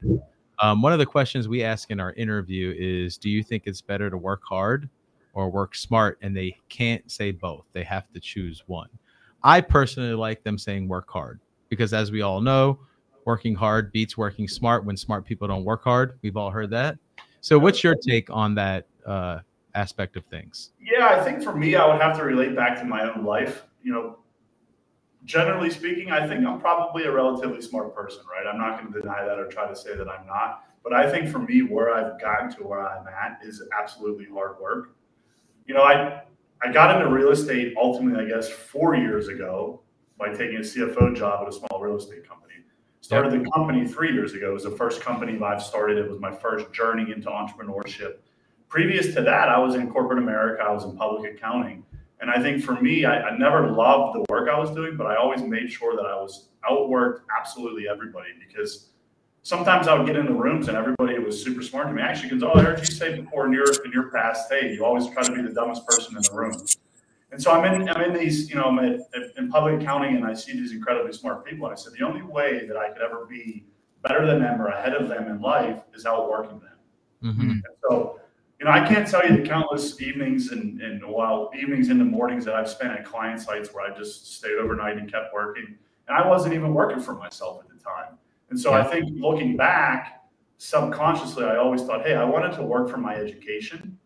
Um, 0.59 0.81
one 0.81 0.93
of 0.93 0.99
the 0.99 1.05
questions 1.05 1.47
we 1.47 1.63
ask 1.63 1.91
in 1.91 1.99
our 1.99 2.13
interview 2.13 2.73
is 2.77 3.17
Do 3.17 3.29
you 3.29 3.43
think 3.43 3.63
it's 3.65 3.81
better 3.81 4.09
to 4.09 4.17
work 4.17 4.41
hard 4.47 4.89
or 5.33 5.49
work 5.49 5.75
smart? 5.75 6.17
And 6.21 6.35
they 6.35 6.57
can't 6.69 7.09
say 7.11 7.31
both, 7.31 7.65
they 7.73 7.83
have 7.83 8.11
to 8.13 8.19
choose 8.19 8.63
one. 8.67 8.89
I 9.43 9.61
personally 9.61 10.13
like 10.13 10.43
them 10.43 10.57
saying 10.57 10.87
work 10.87 11.09
hard 11.09 11.39
because, 11.69 11.93
as 11.93 12.11
we 12.11 12.21
all 12.21 12.41
know, 12.41 12.79
working 13.25 13.55
hard 13.55 13.91
beats 13.91 14.17
working 14.17 14.47
smart 14.47 14.85
when 14.85 14.95
smart 14.95 15.25
people 15.25 15.47
don't 15.47 15.65
work 15.65 15.83
hard. 15.83 16.17
We've 16.21 16.37
all 16.37 16.51
heard 16.51 16.69
that. 16.71 16.97
So, 17.41 17.59
what's 17.59 17.83
your 17.83 17.95
take 17.95 18.29
on 18.29 18.55
that 18.55 18.87
uh, 19.05 19.39
aspect 19.75 20.15
of 20.15 20.25
things? 20.25 20.71
Yeah, 20.81 21.09
I 21.09 21.23
think 21.23 21.43
for 21.43 21.55
me, 21.55 21.75
I 21.75 21.85
would 21.91 22.01
have 22.01 22.17
to 22.17 22.23
relate 22.23 22.55
back 22.55 22.79
to 22.79 22.85
my 22.85 23.11
own 23.11 23.23
life. 23.23 23.65
You 23.83 23.93
know, 23.93 24.17
generally 25.25 25.69
speaking, 25.69 26.11
I 26.11 26.27
think 26.27 26.45
I'm 26.45 26.59
probably 26.59 27.03
a 27.03 27.11
relatively 27.11 27.61
smart 27.61 27.95
person, 27.95 28.23
right? 28.31 28.47
I'm 28.47 28.57
not 28.57 28.79
going 28.79 28.93
to 28.93 29.01
deny 29.01 29.25
that 29.25 29.37
or 29.37 29.47
try 29.47 29.67
to 29.67 29.75
say 29.75 29.95
that 29.95 30.07
I'm 30.07 30.25
not. 30.25 30.63
But 30.83 30.93
I 30.93 31.09
think 31.09 31.29
for 31.29 31.39
me, 31.39 31.61
where 31.61 31.93
I've 31.93 32.19
gotten 32.21 32.51
to 32.55 32.63
where 32.63 32.87
I'm 32.87 33.07
at 33.07 33.39
is 33.43 33.61
absolutely 33.77 34.27
hard 34.31 34.59
work. 34.59 34.95
You 35.67 35.73
know, 35.73 35.83
I 35.83 36.21
I 36.63 36.71
got 36.71 36.95
into 36.95 37.09
real 37.09 37.31
estate 37.31 37.73
ultimately, 37.77 38.25
I 38.25 38.29
guess, 38.29 38.49
four 38.49 38.95
years 38.95 39.27
ago 39.27 39.81
by 40.17 40.29
taking 40.29 40.57
a 40.57 40.59
CFO 40.59 41.15
job 41.15 41.41
at 41.41 41.49
a 41.49 41.51
small 41.51 41.81
real 41.81 41.97
estate 41.97 42.27
company. 42.27 42.53
Started 43.01 43.33
the 43.33 43.49
company 43.51 43.87
three 43.87 44.13
years 44.13 44.33
ago. 44.33 44.51
It 44.51 44.53
was 44.53 44.63
the 44.63 44.71
first 44.71 45.01
company 45.01 45.39
I've 45.43 45.61
started. 45.61 45.97
It 45.97 46.09
was 46.09 46.19
my 46.19 46.31
first 46.31 46.71
journey 46.71 47.11
into 47.11 47.29
entrepreneurship 47.29 48.17
previous 48.75 49.13
to 49.15 49.21
that, 49.21 49.49
I 49.49 49.57
was 49.57 49.75
in 49.75 49.89
corporate 49.89 50.19
America. 50.19 50.61
I 50.63 50.71
was 50.71 50.83
in 50.83 50.97
public 50.97 51.33
accounting. 51.33 51.85
And 52.25 52.33
I 52.33 52.41
think 52.41 52.63
for 52.63 52.81
me, 52.81 53.05
I, 53.05 53.21
I 53.21 53.37
never 53.37 53.69
loved 53.69 54.15
the 54.15 54.25
work 54.29 54.49
I 54.49 54.57
was 54.57 54.71
doing, 54.71 54.97
but 54.97 55.05
I 55.05 55.15
always 55.15 55.43
made 55.43 55.71
sure 55.71 55.95
that 55.95 56.07
I 56.07 56.15
was 56.15 56.47
outworked 56.67 57.19
absolutely 57.39 57.87
everybody 57.87 58.29
because 58.39 58.87
sometimes 59.43 59.87
I 59.87 59.93
would 59.93 60.07
get 60.07 60.15
in 60.15 60.25
the 60.25 60.33
rooms 60.33 60.67
and 60.67 60.75
everybody 60.75 61.19
was 61.19 61.43
super 61.43 61.61
smart 61.61 61.85
to 61.85 61.93
me. 61.93 62.01
Actually, 62.01 62.29
Gonzalo, 62.29 62.55
I 62.55 62.63
heard 62.63 62.79
you 62.79 62.85
say 62.85 63.21
before 63.21 63.45
in 63.45 63.53
your 63.53 63.67
in 63.85 63.91
your 63.91 64.09
past, 64.09 64.51
hey, 64.51 64.73
you 64.73 64.83
always 64.83 65.07
try 65.09 65.21
to 65.21 65.35
be 65.35 65.43
the 65.43 65.53
dumbest 65.53 65.85
person 65.85 66.17
in 66.17 66.23
the 66.23 66.31
room. 66.33 66.65
And 67.31 67.39
so 67.39 67.51
I'm 67.51 67.79
in 67.79 67.87
I'm 67.89 68.01
in 68.01 68.13
these, 68.13 68.49
you 68.49 68.55
know, 68.55 68.63
I'm 68.63 68.79
at, 68.79 69.01
in 69.37 69.51
public 69.51 69.79
accounting 69.79 70.15
and 70.15 70.25
I 70.25 70.33
see 70.33 70.53
these 70.53 70.71
incredibly 70.71 71.13
smart 71.13 71.45
people. 71.45 71.67
And 71.67 71.73
I 71.73 71.79
said 71.79 71.93
the 71.93 72.03
only 72.03 72.23
way 72.23 72.65
that 72.65 72.75
I 72.75 72.89
could 72.89 73.03
ever 73.03 73.27
be 73.27 73.65
better 74.01 74.25
than 74.25 74.39
them 74.39 74.59
or 74.59 74.69
ahead 74.69 74.95
of 74.95 75.09
them 75.09 75.27
in 75.27 75.41
life 75.41 75.79
is 75.93 76.07
outworking 76.07 76.59
them. 76.59 77.33
Mm-hmm. 77.35 77.51
So, 77.83 78.19
you 78.65 78.71
know, 78.71 78.77
I 78.77 78.87
can't 78.87 79.07
tell 79.07 79.23
you 79.23 79.37
the 79.37 79.47
countless 79.47 80.01
evenings 80.01 80.51
and 80.51 80.81
and 80.81 81.03
well, 81.07 81.51
evenings 81.55 81.89
into 81.89 82.03
mornings 82.03 82.45
that 82.45 82.55
I've 82.55 82.67
spent 82.67 82.93
at 82.93 83.05
client 83.05 83.39
sites 83.39 83.71
where 83.71 83.85
I 83.85 83.95
just 83.95 84.37
stayed 84.37 84.57
overnight 84.57 84.97
and 84.97 85.11
kept 85.11 85.35
working. 85.35 85.75
And 86.07 86.17
I 86.17 86.27
wasn't 86.27 86.55
even 86.55 86.73
working 86.73 86.99
for 86.99 87.13
myself 87.13 87.61
at 87.61 87.69
the 87.69 87.75
time. 87.75 88.17
And 88.49 88.59
so 88.59 88.73
I 88.73 88.83
think 88.83 89.07
looking 89.19 89.55
back, 89.55 90.23
subconsciously, 90.57 91.43
I 91.43 91.57
always 91.57 91.83
thought, 91.83 92.07
hey, 92.07 92.15
I 92.15 92.23
wanted 92.23 92.53
to 92.53 92.63
work 92.63 92.89
for 92.89 92.97
my 92.97 93.15
education 93.15 93.99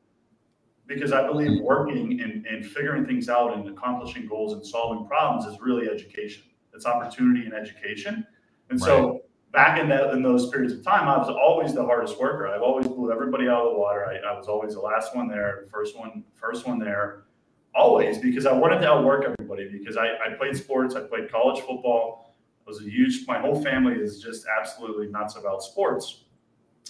because 0.87 1.13
I 1.13 1.25
believe 1.25 1.61
working 1.61 2.19
and, 2.19 2.45
and 2.45 2.65
figuring 2.65 3.05
things 3.05 3.29
out 3.29 3.55
and 3.55 3.65
accomplishing 3.69 4.27
goals 4.27 4.51
and 4.51 4.65
solving 4.65 5.07
problems 5.07 5.45
is 5.45 5.61
really 5.61 5.87
education. 5.89 6.43
It's 6.73 6.85
opportunity 6.85 7.45
and 7.45 7.53
education. 7.53 8.27
And 8.69 8.79
so 8.79 9.21
back 9.51 9.79
in 9.79 9.89
that 9.89 10.13
in 10.13 10.21
those 10.21 10.49
periods 10.49 10.73
of 10.73 10.83
time, 10.83 11.07
I 11.07 11.17
was 11.17 11.29
always 11.29 11.73
the 11.73 11.83
hardest 11.83 12.19
worker. 12.19 12.47
I've 12.47 12.61
always 12.61 12.87
blew 12.87 13.11
everybody 13.11 13.47
out 13.47 13.65
of 13.65 13.73
the 13.73 13.79
water. 13.79 14.05
I, 14.05 14.17
I 14.17 14.37
was 14.37 14.47
always 14.47 14.73
the 14.73 14.81
last 14.81 15.15
one 15.15 15.27
there, 15.27 15.67
first 15.71 15.97
one, 15.97 16.23
first 16.35 16.67
one 16.67 16.79
there, 16.79 17.23
always 17.75 18.17
because 18.17 18.45
I 18.45 18.53
wanted 18.53 18.79
to 18.81 18.87
outwork 18.87 19.25
everybody 19.25 19.69
because 19.69 19.97
I, 19.97 20.07
I 20.25 20.33
played 20.37 20.55
sports, 20.55 20.95
I 20.95 21.01
played 21.01 21.31
college 21.31 21.61
football 21.61 22.35
It 22.61 22.67
was 22.67 22.81
a 22.81 22.89
huge 22.89 23.25
my 23.27 23.39
whole 23.39 23.61
family 23.61 23.93
is 23.93 24.21
just 24.21 24.45
absolutely 24.59 25.07
nuts 25.07 25.35
about 25.35 25.63
sports 25.63 26.23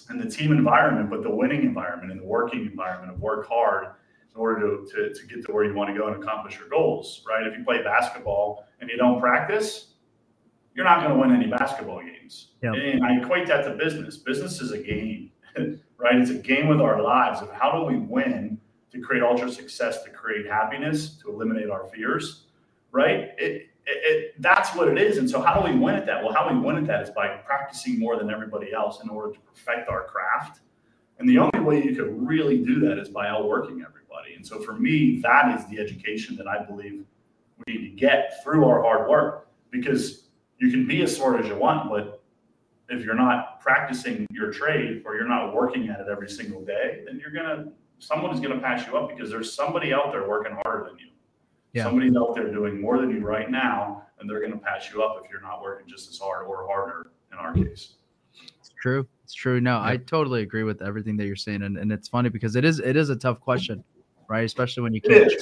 and 0.08 0.20
the 0.20 0.28
team 0.28 0.52
environment 0.52 1.10
but 1.10 1.22
the 1.22 1.30
winning 1.30 1.62
environment 1.62 2.10
and 2.10 2.20
the 2.20 2.24
working 2.24 2.66
environment 2.66 3.12
of 3.12 3.20
work 3.20 3.48
hard 3.48 3.88
in 4.34 4.40
order 4.40 4.60
to, 4.60 4.86
to, 4.90 5.14
to 5.14 5.26
get 5.26 5.44
to 5.44 5.52
where 5.52 5.64
you 5.64 5.74
want 5.74 5.92
to 5.92 5.98
go 5.98 6.06
and 6.08 6.22
accomplish 6.22 6.58
your 6.58 6.68
goals 6.68 7.22
right 7.28 7.46
if 7.46 7.56
you 7.56 7.64
play 7.64 7.82
basketball 7.82 8.64
and 8.80 8.88
you 8.88 8.96
don't 8.96 9.20
practice 9.20 9.89
you're 10.74 10.84
not 10.84 11.00
going 11.02 11.12
to 11.12 11.18
win 11.18 11.32
any 11.32 11.46
basketball 11.50 12.00
games 12.00 12.48
Yep. 12.62 12.74
and 12.74 13.04
i 13.04 13.18
equate 13.18 13.46
that 13.48 13.64
to 13.64 13.74
business 13.74 14.16
business 14.16 14.60
is 14.60 14.72
a 14.72 14.78
game 14.78 15.30
right 15.96 16.16
it's 16.16 16.30
a 16.30 16.34
game 16.34 16.68
with 16.68 16.80
our 16.80 17.02
lives 17.02 17.40
of 17.40 17.50
how 17.52 17.72
do 17.72 17.84
we 17.84 17.98
win 17.98 18.58
to 18.92 19.00
create 19.00 19.22
ultra 19.22 19.50
success 19.50 20.02
to 20.04 20.10
create 20.10 20.46
happiness 20.46 21.16
to 21.16 21.30
eliminate 21.30 21.70
our 21.70 21.86
fears 21.88 22.44
right 22.92 23.30
it, 23.38 23.70
it, 23.86 23.98
it, 24.04 24.34
that's 24.42 24.74
what 24.74 24.88
it 24.88 24.98
is. 24.98 25.18
And 25.18 25.28
so, 25.28 25.40
how 25.40 25.60
do 25.60 25.72
we 25.72 25.78
win 25.78 25.94
at 25.94 26.06
that? 26.06 26.22
Well, 26.22 26.32
how 26.32 26.52
we 26.52 26.58
win 26.58 26.76
at 26.76 26.86
that 26.86 27.02
is 27.02 27.10
by 27.10 27.28
practicing 27.28 27.98
more 27.98 28.16
than 28.16 28.30
everybody 28.30 28.72
else 28.72 29.02
in 29.02 29.08
order 29.08 29.32
to 29.32 29.40
perfect 29.40 29.88
our 29.88 30.04
craft. 30.04 30.60
And 31.18 31.28
the 31.28 31.38
only 31.38 31.60
way 31.60 31.82
you 31.82 31.94
could 31.94 32.26
really 32.26 32.58
do 32.58 32.80
that 32.80 32.98
is 32.98 33.08
by 33.08 33.28
outworking 33.28 33.84
everybody. 33.86 34.34
And 34.34 34.46
so, 34.46 34.60
for 34.60 34.74
me, 34.74 35.20
that 35.22 35.58
is 35.58 35.66
the 35.66 35.78
education 35.78 36.36
that 36.36 36.46
I 36.46 36.64
believe 36.64 37.04
we 37.66 37.72
need 37.72 37.90
to 37.90 37.96
get 37.96 38.42
through 38.42 38.64
our 38.64 38.82
hard 38.82 39.08
work 39.08 39.48
because 39.70 40.28
you 40.60 40.70
can 40.70 40.86
be 40.86 41.02
as 41.02 41.16
smart 41.16 41.40
as 41.40 41.48
you 41.48 41.56
want, 41.56 41.90
but 41.90 42.22
if 42.88 43.04
you're 43.04 43.14
not 43.14 43.60
practicing 43.60 44.26
your 44.30 44.52
trade 44.52 45.02
or 45.06 45.14
you're 45.14 45.28
not 45.28 45.54
working 45.54 45.88
at 45.88 46.00
it 46.00 46.06
every 46.10 46.28
single 46.28 46.62
day, 46.64 47.02
then 47.06 47.18
you're 47.18 47.30
gonna 47.30 47.72
someone 47.98 48.32
is 48.32 48.40
gonna 48.40 48.60
pass 48.60 48.86
you 48.86 48.96
up 48.96 49.08
because 49.08 49.30
there's 49.30 49.52
somebody 49.52 49.92
out 49.92 50.12
there 50.12 50.28
working 50.28 50.56
harder 50.62 50.84
than 50.88 50.98
you. 50.98 51.06
Yeah. 51.72 51.84
Somebody's 51.84 52.16
out 52.16 52.34
there 52.34 52.52
doing 52.52 52.80
more 52.80 52.98
than 52.98 53.10
you 53.10 53.20
right 53.20 53.50
now, 53.50 54.02
and 54.18 54.28
they're 54.28 54.46
to 54.46 54.56
pass 54.58 54.92
you 54.92 55.02
up 55.02 55.22
if 55.24 55.30
you're 55.30 55.40
not 55.40 55.62
working 55.62 55.86
just 55.88 56.10
as 56.10 56.18
hard 56.18 56.46
or 56.46 56.66
harder 56.66 57.12
in 57.32 57.38
our 57.38 57.54
case. 57.54 57.94
It's 58.58 58.70
true. 58.80 59.06
It's 59.24 59.34
true. 59.34 59.60
No, 59.60 59.78
I 59.78 59.96
totally 59.96 60.42
agree 60.42 60.64
with 60.64 60.82
everything 60.82 61.16
that 61.18 61.26
you're 61.26 61.36
saying, 61.36 61.62
and, 61.62 61.78
and 61.78 61.92
it's 61.92 62.08
funny 62.08 62.28
because 62.28 62.56
it 62.56 62.64
is 62.64 62.80
it 62.80 62.96
is 62.96 63.10
a 63.10 63.16
tough 63.16 63.40
question, 63.40 63.84
right? 64.28 64.44
Especially 64.44 64.82
when 64.82 64.92
you 64.92 65.00
can't. 65.00 65.32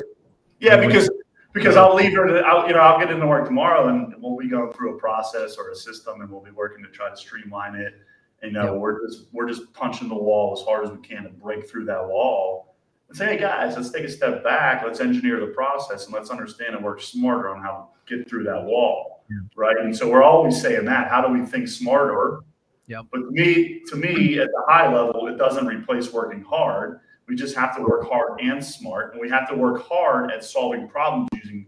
Yeah, 0.60 0.76
because 0.86 1.08
because 1.52 1.76
I'll 1.76 1.94
leave 1.94 2.12
her 2.14 2.26
to 2.26 2.40
I'll, 2.40 2.66
you 2.68 2.74
know 2.74 2.80
I'll 2.80 2.98
get 2.98 3.10
into 3.10 3.26
work 3.26 3.46
tomorrow 3.46 3.88
and 3.88 4.14
we'll 4.18 4.36
be 4.36 4.48
going 4.48 4.72
through 4.72 4.96
a 4.96 4.98
process 4.98 5.56
or 5.56 5.70
a 5.70 5.74
system 5.74 6.20
and 6.20 6.30
we'll 6.30 6.42
be 6.42 6.50
working 6.50 6.84
to 6.84 6.90
try 6.90 7.08
to 7.10 7.16
streamline 7.16 7.74
it. 7.74 7.94
And 8.42 8.56
uh, 8.56 8.60
you 8.60 8.66
know, 8.66 8.72
Yep. 8.74 8.80
we're 8.80 9.06
just 9.06 9.26
we're 9.32 9.48
just 9.48 9.72
punching 9.72 10.08
the 10.08 10.14
wall 10.14 10.52
as 10.58 10.64
hard 10.64 10.84
as 10.84 10.90
we 10.90 10.98
can 10.98 11.24
to 11.24 11.30
break 11.30 11.68
through 11.68 11.86
that 11.86 12.06
wall 12.06 12.76
and 13.08 13.16
say, 13.16 13.26
hey 13.26 13.38
guys, 13.38 13.76
let's 13.76 13.90
take 13.90 14.04
a 14.04 14.10
step 14.10 14.44
back, 14.44 14.82
let's 14.84 15.00
engineer 15.00 15.40
the 15.40 15.46
process 15.46 16.04
and 16.04 16.14
let's 16.14 16.30
understand 16.30 16.74
and 16.76 16.84
work 16.84 17.00
smarter 17.00 17.48
on 17.48 17.62
how 17.62 17.88
to 18.06 18.16
get 18.16 18.28
through 18.28 18.44
that 18.44 18.62
wall. 18.62 19.24
Yeah. 19.30 19.38
Right. 19.56 19.76
And 19.78 19.94
so 19.96 20.08
we're 20.10 20.22
always 20.22 20.60
saying 20.60 20.84
that. 20.84 21.08
How 21.08 21.26
do 21.26 21.32
we 21.32 21.44
think 21.44 21.68
smarter? 21.68 22.40
Yeah. 22.86 23.02
But 23.10 23.18
to 23.18 23.30
me, 23.30 23.82
to 23.88 23.96
me, 23.96 24.38
at 24.38 24.48
the 24.48 24.62
high 24.68 24.92
level, 24.92 25.26
it 25.26 25.36
doesn't 25.36 25.66
replace 25.66 26.12
working 26.12 26.42
hard. 26.42 27.00
We 27.28 27.36
just 27.36 27.54
have 27.56 27.76
to 27.76 27.82
work 27.82 28.08
hard 28.08 28.40
and 28.40 28.64
smart, 28.64 29.12
and 29.12 29.20
we 29.20 29.28
have 29.28 29.46
to 29.50 29.54
work 29.54 29.86
hard 29.86 30.32
at 30.32 30.42
solving 30.42 30.88
problems 30.88 31.28
using 31.34 31.66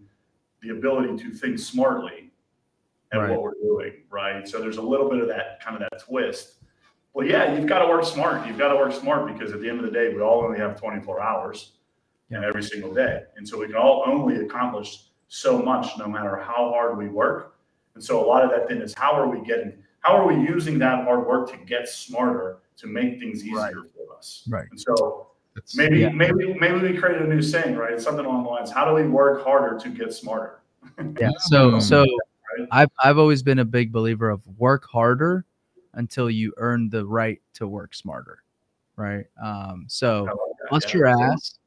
the 0.63 0.71
ability 0.71 1.23
to 1.23 1.31
think 1.33 1.59
smartly 1.59 2.31
at 3.13 3.19
Right. 3.19 3.31
what 3.31 3.43
we're 3.43 3.55
doing, 3.63 3.93
right? 4.09 4.49
So 4.49 4.59
there's 4.59 4.79
a 4.79 4.83
little 4.83 5.09
bit 5.11 5.21
of 5.21 5.29
that 5.29 5.63
kind 5.63 5.77
of 5.77 5.83
that 5.91 6.01
twist. 6.03 6.55
Well, 7.13 7.27
yeah, 7.27 7.55
you've 7.55 7.67
got 7.67 7.81
to 7.81 7.89
work 7.89 8.05
smart. 8.05 8.47
You've 8.47 8.57
got 8.59 8.69
to 8.69 8.77
work 8.77 8.93
smart 8.93 9.27
because 9.27 9.53
at 9.53 9.61
the 9.61 9.69
end 9.69 9.81
of 9.81 9.85
the 9.85 9.91
day, 9.91 10.15
we 10.15 10.23
all 10.23 10.43
only 10.45 10.59
have 10.59 10.79
24 10.81 11.21
hours 11.21 11.73
in 12.31 12.43
every 12.45 12.63
single 12.63 12.95
day, 12.95 13.25
and 13.37 13.47
so 13.47 13.59
we 13.59 13.67
can 13.67 13.77
all 13.77 14.05
only 14.07 14.37
accomplish 14.37 15.09
so 15.29 15.61
much, 15.61 15.99
no 15.99 16.07
matter 16.09 16.37
how 16.37 16.71
hard 16.71 16.97
we 16.97 17.09
work. 17.09 17.57
And 17.95 18.03
so 18.03 18.25
a 18.25 18.27
lot 18.27 18.45
of 18.45 18.51
that 18.51 18.69
then 18.69 18.81
is 18.81 18.95
how 18.95 19.13
are 19.13 19.29
we 19.29 19.45
getting, 19.45 19.75
how 20.01 20.17
are 20.17 20.27
we 20.27 20.37
using 20.49 20.79
that 20.79 21.05
hard 21.05 21.27
work 21.27 21.51
to 21.51 21.57
get 21.59 21.89
smarter 21.89 22.59
to 22.79 22.87
make 22.87 23.19
things 23.19 23.45
easier 23.45 23.57
Right. 23.57 23.75
for 23.95 24.17
us? 24.17 24.47
Right. 24.49 24.67
And 24.71 24.81
so 24.81 25.30
That's, 25.55 25.77
Maybe, 25.77 26.01
Yeah. 26.01 26.11
maybe, 26.11 26.55
maybe 26.59 26.79
we 26.79 26.97
create 26.97 27.21
a 27.21 27.27
new 27.27 27.43
saying, 27.43 27.77
right? 27.77 27.93
It's 27.93 28.05
something 28.05 28.25
along 28.25 28.45
the 28.45 28.49
lines: 28.51 28.71
How 28.71 28.85
do 28.85 28.95
we 28.95 29.09
work 29.09 29.43
harder 29.45 29.79
to 29.79 29.89
get 29.89 30.13
smarter? 30.15 30.61
Yeah. 31.19 31.31
So 31.39 31.73
Mm. 31.73 31.83
so 31.83 32.05
Right. 32.59 32.69
I've 32.73 32.91
I've 33.03 33.19
always 33.19 33.43
been 33.43 33.61
a 33.61 33.65
big 33.65 33.93
believer 33.93 34.29
of 34.31 34.41
work 34.59 34.85
harder 34.87 35.45
until 35.95 36.29
you 36.31 36.53
earn 36.57 36.89
the 36.89 37.05
right 37.07 37.41
to 37.55 37.67
work 37.69 37.95
smarter, 37.95 38.43
right? 38.97 39.27
Um, 39.43 39.85
so 39.89 40.25
like 40.25 40.71
bust 40.71 40.89
yeah. 40.93 40.99
your 40.99 41.07
ass 41.07 41.59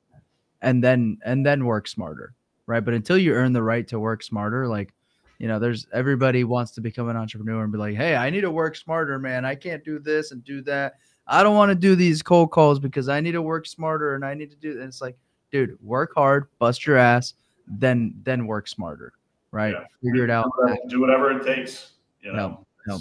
and 0.61 0.83
then 0.83 1.17
and 1.25 1.45
then 1.45 1.65
work 1.65 1.87
smarter, 1.87 2.33
right? 2.67 2.83
But 2.83 2.93
until 2.95 3.17
you 3.17 3.33
earn 3.33 3.53
the 3.53 3.63
right 3.63 3.87
to 3.89 3.99
work 3.99 4.23
smarter, 4.23 4.67
like 4.67 4.93
you 5.39 5.47
know, 5.47 5.57
there's 5.59 5.87
everybody 5.93 6.43
wants 6.43 6.71
to 6.71 6.81
become 6.81 7.09
an 7.09 7.17
entrepreneur 7.17 7.63
and 7.63 7.71
be 7.71 7.77
like, 7.77 7.95
hey, 7.95 8.15
I 8.15 8.29
need 8.29 8.41
to 8.41 8.51
work 8.51 8.75
smarter, 8.75 9.19
man. 9.19 9.45
I 9.45 9.55
can't 9.55 9.83
do 9.83 9.99
this 9.99 10.31
and 10.31 10.43
do 10.43 10.61
that. 10.63 10.95
I 11.27 11.41
don't 11.43 11.55
want 11.55 11.69
to 11.69 11.75
do 11.75 11.95
these 11.95 12.21
cold 12.21 12.51
calls 12.51 12.79
because 12.79 13.07
I 13.09 13.21
need 13.21 13.31
to 13.33 13.41
work 13.41 13.65
smarter 13.65 14.15
and 14.15 14.25
I 14.25 14.33
need 14.33 14.49
to 14.51 14.57
do. 14.57 14.71
And 14.71 14.83
it's 14.83 15.01
like, 15.01 15.15
dude, 15.51 15.77
work 15.81 16.13
hard, 16.15 16.47
bust 16.59 16.85
your 16.85 16.97
ass, 16.97 17.33
then 17.67 18.13
then 18.23 18.45
work 18.45 18.67
smarter, 18.67 19.13
right? 19.51 19.73
Yeah. 19.73 19.85
Figure 20.03 20.25
it 20.25 20.29
out. 20.29 20.49
Do 20.89 20.99
whatever- 20.99 21.31
it 21.31 21.45
takes. 21.45 21.91
You 22.21 22.33
know. 22.33 22.65
no. 22.87 22.99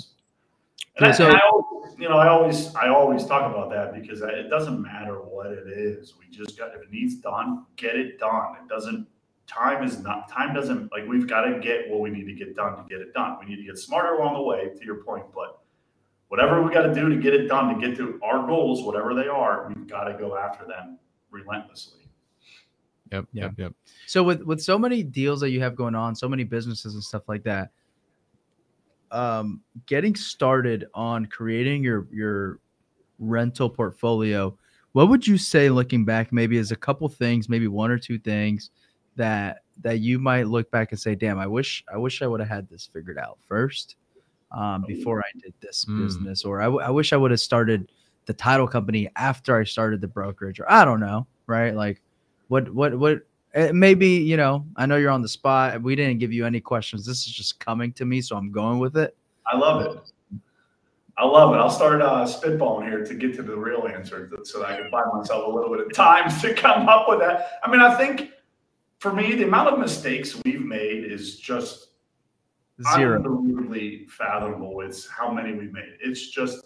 And, 0.97 1.07
I, 1.07 1.11
So- 1.13 1.27
and 1.27 1.37
I, 1.37 1.41
al- 1.41 1.95
you 1.99 2.09
know, 2.09 2.17
I 2.17 2.29
always, 2.29 2.75
I 2.75 2.89
always 2.89 3.25
talk 3.27 3.49
about 3.51 3.71
that 3.71 3.95
because 4.01 4.23
I, 4.23 4.31
it 4.31 4.49
doesn't 4.49 4.81
matter 4.83 5.15
what 5.21 5.47
it 5.47 5.69
is. 5.69 6.15
We 6.19 6.27
just 6.35 6.59
got 6.59 6.75
if 6.75 6.83
it 6.83 6.91
needs 6.91 7.15
done, 7.17 7.65
get 7.77 7.97
it 7.97 8.19
done. 8.19 8.57
It 8.63 8.69
doesn't. 8.69 9.07
Time 9.47 9.85
is 9.85 10.01
not. 10.01 10.29
Time 10.29 10.55
doesn't 10.55 10.91
like 10.93 11.07
we've 11.07 11.27
got 11.27 11.43
to 11.43 11.59
get 11.61 11.89
what 11.91 12.01
we 12.01 12.11
need 12.11 12.25
to 12.25 12.33
get 12.33 12.57
done 12.57 12.77
to 12.77 12.83
get 12.89 13.01
it 13.01 13.13
done. 13.15 13.37
We 13.41 13.47
need 13.47 13.57
to 13.57 13.65
get 13.65 13.79
smarter 13.79 14.15
along 14.15 14.35
the 14.35 14.43
way. 14.43 14.71
To 14.77 14.85
your 14.85 15.03
point, 15.05 15.25
but 15.35 15.61
whatever 16.33 16.63
we 16.63 16.73
got 16.73 16.81
to 16.87 16.95
do 16.95 17.11
to 17.11 17.17
get 17.17 17.35
it 17.35 17.47
done 17.47 17.79
to 17.79 17.87
get 17.87 17.95
to 17.95 18.19
our 18.23 18.47
goals, 18.47 18.83
whatever 18.83 19.13
they 19.13 19.29
are, 19.29 19.69
we've 19.69 19.87
got 19.87 20.05
to 20.05 20.15
go 20.15 20.35
after 20.35 20.65
them 20.65 20.99
relentlessly. 21.31 22.09
yep, 23.13 23.27
Yeah. 23.35 23.45
yep, 23.45 23.53
yep. 23.59 23.73
So 24.07 24.23
with 24.23 24.41
with 24.45 24.63
so 24.63 24.79
many 24.79 25.03
deals 25.03 25.41
that 25.41 25.51
you 25.51 25.61
have 25.61 25.77
going 25.77 25.95
on, 25.95 26.17
so 26.17 26.31
many 26.31 26.45
businesses 26.45 26.95
and 26.95 27.05
stuff 27.05 27.29
like 27.29 27.43
that, 27.43 27.71
um, 29.11 29.61
getting 29.85 30.15
started 30.15 30.87
on 30.95 31.27
creating 31.27 31.85
your 31.85 32.09
your 32.11 32.61
rental 33.19 33.69
portfolio, 33.69 34.57
what 34.93 35.11
would 35.11 35.27
you 35.27 35.37
say 35.37 35.69
looking 35.69 36.03
back 36.07 36.33
maybe 36.33 36.57
is 36.57 36.73
a 36.73 36.77
couple 36.77 37.11
things, 37.11 37.51
maybe 37.51 37.69
one 37.69 37.91
or 37.91 37.99
two 37.99 38.19
things 38.19 38.71
that 39.17 39.65
that 39.83 39.99
you 39.99 40.19
might 40.19 40.47
look 40.49 40.71
back 40.71 40.93
and 40.93 40.99
say, 40.99 41.15
damn, 41.15 41.39
I 41.39 41.47
wish 41.47 41.85
I 41.93 41.99
wish 41.99 42.23
I 42.23 42.27
would 42.27 42.41
have 42.41 42.49
had 42.49 42.71
this 42.71 42.89
figured 42.91 43.19
out 43.19 43.37
first 43.47 43.97
um, 44.53 44.85
before 44.87 45.21
I 45.21 45.31
did 45.43 45.55
this 45.61 45.85
Mm. 45.85 45.99
business, 45.99 46.45
or 46.45 46.61
I, 46.61 46.65
w- 46.65 46.81
I 46.85 46.91
wish 46.91 47.13
I 47.13 47.17
would 47.17 47.31
have 47.31 47.41
started 47.41 47.91
the 48.27 48.35
title 48.35 48.69
company 48.69 49.09
after 49.17 49.57
I 49.59 49.65
started 49.65 50.01
the 50.01 50.09
brokerage, 50.09 50.61
or 50.61 50.71
I 50.71 50.85
don't 50.85 51.01
know, 51.01 51.27
right? 51.47 51.75
Like, 51.75 52.01
what 52.49 52.73
what 52.73 52.99
what 52.99 53.21
uh, 53.55 53.71
maybe 53.73 54.09
you 54.09 54.37
know 54.37 54.65
i 54.77 54.87
know 54.87 54.97
you're 54.97 55.11
on 55.11 55.21
the 55.23 55.29
spot 55.29 55.81
we 55.83 55.95
didn't 55.95 56.19
give 56.19 56.33
you 56.33 56.47
any 56.47 56.59
questions 56.61 57.05
this 57.05 57.27
is 57.27 57.33
just 57.33 57.59
coming 57.61 57.93
to 57.93 58.07
me 58.07 58.21
so 58.23 58.35
i'm 58.37 58.51
going 58.51 58.79
with 58.79 58.97
it 58.97 59.15
I 59.47 59.57
love 59.57 59.83
it. 59.83 59.99
I 61.19 61.25
love 61.27 61.55
it. 61.55 61.59
I'll 61.59 61.69
start 61.71 62.01
uh, 62.01 62.25
spitballing 62.25 62.89
here 62.89 63.05
to 63.05 63.15
get 63.15 63.35
to 63.37 63.43
the 63.43 63.55
real 63.57 63.87
answer 63.87 64.31
so 64.45 64.61
that 64.61 64.71
I 64.71 64.77
can 64.81 64.91
buy 64.91 65.03
myself 65.13 65.47
a 65.47 65.51
little 65.51 65.71
bit 65.71 65.87
of 65.87 65.93
time 65.93 66.31
to 66.41 66.55
come 66.55 66.89
up 66.89 67.09
with 67.09 67.19
that. 67.21 67.59
I 67.63 67.71
mean, 67.71 67.81
I 67.81 67.95
think 67.97 68.31
for 68.99 69.13
me, 69.13 69.35
the 69.35 69.45
amount 69.45 69.69
of 69.69 69.79
mistakes 69.79 70.35
we've 70.45 70.65
made 70.65 71.05
is 71.05 71.39
just 71.39 71.89
Zero. 72.95 73.17
unbelievably 73.17 74.07
fathomable. 74.09 74.81
It's 74.81 75.07
how 75.09 75.31
many 75.31 75.53
we've 75.53 75.73
made. 75.73 75.97
It's 76.01 76.29
just 76.31 76.65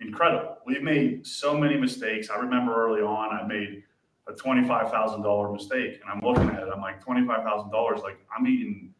incredible. 0.00 0.58
We've 0.66 0.82
made 0.82 1.26
so 1.26 1.56
many 1.56 1.76
mistakes. 1.78 2.28
I 2.30 2.36
remember 2.36 2.74
early 2.74 3.00
on, 3.02 3.32
I 3.32 3.46
made 3.46 3.82
a 4.26 4.32
twenty-five 4.32 4.90
thousand 4.90 5.22
dollar 5.22 5.52
mistake, 5.52 6.00
and 6.02 6.10
I'm 6.10 6.20
looking 6.20 6.48
at 6.50 6.62
it. 6.62 6.68
I'm 6.74 6.80
like, 6.80 7.02
twenty-five 7.02 7.44
thousand 7.44 7.70
dollars. 7.70 8.00
Like 8.02 8.18
I'm 8.36 8.46
eating, 8.46 8.92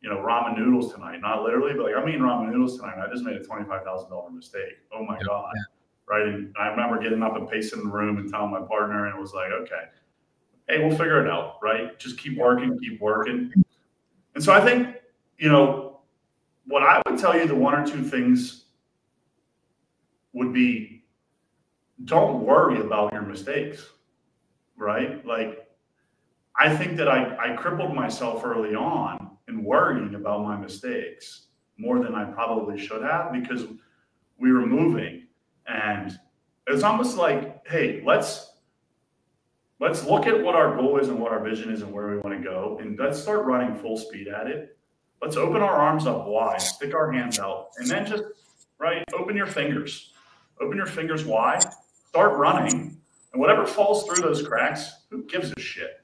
you 0.00 0.10
know, 0.10 0.16
ramen 0.16 0.58
noodles 0.58 0.92
tonight. 0.92 1.20
Not 1.20 1.42
literally, 1.44 1.74
but 1.74 1.84
like 1.84 1.94
I'm 1.96 2.08
eating 2.08 2.22
ramen 2.22 2.50
noodles 2.50 2.78
tonight. 2.78 2.96
I 2.98 3.10
just 3.10 3.24
made 3.24 3.36
a 3.36 3.44
twenty-five 3.44 3.84
thousand 3.84 4.10
dollar 4.10 4.30
mistake. 4.30 4.78
Oh 4.92 5.04
my 5.04 5.16
Yeah. 5.18 5.26
god! 5.26 5.52
Right? 6.08 6.26
And 6.26 6.54
I 6.60 6.68
remember 6.68 7.00
getting 7.00 7.22
up 7.22 7.36
and 7.36 7.48
pacing 7.48 7.84
the 7.84 7.90
room 7.90 8.18
and 8.18 8.28
telling 8.30 8.50
my 8.50 8.60
partner, 8.62 9.06
and 9.06 9.16
it 9.16 9.20
was 9.20 9.32
like, 9.34 9.52
okay, 9.52 9.84
hey, 10.68 10.78
we'll 10.80 10.90
figure 10.96 11.24
it 11.24 11.30
out. 11.30 11.56
Right? 11.62 11.98
Just 11.98 12.18
keep 12.18 12.36
working, 12.36 12.76
keep 12.80 13.00
working. 13.00 13.52
And 14.34 14.42
so 14.42 14.52
I 14.52 14.60
think, 14.60 14.96
you 15.38 15.48
know, 15.50 15.91
what 16.66 16.82
I 16.82 17.00
would 17.06 17.18
tell 17.18 17.36
you, 17.36 17.46
the 17.46 17.54
one 17.54 17.74
or 17.74 17.86
two 17.86 18.02
things 18.02 18.64
would 20.32 20.52
be 20.52 21.04
don't 22.04 22.44
worry 22.44 22.80
about 22.80 23.12
your 23.12 23.22
mistakes, 23.22 23.84
right? 24.76 25.24
Like, 25.24 25.68
I 26.56 26.74
think 26.74 26.96
that 26.96 27.08
I, 27.08 27.36
I 27.38 27.56
crippled 27.56 27.94
myself 27.94 28.44
early 28.44 28.74
on 28.74 29.30
in 29.48 29.64
worrying 29.64 30.14
about 30.14 30.42
my 30.42 30.56
mistakes 30.56 31.46
more 31.78 32.02
than 32.02 32.14
I 32.14 32.24
probably 32.24 32.78
should 32.78 33.02
have 33.02 33.32
because 33.32 33.66
we 34.38 34.52
were 34.52 34.66
moving 34.66 35.26
and 35.66 36.18
it's 36.66 36.82
almost 36.82 37.16
like, 37.16 37.66
hey, 37.66 38.02
let's 38.04 38.50
let's 39.80 40.04
look 40.04 40.26
at 40.26 40.42
what 40.42 40.54
our 40.54 40.76
goal 40.76 40.98
is 40.98 41.08
and 41.08 41.18
what 41.18 41.32
our 41.32 41.42
vision 41.42 41.72
is 41.72 41.82
and 41.82 41.92
where 41.92 42.08
we 42.08 42.18
want 42.18 42.36
to 42.36 42.42
go 42.42 42.78
and 42.80 42.98
let's 42.98 43.20
start 43.20 43.44
running 43.44 43.76
full 43.76 43.96
speed 43.96 44.28
at 44.28 44.46
it 44.46 44.76
let's 45.22 45.36
open 45.36 45.62
our 45.62 45.74
arms 45.74 46.06
up 46.06 46.26
wide 46.26 46.60
stick 46.60 46.94
our 46.94 47.10
hands 47.12 47.38
out 47.38 47.68
and 47.78 47.88
then 47.88 48.04
just 48.04 48.24
right 48.78 49.04
open 49.14 49.36
your 49.36 49.46
fingers 49.46 50.12
open 50.60 50.76
your 50.76 50.86
fingers 50.86 51.24
wide 51.24 51.64
start 52.08 52.36
running 52.38 52.96
and 53.32 53.40
whatever 53.40 53.64
falls 53.66 54.04
through 54.04 54.22
those 54.22 54.46
cracks 54.46 54.92
who 55.10 55.22
gives 55.24 55.52
a 55.56 55.60
shit 55.60 56.00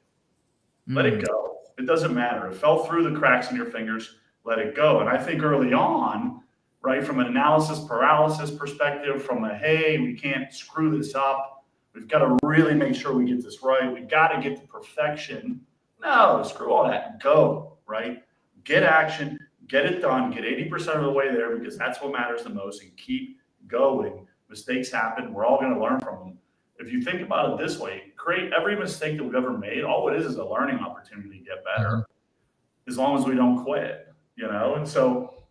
let 0.87 1.05
Mm. 1.05 1.19
it 1.19 1.27
go 1.27 1.59
it 1.79 1.87
doesn't 1.87 2.15
matter 2.15 2.49
it 2.49 2.55
fell 2.55 2.85
through 2.85 3.11
the 3.11 3.19
cracks 3.19 3.51
in 3.51 3.57
your 3.57 3.67
fingers 3.67 4.17
let 4.45 4.59
it 4.59 4.75
go 4.75 5.01
and 5.01 5.09
i 5.09 5.19
think 5.19 5.43
early 5.43 5.73
on 5.73 6.41
right 6.81 7.05
from 7.05 7.19
an 7.21 7.27
analysis 7.27 7.81
paralysis 7.81 8.51
perspective 8.51 9.23
from 9.23 9.45
a 9.45 9.55
hey 9.57 9.99
we 9.99 10.15
can't 10.15 10.53
screw 10.53 10.97
this 10.97 11.15
up 11.15 11.55
We've 11.95 12.07
got 12.07 12.19
to 12.21 12.37
really 12.45 12.75
make 12.75 12.95
sure 12.95 13.13
we 13.13 13.25
get 13.25 13.43
this 13.43 13.61
right. 13.61 13.93
We 13.93 14.03
got 14.03 14.29
to 14.29 14.41
get 14.41 14.61
to 14.61 14.67
perfection. 14.69 15.63
No, 16.01 16.45
screw 16.47 16.73
all 16.73 16.87
that. 16.87 17.21
Go, 17.21 17.79
right? 17.87 18.23
Get 18.69 18.83
action, 18.83 19.39
get 19.67 19.87
it 19.87 20.03
done, 20.03 20.31
get 20.31 20.45
80% 20.45 20.97
of 20.97 21.05
the 21.05 21.11
way 21.11 21.33
there 21.33 21.57
because 21.57 21.79
that's 21.79 22.03
what 22.03 22.13
matters 22.13 22.43
the 22.43 22.51
most 22.51 22.83
and 22.83 22.95
keep 22.99 23.41
going. 23.67 24.27
Mistakes 24.51 24.91
happen. 24.91 25.33
We're 25.33 25.47
all 25.47 25.59
going 25.59 25.73
to 25.73 25.81
learn 25.81 26.01
from 26.01 26.19
them. 26.19 26.39
If 26.79 26.93
you 26.93 27.01
think 27.01 27.23
about 27.23 27.51
it 27.51 27.65
this 27.67 27.79
way, 27.79 28.13
create 28.17 28.53
every 28.53 28.77
mistake 28.77 29.17
that 29.17 29.25
we've 29.25 29.35
ever 29.35 29.57
made, 29.57 29.85
all 29.85 30.09
it 30.11 30.17
is 30.17 30.27
is 30.27 30.37
a 30.37 30.45
learning 30.45 30.81
opportunity 30.81 31.39
to 31.39 31.45
get 31.45 31.65
better 31.65 31.89
mm-hmm. 31.89 32.91
as 32.91 32.99
long 32.99 33.19
as 33.19 33.25
we 33.25 33.35
don't 33.35 33.65
quit, 33.65 34.13
you 34.37 34.47
know? 34.47 34.75
And 34.75 34.87
so 34.87 35.45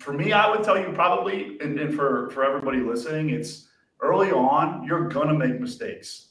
for 0.00 0.12
me, 0.12 0.32
I 0.32 0.50
would 0.50 0.64
tell 0.64 0.76
you 0.76 0.90
probably, 0.92 1.56
and, 1.60 1.78
and 1.78 1.94
for, 1.94 2.30
for 2.30 2.44
everybody 2.44 2.80
listening, 2.80 3.30
it's, 3.30 3.68
early 4.00 4.32
on, 4.32 4.84
you're 4.84 5.08
going 5.08 5.28
to 5.28 5.34
make 5.34 5.60
mistakes. 5.60 6.30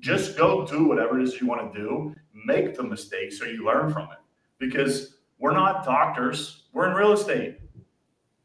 Just 0.00 0.38
go 0.38 0.66
do 0.66 0.84
whatever 0.84 1.20
it 1.20 1.22
is 1.22 1.40
you 1.40 1.46
want 1.46 1.72
to 1.72 1.78
do. 1.78 2.14
Make 2.46 2.74
the 2.74 2.82
mistake 2.82 3.30
so 3.32 3.44
you 3.44 3.64
learn 3.64 3.92
from 3.92 4.04
it. 4.04 4.18
Because 4.58 5.13
we're 5.38 5.52
not 5.52 5.84
doctors, 5.84 6.64
we're 6.72 6.88
in 6.88 6.94
real 6.94 7.12
estate. 7.12 7.58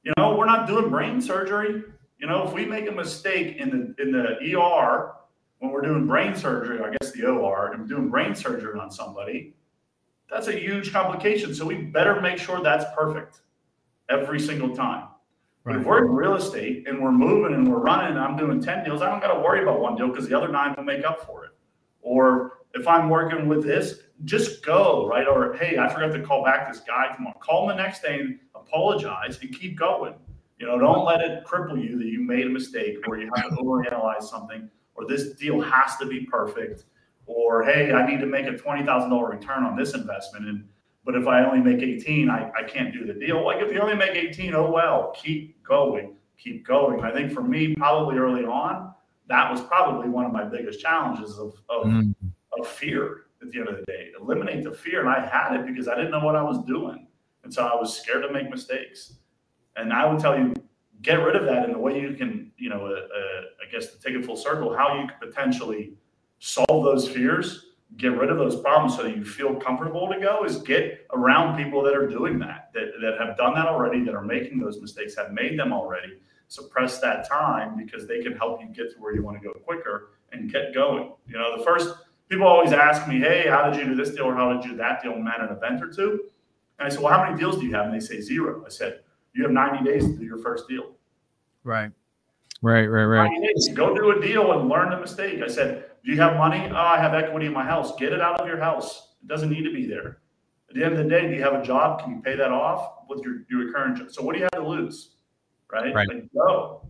You 0.03 0.13
know, 0.17 0.35
we're 0.35 0.45
not 0.45 0.67
doing 0.67 0.89
brain 0.89 1.21
surgery. 1.21 1.83
You 2.19 2.27
know, 2.27 2.47
if 2.47 2.53
we 2.53 2.65
make 2.65 2.87
a 2.87 2.91
mistake 2.91 3.57
in 3.57 3.69
the 3.69 4.01
in 4.01 4.11
the 4.11 4.57
ER 4.57 5.13
when 5.59 5.71
we're 5.71 5.81
doing 5.81 6.07
brain 6.07 6.35
surgery, 6.35 6.79
I 6.81 6.95
guess 6.99 7.11
the 7.11 7.25
OR, 7.27 7.73
and 7.73 7.87
doing 7.87 8.09
brain 8.09 8.33
surgery 8.33 8.79
on 8.79 8.91
somebody, 8.91 9.53
that's 10.29 10.47
a 10.47 10.57
huge 10.57 10.91
complication. 10.91 11.53
So 11.53 11.65
we 11.65 11.75
better 11.75 12.21
make 12.21 12.37
sure 12.37 12.61
that's 12.61 12.85
perfect 12.95 13.41
every 14.09 14.39
single 14.39 14.75
time. 14.75 15.07
But 15.65 15.75
if 15.75 15.85
we're 15.85 16.05
in 16.05 16.11
real 16.11 16.35
estate 16.35 16.87
and 16.87 17.01
we're 17.01 17.11
moving 17.11 17.53
and 17.53 17.67
we're 17.67 17.79
running, 17.79 18.15
and 18.15 18.19
I'm 18.19 18.37
doing 18.37 18.61
10 18.61 18.85
deals, 18.85 19.01
I 19.01 19.09
don't 19.09 19.19
got 19.19 19.33
to 19.33 19.39
worry 19.39 19.61
about 19.61 19.81
one 19.81 19.95
deal 19.95 20.07
because 20.07 20.27
the 20.27 20.35
other 20.35 20.47
nine 20.47 20.73
will 20.75 20.83
make 20.83 21.03
up 21.05 21.25
for 21.25 21.45
it. 21.45 21.51
Or 22.01 22.58
if 22.73 22.87
I'm 22.87 23.09
working 23.09 23.47
with 23.47 23.63
this, 23.63 23.99
just 24.25 24.65
go, 24.65 25.07
right? 25.07 25.27
Or 25.27 25.53
hey, 25.53 25.77
I 25.77 25.87
forgot 25.87 26.11
to 26.11 26.21
call 26.21 26.43
back 26.43 26.71
this 26.71 26.81
guy. 26.81 27.13
Come 27.15 27.27
on, 27.27 27.33
call 27.39 27.69
him 27.69 27.77
the 27.77 27.83
next 27.83 28.01
day 28.01 28.19
and 28.19 28.39
apologize 28.55 29.39
and 29.41 29.57
keep 29.57 29.77
going. 29.77 30.13
You 30.59 30.67
know, 30.67 30.77
don't 30.77 31.05
let 31.05 31.21
it 31.21 31.45
cripple 31.45 31.81
you 31.81 31.97
that 31.97 32.07
you 32.07 32.21
made 32.21 32.45
a 32.45 32.49
mistake 32.49 32.97
or 33.07 33.17
you 33.17 33.29
have 33.35 33.49
to 33.49 33.55
overanalyze 33.55 34.23
something 34.23 34.69
or 34.95 35.07
this 35.07 35.33
deal 35.33 35.61
has 35.61 35.95
to 35.97 36.05
be 36.05 36.25
perfect. 36.25 36.85
Or 37.25 37.63
hey, 37.63 37.93
I 37.93 38.05
need 38.09 38.19
to 38.19 38.25
make 38.25 38.47
a 38.47 38.57
twenty 38.57 38.85
thousand 38.85 39.11
dollar 39.11 39.29
return 39.29 39.63
on 39.63 39.77
this 39.77 39.93
investment 39.93 40.47
and 40.47 40.65
but 41.05 41.15
if 41.15 41.27
I 41.27 41.43
only 41.43 41.59
make 41.59 41.81
18, 41.81 42.29
I, 42.29 42.51
I 42.55 42.63
can't 42.63 42.93
do 42.93 43.05
the 43.05 43.13
deal. 43.13 43.43
Like 43.43 43.61
if 43.61 43.71
you 43.71 43.79
only 43.79 43.95
make 43.95 44.11
18, 44.11 44.53
oh 44.53 44.69
well, 44.69 45.11
keep 45.15 45.63
going, 45.63 46.15
keep 46.37 46.67
going. 46.67 47.01
I 47.01 47.11
think 47.11 47.31
for 47.31 47.41
me, 47.41 47.73
probably 47.73 48.17
early 48.17 48.45
on, 48.45 48.93
that 49.27 49.49
was 49.49 49.61
probably 49.61 50.09
one 50.09 50.25
of 50.25 50.31
my 50.31 50.43
biggest 50.43 50.79
challenges 50.79 51.39
of, 51.39 51.55
of, 51.69 51.85
Mm. 51.85 52.13
Of 52.59 52.67
fear 52.67 53.25
at 53.41 53.51
the 53.51 53.59
end 53.59 53.69
of 53.69 53.77
the 53.77 53.83
day. 53.83 54.11
Eliminate 54.19 54.63
the 54.63 54.71
fear. 54.71 55.01
And 55.01 55.09
I 55.09 55.25
had 55.25 55.55
it 55.55 55.65
because 55.65 55.87
I 55.87 55.95
didn't 55.95 56.11
know 56.11 56.23
what 56.23 56.35
I 56.35 56.41
was 56.41 56.63
doing. 56.65 57.07
And 57.43 57.53
so 57.53 57.65
I 57.65 57.75
was 57.75 57.97
scared 57.97 58.23
to 58.23 58.33
make 58.33 58.49
mistakes. 58.49 59.13
And 59.75 59.93
I 59.93 60.05
would 60.05 60.19
tell 60.19 60.37
you, 60.37 60.53
get 61.01 61.15
rid 61.15 61.35
of 61.35 61.45
that. 61.45 61.65
And 61.65 61.73
the 61.73 61.79
way 61.79 61.99
you 61.99 62.13
can, 62.13 62.51
you 62.57 62.69
know, 62.69 62.85
uh, 62.85 62.89
uh, 62.89 63.41
I 63.65 63.71
guess 63.71 63.93
to 63.93 64.01
take 64.01 64.13
it 64.13 64.25
full 64.25 64.35
circle, 64.35 64.75
how 64.75 64.99
you 64.99 65.07
could 65.07 65.29
potentially 65.29 65.93
solve 66.39 66.83
those 66.83 67.07
fears 67.07 67.69
get 67.97 68.09
rid 68.17 68.29
of 68.29 68.37
those 68.37 68.59
problems 68.61 68.95
so 68.95 69.03
that 69.03 69.15
you 69.15 69.25
feel 69.25 69.55
comfortable 69.55 70.07
to 70.07 70.19
go 70.19 70.43
is 70.43 70.57
get 70.57 71.07
around 71.13 71.57
people 71.57 71.81
that 71.83 71.95
are 71.95 72.07
doing 72.07 72.37
that, 72.39 72.69
that, 72.73 72.91
that 73.01 73.17
have 73.19 73.35
done 73.35 73.55
that 73.55 73.65
already, 73.65 74.03
that 74.03 74.13
are 74.13 74.23
making 74.23 74.59
those 74.59 74.79
mistakes, 74.79 75.15
have 75.15 75.31
made 75.31 75.57
them 75.57 75.73
already. 75.73 76.19
Suppress 76.47 76.99
that 76.99 77.27
time 77.27 77.77
because 77.77 78.07
they 78.07 78.21
can 78.21 78.33
help 78.33 78.61
you 78.61 78.67
get 78.67 78.91
to 78.93 78.99
where 78.99 79.13
you 79.13 79.23
want 79.23 79.41
to 79.41 79.43
go 79.43 79.53
quicker 79.53 80.11
and 80.31 80.51
get 80.51 80.73
going. 80.73 81.11
You 81.27 81.37
know, 81.37 81.57
the 81.57 81.63
first 81.63 81.95
people 82.29 82.47
always 82.47 82.71
ask 82.71 83.07
me, 83.07 83.19
Hey, 83.19 83.47
how 83.47 83.69
did 83.69 83.79
you 83.79 83.85
do 83.85 83.95
this 83.95 84.15
deal 84.15 84.25
or 84.25 84.35
how 84.35 84.53
did 84.53 84.63
you 84.63 84.71
do 84.71 84.77
that 84.77 85.03
deal 85.03 85.13
in 85.13 85.27
an 85.27 85.49
event 85.49 85.83
or 85.83 85.91
two? 85.91 86.29
And 86.77 86.87
I 86.87 86.89
said, 86.89 87.01
Well, 87.01 87.11
how 87.11 87.23
many 87.23 87.37
deals 87.37 87.57
do 87.57 87.65
you 87.65 87.73
have? 87.73 87.85
And 87.85 87.93
they 87.93 87.99
say 87.99 88.21
zero. 88.21 88.63
I 88.65 88.69
said, 88.69 89.01
You 89.33 89.43
have 89.43 89.51
90 89.51 89.83
days 89.83 90.05
to 90.05 90.15
do 90.15 90.23
your 90.23 90.37
first 90.39 90.67
deal. 90.67 90.91
Right. 91.63 91.91
Right, 92.61 92.87
right, 92.87 93.05
right. 93.05 93.29
90 93.29 93.47
days. 93.47 93.69
Go 93.73 93.95
do 93.95 94.11
a 94.11 94.21
deal 94.21 94.51
and 94.59 94.69
learn 94.69 94.89
the 94.89 94.99
mistake. 94.99 95.41
I 95.41 95.47
said, 95.47 95.85
Do 96.05 96.11
you 96.11 96.21
have 96.21 96.37
money? 96.37 96.69
Oh, 96.71 96.75
I 96.75 96.99
have 96.99 97.13
equity 97.13 97.47
in 97.47 97.53
my 97.53 97.65
house. 97.65 97.95
Get 97.97 98.13
it 98.13 98.21
out 98.21 98.39
of 98.39 98.47
your 98.47 98.59
house. 98.59 99.13
It 99.21 99.27
doesn't 99.27 99.49
need 99.49 99.63
to 99.63 99.73
be 99.73 99.85
there. 99.85 100.19
At 100.69 100.75
the 100.75 100.83
end 100.83 100.97
of 100.97 101.03
the 101.03 101.09
day, 101.09 101.27
do 101.27 101.33
you 101.33 101.41
have 101.41 101.55
a 101.55 101.63
job? 101.63 102.03
Can 102.03 102.11
you 102.11 102.21
pay 102.21 102.35
that 102.35 102.51
off 102.51 102.91
with 103.09 103.23
your, 103.23 103.37
your 103.49 103.73
current 103.73 103.97
job? 103.97 104.11
So 104.11 104.21
what 104.21 104.33
do 104.33 104.39
you 104.39 104.47
have 104.53 104.63
to 104.63 104.67
lose? 104.67 105.15
Right? 105.71 105.93
Right. 105.93 106.07
Like, 106.07 106.31
go. 106.33 106.87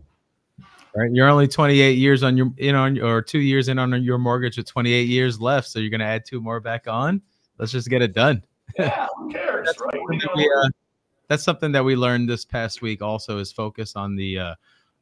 Right. 0.96 1.12
You're 1.12 1.30
only 1.30 1.48
28 1.48 1.98
years 1.98 2.24
on 2.24 2.36
your, 2.36 2.52
you 2.58 2.74
know, 2.74 2.86
or 3.06 3.22
two 3.22 3.40
years 3.40 3.68
in 3.68 3.78
on 3.78 4.02
your 4.04 4.18
mortgage 4.18 4.58
with 4.58 4.66
28 4.68 5.08
years 5.08 5.40
left. 5.40 5.68
So 5.68 5.80
you're 5.80 5.90
going 5.92 6.00
to 6.00 6.06
add 6.06 6.26
two 6.26 6.42
more 6.42 6.60
back 6.60 6.88
on. 6.88 7.22
Let's 7.60 7.72
just 7.72 7.90
get 7.90 8.02
it 8.02 8.14
done. 8.14 8.44
Yeah, 8.78 9.08
who 9.18 9.30
cares, 9.32 9.66
That's 9.66 9.80
right? 9.82 9.94
something 9.94 10.20
that 10.20 10.30
we, 10.36 10.52
uh, 10.64 10.70
that's 11.28 11.44
something 11.44 11.72
that 11.72 11.84
we 11.84 11.96
learned 11.96 12.30
this 12.30 12.46
past 12.46 12.82
week 12.82 13.02
also 13.02 13.38
is 13.40 13.52
focus 13.52 13.96
on 13.96 14.16
the 14.16 14.38
uh 14.40 14.56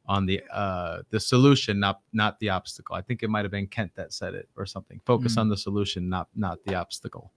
on 0.06 0.24
the 0.24 0.42
uh 0.50 1.02
the 1.10 1.20
solution 1.20 1.78
not 1.78 2.00
not 2.14 2.38
the 2.40 2.48
obstacle 2.48 2.96
i 2.96 3.02
think 3.02 3.22
it 3.22 3.28
might 3.28 3.44
have 3.44 3.50
been 3.50 3.66
kent 3.66 3.92
that 3.94 4.12
said 4.14 4.34
it 4.34 4.48
or 4.56 4.64
something 4.64 5.00
focus 5.04 5.34
Mm. 5.34 5.40
on 5.42 5.48
the 5.50 5.56
solution 5.56 6.08
not 6.08 6.28
not 6.34 6.58
the 6.64 6.74
obstacle 6.74 7.30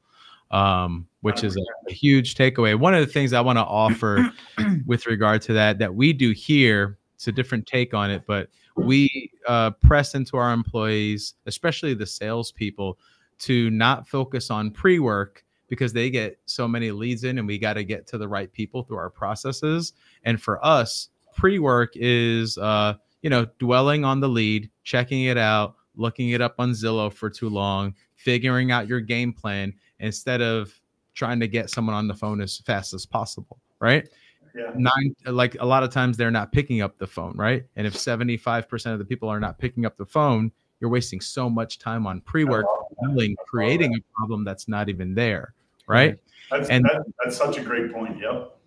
um 0.52 1.06
which 1.20 1.43
is 1.43 1.58
a, 1.58 1.62
a 1.89 1.93
huge 1.93 2.36
takeaway 2.36 2.80
one 2.80 2.93
of 2.93 3.06
the 3.06 3.12
things 3.12 3.34
i 3.34 3.41
want 3.41 3.58
to 3.58 3.64
offer 3.64 4.32
with 4.86 5.06
regard 5.06 5.41
to 5.41 5.52
that 5.54 5.80
that 5.80 5.93
we 5.93 6.14
do 6.14 6.32
here 6.32 6.97
it's 7.22 7.28
a 7.28 7.32
different 7.32 7.67
take 7.67 7.93
on 7.93 8.09
it 8.09 8.24
but 8.26 8.49
we 8.76 9.32
uh, 9.47 9.69
press 9.69 10.15
into 10.15 10.38
our 10.38 10.51
employees 10.51 11.36
especially 11.45 11.93
the 11.93 12.05
salespeople 12.05 12.97
to 13.38 13.69
not 13.69 14.07
focus 14.07 14.49
on 14.49 14.72
pre-work 14.72 15.43
because 15.67 15.93
they 15.93 16.09
get 16.09 16.39
so 16.47 16.67
many 16.67 16.89
leads 16.89 17.24
in 17.24 17.38
and 17.38 17.47
we 17.47 17.59
got 17.59 17.74
to 17.74 17.84
get 17.84 18.07
to 18.07 18.17
the 18.17 18.28
right 18.28 18.51
people 18.51 18.84
through 18.84 18.97
our 18.97 19.09
processes. 19.09 19.93
And 20.26 20.41
for 20.41 20.63
us 20.65 21.09
pre-work 21.36 21.93
is 21.95 22.57
uh 22.57 22.93
you 23.22 23.30
know 23.30 23.45
dwelling 23.59 24.03
on 24.03 24.19
the 24.19 24.28
lead 24.28 24.69
checking 24.84 25.26
it 25.26 25.38
out 25.38 25.76
looking 25.95 26.30
it 26.30 26.41
up 26.41 26.55
on 26.57 26.72
zillow 26.72 27.13
for 27.13 27.30
too 27.30 27.49
long 27.49 27.93
figuring 28.15 28.72
out 28.72 28.88
your 28.88 28.99
game 28.99 29.32
plan 29.32 29.74
instead 29.99 30.41
of 30.41 30.74
trying 31.13 31.39
to 31.39 31.47
get 31.47 31.69
someone 31.69 31.95
on 31.95 32.07
the 32.07 32.13
phone 32.13 32.41
as 32.41 32.57
fast 32.57 32.93
as 32.93 33.05
possible 33.05 33.59
right 33.80 34.09
yeah. 34.56 34.72
nine 34.76 35.16
like 35.26 35.56
a 35.60 35.66
lot 35.66 35.84
of 35.84 35.89
times 35.91 36.18
they're 36.18 36.32
not 36.32 36.52
picking 36.52 36.82
up 36.82 36.97
the 36.97 37.08
phone 37.08 37.36
right 37.38 37.66
and 37.76 37.86
if 37.88 37.93
75% 37.93 38.93
of 38.93 38.99
the 38.99 39.06
people 39.06 39.30
are 39.30 39.39
not 39.39 39.58
picking 39.58 39.86
up 39.86 39.97
the 39.97 40.06
phone 40.06 40.52
you're 40.82 40.89
wasting 40.89 41.22
so 41.22 41.47
much 41.49 41.78
time 41.78 42.08
on 42.08 42.22
pre-work, 42.22 42.66
dwelling, 43.04 43.36
creating 43.47 43.93
a 43.95 43.99
problem 44.16 44.43
that's 44.43 44.68
not 44.68 44.89
even 44.89 45.14
there, 45.14 45.54
right? 45.88 46.18
That's, 46.49 46.70
And- 46.70 46.84
that, 46.86 47.06
that's 47.24 47.38
such 47.38 47.58
a 47.60 47.62
great 47.62 47.93
point. 47.93 48.18
Yep. 48.20 48.58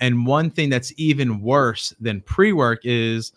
And 0.00 0.26
one 0.26 0.48
thing 0.50 0.70
that's 0.70 0.94
even 0.96 1.42
worse 1.42 1.94
than 2.00 2.22
pre-work 2.22 2.80
is 2.84 3.32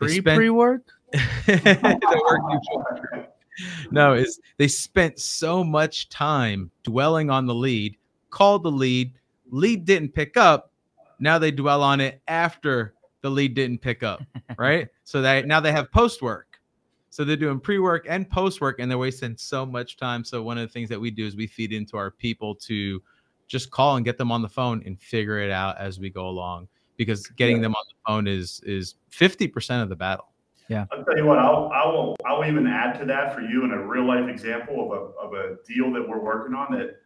they 0.00 0.06
Pre 0.06 0.16
spent- 0.16 0.36
pre 0.38 0.48
work. 0.50 0.82
The 1.12 2.22
work 2.26 2.40
before. 2.50 3.26
no, 3.90 4.14
is 4.14 4.40
they 4.56 4.66
spent 4.66 5.18
so 5.18 5.62
much 5.62 6.08
time 6.08 6.70
dwelling 6.84 7.28
on 7.30 7.44
the 7.46 7.54
lead, 7.54 7.96
called 8.30 8.62
the 8.62 8.72
lead, 8.72 9.12
lead 9.50 9.84
didn't 9.84 10.14
pick 10.14 10.36
up. 10.38 10.70
Now 11.24 11.38
they 11.38 11.50
dwell 11.50 11.82
on 11.82 12.02
it 12.02 12.20
after 12.28 12.92
the 13.22 13.30
lead 13.30 13.54
didn't 13.54 13.78
pick 13.78 14.02
up, 14.02 14.20
right? 14.58 14.88
so 15.04 15.22
they 15.22 15.42
now 15.42 15.58
they 15.58 15.72
have 15.72 15.90
post 15.90 16.20
work. 16.20 16.60
So 17.08 17.24
they're 17.24 17.34
doing 17.36 17.60
pre 17.60 17.78
work 17.78 18.04
and 18.06 18.28
post 18.28 18.60
work, 18.60 18.78
and 18.78 18.90
they're 18.90 18.98
wasting 18.98 19.34
so 19.38 19.64
much 19.64 19.96
time. 19.96 20.22
So 20.22 20.42
one 20.42 20.58
of 20.58 20.68
the 20.68 20.72
things 20.72 20.90
that 20.90 21.00
we 21.00 21.10
do 21.10 21.26
is 21.26 21.34
we 21.34 21.46
feed 21.46 21.72
into 21.72 21.96
our 21.96 22.10
people 22.10 22.54
to 22.56 23.02
just 23.46 23.70
call 23.70 23.96
and 23.96 24.04
get 24.04 24.18
them 24.18 24.30
on 24.30 24.42
the 24.42 24.48
phone 24.50 24.82
and 24.84 25.00
figure 25.00 25.38
it 25.38 25.50
out 25.50 25.78
as 25.78 25.98
we 25.98 26.10
go 26.10 26.28
along. 26.28 26.68
Because 26.98 27.26
getting 27.28 27.56
Yeah. 27.56 27.62
them 27.62 27.74
on 27.74 27.84
the 27.88 27.94
phone 28.06 28.26
is 28.26 28.60
is 28.66 28.96
fifty 29.08 29.48
percent 29.48 29.82
of 29.82 29.88
the 29.88 29.96
battle. 29.96 30.26
Yeah. 30.68 30.84
I'll 30.92 31.04
tell 31.04 31.16
you 31.16 31.24
what, 31.24 31.38
I'll, 31.38 31.70
I 31.74 31.86
will, 31.86 32.16
I 32.26 32.32
will 32.34 32.44
even 32.46 32.66
add 32.66 32.98
to 32.98 33.04
that 33.06 33.34
for 33.34 33.40
you 33.40 33.64
in 33.64 33.70
a 33.70 33.86
real 33.86 34.06
life 34.06 34.28
example 34.28 34.92
of 34.92 34.92
a, 34.92 35.04
of 35.18 35.32
a 35.34 35.56
deal 35.66 35.90
that 35.92 36.06
we're 36.06 36.20
working 36.20 36.54
on 36.54 36.72
that 36.72 37.00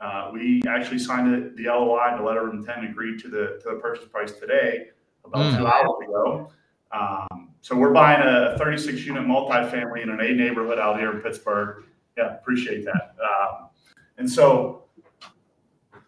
uh, 0.00 0.30
we 0.32 0.62
actually 0.68 0.98
signed 0.98 1.32
the, 1.32 1.62
the 1.62 1.68
LOI, 1.68 2.16
the 2.16 2.22
letter 2.22 2.46
of 2.48 2.54
intent, 2.54 2.84
agreed 2.84 3.18
to 3.20 3.28
the, 3.28 3.58
to 3.62 3.70
the 3.74 3.80
purchase 3.80 4.06
price 4.06 4.32
today, 4.32 4.88
about 5.24 5.42
Mm. 5.52 5.58
two 5.58 5.66
hours 5.66 6.08
ago. 6.08 6.50
Um, 6.92 7.50
so 7.60 7.76
we're 7.76 7.92
buying 7.92 8.22
a 8.22 8.56
thirty-six 8.56 9.04
unit 9.04 9.24
multifamily 9.24 10.02
in 10.02 10.08
an 10.10 10.20
A 10.20 10.32
neighborhood 10.32 10.78
out 10.78 10.98
here 10.98 11.12
in 11.12 11.20
Pittsburgh. 11.20 11.84
Yeah, 12.16 12.34
appreciate 12.36 12.84
that. 12.84 13.14
Um, 13.22 13.68
and 14.16 14.30
so 14.30 14.84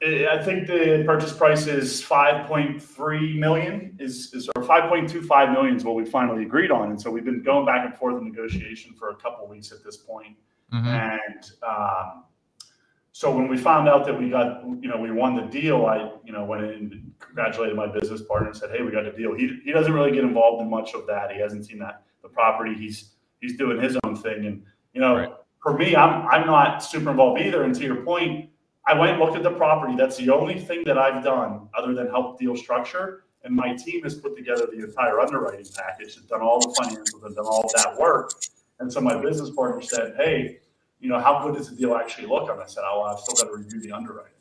I 0.03 0.29
I 0.31 0.43
think 0.43 0.67
the 0.69 1.03
purchase 1.05 1.33
price 1.37 1.67
is 1.67 2.03
five 2.03 2.47
point 2.47 2.83
three 2.83 3.39
million 3.39 3.95
is, 3.99 4.33
is, 4.33 4.49
or 4.57 4.63
five 4.63 4.89
point 4.89 5.11
two 5.11 5.23
five 5.23 5.51
million 5.51 5.77
is 5.77 5.85
what 5.85 5.97
we 5.97 6.05
finally 6.07 6.45
agreed 6.45 6.71
on. 6.71 6.91
And 6.91 7.01
so 7.01 7.11
we've 7.11 7.25
been 7.27 7.43
going 7.43 7.67
back 7.67 7.85
and 7.85 7.95
forth 7.95 8.17
in 8.23 8.25
negotiation 8.25 8.95
for 8.95 9.11
a 9.11 9.17
couple 9.17 9.45
of 9.45 9.51
weeks 9.51 9.71
at 9.73 9.85
this 9.85 9.99
point. 9.99 10.37
Mhm. 10.73 10.87
And, 10.87 11.51
um, 11.63 12.25
so 13.21 13.31
when 13.31 13.49
we 13.49 13.59
found 13.59 13.87
out 13.87 14.07
that 14.07 14.19
we 14.19 14.31
got, 14.31 14.65
you 14.81 14.89
know, 14.89 14.97
we 14.97 15.11
won 15.11 15.37
the 15.37 15.43
deal, 15.43 15.85
I, 15.85 16.11
you 16.25 16.33
know, 16.33 16.43
went 16.43 16.65
in 16.65 16.71
and 16.71 17.13
congratulated 17.19 17.77
my 17.77 17.87
business 17.87 18.23
partner 18.23 18.49
and 18.49 18.57
said, 18.57 18.71
Hey, 18.71 18.83
we 18.83 18.91
got 18.91 19.05
a 19.05 19.13
deal. 19.15 19.35
He, 19.35 19.61
he 19.63 19.73
doesn't 19.73 19.93
really 19.93 20.11
get 20.11 20.25
involved 20.25 20.63
in 20.63 20.71
much 20.71 20.95
of 20.95 21.07
that. 21.07 21.31
He 21.31 21.39
hasn't 21.39 21.67
seen 21.67 21.79
that, 21.81 22.05
the 22.23 22.31
property. 22.31 22.73
He's, 22.75 23.11
he's 23.43 23.59
doing 23.59 23.79
his 23.79 23.99
own 24.05 24.17
thing. 24.17 24.47
And, 24.47 24.63
you 24.95 25.03
know, 25.03 25.17
Right. 25.17 25.33
for 25.63 25.77
me, 25.77 25.95
I'm, 25.95 26.27
I'm 26.29 26.47
not 26.47 26.83
super 26.83 27.11
involved 27.11 27.43
either. 27.43 27.65
And 27.65 27.75
to 27.75 27.83
your 27.83 27.97
point, 27.97 28.49
I 28.87 28.95
went 28.99 29.11
and 29.11 29.21
looked 29.21 29.37
at 29.37 29.43
the 29.43 29.51
property. 29.51 29.97
That's 29.99 30.17
the 30.17 30.31
only 30.31 30.59
thing 30.59 30.83
that 30.87 30.97
I've 30.97 31.23
done 31.23 31.69
other 31.77 31.93
than 31.93 32.07
help 32.07 32.39
deal 32.39 32.57
structure. 32.57 33.25
And 33.45 33.55
my 33.55 33.75
team 33.75 34.03
has 34.05 34.15
put 34.15 34.35
together 34.35 34.67
the 34.73 34.83
entire 34.83 35.21
underwriting 35.21 35.67
package, 35.77 36.17
and 36.17 36.27
done 36.27 36.41
all 36.41 36.59
the 36.59 36.81
financials, 36.81 37.23
and 37.27 37.37
done 37.37 37.45
all 37.45 37.65
of 37.65 37.73
that 37.75 37.99
work. 37.99 38.33
And 38.79 38.91
so 38.91 39.03
my 39.03 39.21
business 39.21 39.51
partner 39.51 39.83
said, 39.83 40.15
"Hey, 40.17 40.61
you 41.01 41.09
know, 41.09 41.19
how 41.19 41.43
good 41.43 41.57
does 41.57 41.71
the 41.71 41.77
deal 41.77 41.95
actually 41.95 42.27
look?" 42.27 42.51
And 42.51 42.61
I 42.61 42.67
said, 42.67 42.83
"Oh, 42.87 43.03
I've 43.03 43.19
still 43.21 43.35
got 43.35 43.53
to 43.53 43.57
review 43.57 43.81
the 43.81 43.93
underwriting." 43.93 44.33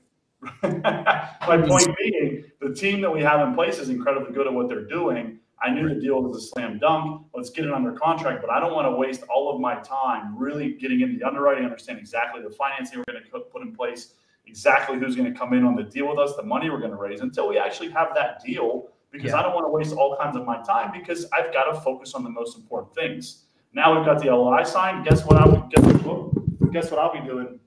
my 0.42 1.58
point 1.58 1.88
mm-hmm. 1.88 1.92
being, 1.98 2.46
the 2.62 2.74
team 2.74 3.02
that 3.02 3.12
we 3.12 3.22
have 3.22 3.46
in 3.48 3.54
place 3.54 3.78
is 3.78 3.90
incredibly 3.90 4.34
good 4.34 4.48
at 4.48 4.54
what 4.54 4.70
they're 4.70 4.86
doing. 4.86 5.40
I 5.62 5.70
knew 5.70 5.90
the 5.90 6.00
deal 6.00 6.22
was 6.22 6.38
a 6.38 6.48
slam 6.48 6.80
dunk. 6.80 7.26
Let's 7.34 7.50
get 7.50 7.66
it 7.66 7.72
under 7.74 7.92
contract, 7.92 8.42
but 8.42 8.50
I 8.50 8.62
don't 8.62 8.74
want 8.74 8.88
to 8.88 8.92
waste 8.92 9.24
all 9.24 9.54
of 9.54 9.60
my 9.60 9.76
time 9.82 10.38
really 10.38 10.74
getting 10.76 11.02
into 11.02 11.20
the 11.20 11.28
underwriting, 11.28 11.66
understand 11.66 12.00
exactly 12.00 12.42
the 12.42 12.50
financing 12.50 13.00
we're 13.00 13.14
going 13.14 13.24
to 13.24 13.40
put 13.52 13.62
in 13.62 13.76
place, 13.76 14.14
exactly 14.48 14.98
who's 14.98 15.18
going 15.18 15.32
to 15.32 15.38
come 15.38 15.54
in 15.54 15.66
on 15.66 15.76
the 15.76 15.84
deal 15.84 16.08
with 16.08 16.18
us, 16.18 16.36
the 16.38 16.44
money 16.44 16.70
we're 16.70 16.80
going 16.80 16.92
to 16.92 16.98
raise 16.98 17.20
until 17.20 17.50
we 17.50 17.58
actually 17.58 17.90
have 17.90 18.10
that 18.16 18.42
deal. 18.44 18.88
Because 19.12 19.34
I 19.34 19.42
don't 19.42 19.56
want 19.56 19.66
to 19.66 19.72
waste 19.72 19.96
all 19.96 20.16
kinds 20.18 20.38
of 20.38 20.46
my 20.46 20.62
time 20.62 20.92
because 20.94 21.26
I've 21.34 21.52
got 21.52 21.64
to 21.64 21.82
focus 21.82 22.14
on 22.14 22.24
the 22.24 22.30
most 22.30 22.56
important 22.56 22.94
things. 22.94 23.46
Now 23.74 23.96
we've 23.96 24.06
got 24.06 24.22
the 24.22 24.28
LOI 24.28 24.64
signed. 24.64 25.04
Guess 25.04 25.26
what? 25.26 25.38
I 25.38 25.48
would 25.48 25.70
guess, 25.72 25.84
whoop, 26.04 26.39
guess 26.72 26.92
what 26.92 27.00
I'll 27.00 27.14
be 27.14 27.28
doing 27.28 27.60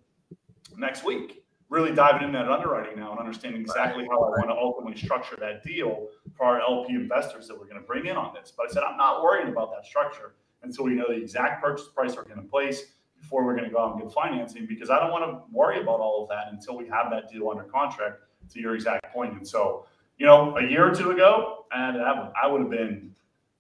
next 0.77 1.05
week? 1.05 1.45
Really 1.69 1.95
diving 1.95 2.27
into 2.27 2.39
that 2.39 2.49
underwriting 2.51 2.99
now 2.99 3.13
and 3.13 3.19
understanding 3.21 3.63
exactly 3.63 4.05
how 4.05 4.23
I 4.23 4.29
want 4.29 4.49
to 4.49 4.55
ultimately 4.55 5.01
structure 5.01 5.37
that 5.41 5.65
deal 5.65 6.09
for 6.37 6.45
our 6.45 6.61
LP 6.61 6.95
investors 6.95 7.49
that 7.49 7.59
we're 7.59 7.67
going 7.67 7.81
to 7.81 7.87
bring 7.87 8.07
in 8.07 8.17
on 8.17 8.35
this. 8.35 8.53
But 8.55 8.69
I 8.69 8.73
said 8.73 8.83
I'm 8.83 8.99
not 8.99 9.23
worrying 9.23 9.49
about 9.49 9.71
that 9.73 9.87
structure 9.87 10.35
until 10.63 10.85
we 10.85 10.95
know 10.95 11.07
the 11.09 11.15
exact 11.15 11.63
purchase 11.63 11.89
price 11.89 12.15
we're 12.15 12.25
going 12.25 12.43
to 12.43 12.49
place 12.49 12.93
before 13.19 13.45
we're 13.45 13.55
going 13.55 13.65
to 13.65 13.71
go 13.71 13.79
out 13.79 13.95
and 13.95 14.03
get 14.03 14.13
financing 14.13 14.67
because 14.67 14.91
I 14.91 15.01
don't 15.01 15.11
want 15.11 15.25
to 15.25 15.41
worry 15.51 15.81
about 15.81 16.01
all 16.01 16.25
of 16.25 16.29
that 16.29 16.53
until 16.53 16.77
we 16.77 16.87
have 16.89 17.11
that 17.11 17.31
deal 17.31 17.49
under 17.51 17.65
contract. 17.65 18.21
To 18.51 18.61
your 18.61 18.75
exact 18.75 19.13
point, 19.15 19.33
and 19.35 19.47
so 19.47 19.87
you 20.19 20.27
know, 20.27 20.57
a 20.57 20.63
year 20.63 20.89
or 20.89 20.95
two 20.95 21.11
ago, 21.11 21.65
and 21.73 22.01
I 22.01 22.47
would 22.47 22.61
have 22.61 22.71
been, 22.71 23.15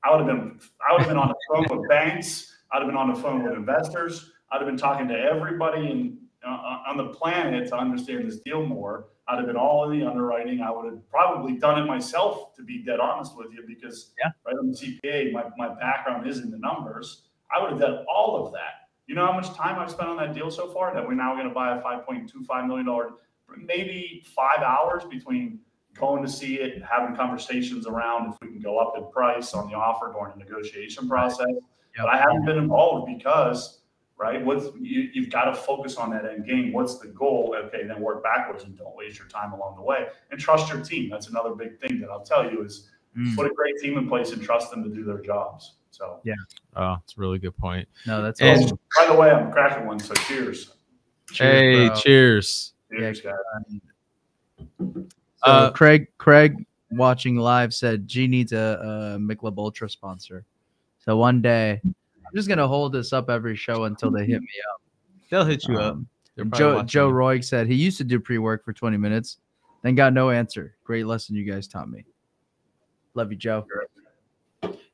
I 0.04 0.10
would 0.10 0.18
have 0.18 0.26
been, 0.26 0.60
I 0.86 0.92
would 0.92 1.00
have 1.00 1.08
been 1.08 1.16
on 1.16 1.28
the 1.28 1.34
phone 1.48 1.78
with 1.78 1.88
banks. 1.88 2.54
I'd 2.70 2.78
have 2.78 2.88
been 2.88 2.96
on 2.96 3.12
the 3.12 3.20
phone 3.20 3.42
with 3.42 3.54
investors. 3.54 4.31
I'd 4.52 4.58
have 4.60 4.66
been 4.66 4.76
talking 4.76 5.08
to 5.08 5.18
everybody 5.18 5.90
in, 5.90 6.18
uh, 6.46 6.82
on 6.86 6.96
the 6.96 7.08
planet 7.08 7.68
to 7.68 7.76
understand 7.76 8.26
this 8.26 8.40
deal 8.40 8.64
more. 8.64 9.06
I'd 9.28 9.38
have 9.38 9.46
been 9.46 9.56
all 9.56 9.90
in 9.90 9.98
the 9.98 10.06
underwriting. 10.06 10.60
I 10.60 10.70
would 10.70 10.84
have 10.84 11.08
probably 11.08 11.54
done 11.56 11.80
it 11.80 11.86
myself, 11.86 12.54
to 12.56 12.62
be 12.62 12.82
dead 12.82 13.00
honest 13.00 13.36
with 13.36 13.52
you, 13.52 13.64
because 13.66 14.12
Yeah. 14.18 14.30
right 14.46 14.56
on 14.58 14.68
the 14.68 14.76
CPA, 14.76 15.32
my, 15.32 15.44
my 15.56 15.74
background 15.74 16.26
is 16.26 16.40
in 16.40 16.50
the 16.50 16.58
numbers. 16.58 17.28
I 17.54 17.62
would 17.62 17.70
have 17.70 17.80
done 17.80 18.04
all 18.12 18.44
of 18.44 18.52
that. 18.52 18.88
You 19.06 19.14
know 19.14 19.24
how 19.26 19.32
much 19.32 19.52
time 19.54 19.78
I've 19.78 19.90
spent 19.90 20.08
on 20.08 20.16
that 20.18 20.34
deal 20.34 20.50
so 20.50 20.68
far? 20.68 20.92
That 20.94 21.06
we're 21.06 21.14
now 21.14 21.34
going 21.34 21.48
to 21.48 21.54
buy 21.54 21.76
a 21.76 21.80
five 21.80 22.04
point 22.06 22.28
two 22.28 22.44
five 22.44 22.66
million 22.66 22.86
dollar, 22.86 23.10
maybe 23.56 24.22
five 24.34 24.60
hours 24.60 25.04
between 25.04 25.60
going 25.94 26.22
to 26.22 26.28
see 26.28 26.56
it, 26.60 26.82
having 26.82 27.14
conversations 27.14 27.86
around 27.86 28.32
if 28.32 28.36
we 28.40 28.48
can 28.48 28.60
go 28.60 28.78
up 28.78 28.96
in 28.96 29.04
price 29.10 29.52
on 29.54 29.68
the 29.68 29.76
offer 29.76 30.10
during 30.14 30.32
the 30.38 30.44
negotiation 30.44 31.08
process. 31.08 31.46
But 31.96 32.08
I 32.08 32.16
haven't 32.16 32.46
been 32.46 32.56
involved 32.56 33.06
because, 33.14 33.81
right, 34.22 34.42
what's, 34.44 34.66
you, 34.80 35.10
you've 35.12 35.30
got 35.30 35.44
to 35.46 35.54
focus 35.54 35.96
on 35.96 36.10
that 36.10 36.24
end 36.24 36.46
game. 36.46 36.72
What's 36.72 36.98
the 36.98 37.08
goal? 37.08 37.54
Okay, 37.66 37.86
then 37.86 38.00
work 38.00 38.22
backwards 38.22 38.64
and 38.64 38.76
don't 38.78 38.94
waste 38.96 39.18
your 39.18 39.28
time 39.28 39.52
along 39.52 39.76
the 39.76 39.82
way. 39.82 40.06
And 40.30 40.38
trust 40.40 40.72
your 40.72 40.80
team. 40.82 41.10
That's 41.10 41.28
another 41.28 41.54
big 41.54 41.80
thing 41.80 42.00
that 42.00 42.08
I'll 42.10 42.22
tell 42.24 42.50
you 42.50 42.64
is 42.64 42.88
Mm. 43.14 43.36
put 43.36 43.44
a 43.44 43.52
great 43.52 43.76
team 43.76 43.98
in 43.98 44.08
place 44.08 44.32
and 44.32 44.40
trust 44.42 44.70
them 44.70 44.82
to 44.84 44.88
do 44.88 45.04
their 45.04 45.18
jobs. 45.20 45.74
So, 45.90 46.20
yeah, 46.24 46.32
Oh, 46.74 46.94
that's 46.96 47.14
a 47.18 47.20
really 47.20 47.38
good 47.38 47.54
point. 47.58 47.86
No, 48.06 48.22
that's 48.22 48.40
And- 48.40 48.58
awesome. 48.64 48.78
by 48.98 49.06
the 49.06 49.14
way, 49.20 49.30
I'm 49.30 49.52
cracking 49.52 49.86
one. 49.86 49.98
So 50.00 50.14
cheers. 50.14 50.72
hey, 51.30 51.88
bro. 51.88 51.94
cheers. 51.96 52.72
Cheers, 52.90 53.22
Yeah. 53.22 53.32
guys. 53.32 53.80
So 54.78 55.06
Uh, 55.42 55.70
Craig, 55.72 56.08
Craig, 56.16 56.64
watching 56.90 57.36
live 57.36 57.74
said 57.74 58.08
G 58.08 58.26
needs 58.26 58.52
a, 58.54 58.78
a 59.16 59.18
Michelob 59.18 59.58
Ultra 59.58 59.90
sponsor. 59.90 60.46
So 60.98 61.16
one 61.18 61.42
day, 61.42 61.82
I'm 62.32 62.36
just 62.36 62.48
gonna 62.48 62.66
hold 62.68 62.92
this 62.92 63.12
up 63.12 63.28
every 63.28 63.56
show 63.56 63.84
until 63.84 64.10
they 64.10 64.24
hit 64.24 64.40
me 64.40 64.48
up. 64.72 64.80
They'll 65.30 65.44
hit 65.44 65.66
you 65.68 65.78
up. 65.78 65.94
Um, 65.94 66.08
They're 66.34 66.46
Joe 66.46 66.82
Joe 66.82 67.08
you. 67.08 67.14
Roy 67.14 67.40
said 67.40 67.66
he 67.66 67.74
used 67.74 67.98
to 67.98 68.04
do 68.04 68.18
pre 68.18 68.38
work 68.38 68.64
for 68.64 68.72
20 68.72 68.96
minutes, 68.96 69.38
then 69.82 69.94
got 69.94 70.12
no 70.14 70.30
answer. 70.30 70.74
Great 70.84 71.06
lesson 71.06 71.36
you 71.36 71.44
guys 71.44 71.68
taught 71.68 71.90
me. 71.90 72.04
Love 73.14 73.30
you, 73.30 73.36
Joe. 73.36 73.66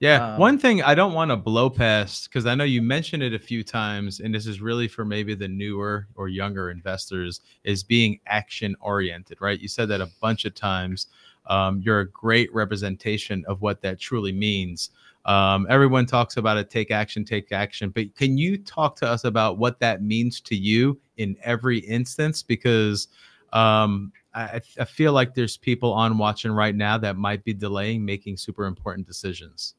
Yeah, 0.00 0.34
Um, 0.34 0.38
one 0.40 0.58
thing 0.58 0.82
I 0.82 0.94
don't 0.94 1.12
want 1.12 1.30
to 1.30 1.36
blow 1.36 1.68
past 1.68 2.28
because 2.28 2.46
I 2.46 2.54
know 2.54 2.64
you 2.64 2.82
mentioned 2.82 3.22
it 3.22 3.34
a 3.34 3.38
few 3.38 3.62
times, 3.64 4.20
and 4.20 4.34
this 4.34 4.46
is 4.46 4.60
really 4.60 4.88
for 4.88 5.04
maybe 5.04 5.34
the 5.34 5.48
newer 5.48 6.06
or 6.14 6.28
younger 6.28 6.70
investors 6.70 7.40
is 7.64 7.82
being 7.82 8.18
action 8.26 8.76
oriented, 8.80 9.40
right? 9.40 9.60
You 9.60 9.68
said 9.68 9.88
that 9.88 10.00
a 10.00 10.08
bunch 10.20 10.44
of 10.44 10.54
times. 10.54 11.08
Um, 11.46 11.80
you're 11.82 12.00
a 12.00 12.08
great 12.10 12.52
representation 12.54 13.44
of 13.48 13.60
what 13.60 13.80
that 13.82 13.98
truly 13.98 14.32
means. 14.32 14.90
Um, 15.28 15.66
everyone 15.68 16.06
talks 16.06 16.38
about 16.38 16.56
it, 16.56 16.70
take 16.70 16.90
action, 16.90 17.22
take 17.22 17.52
action, 17.52 17.90
but 17.90 18.14
can 18.16 18.38
you 18.38 18.56
talk 18.56 18.96
to 18.96 19.06
us 19.06 19.24
about 19.24 19.58
what 19.58 19.78
that 19.80 20.02
means 20.02 20.40
to 20.40 20.56
you 20.56 20.98
in 21.18 21.36
every 21.42 21.80
instance? 21.80 22.42
Because 22.42 23.08
um, 23.52 24.10
I, 24.34 24.62
I 24.80 24.86
feel 24.86 25.12
like 25.12 25.34
there's 25.34 25.58
people 25.58 25.92
on 25.92 26.16
watching 26.16 26.50
right 26.50 26.74
now 26.74 26.96
that 26.96 27.18
might 27.18 27.44
be 27.44 27.52
delaying 27.52 28.06
making 28.06 28.38
super 28.38 28.64
important 28.64 29.06
decisions. 29.06 29.74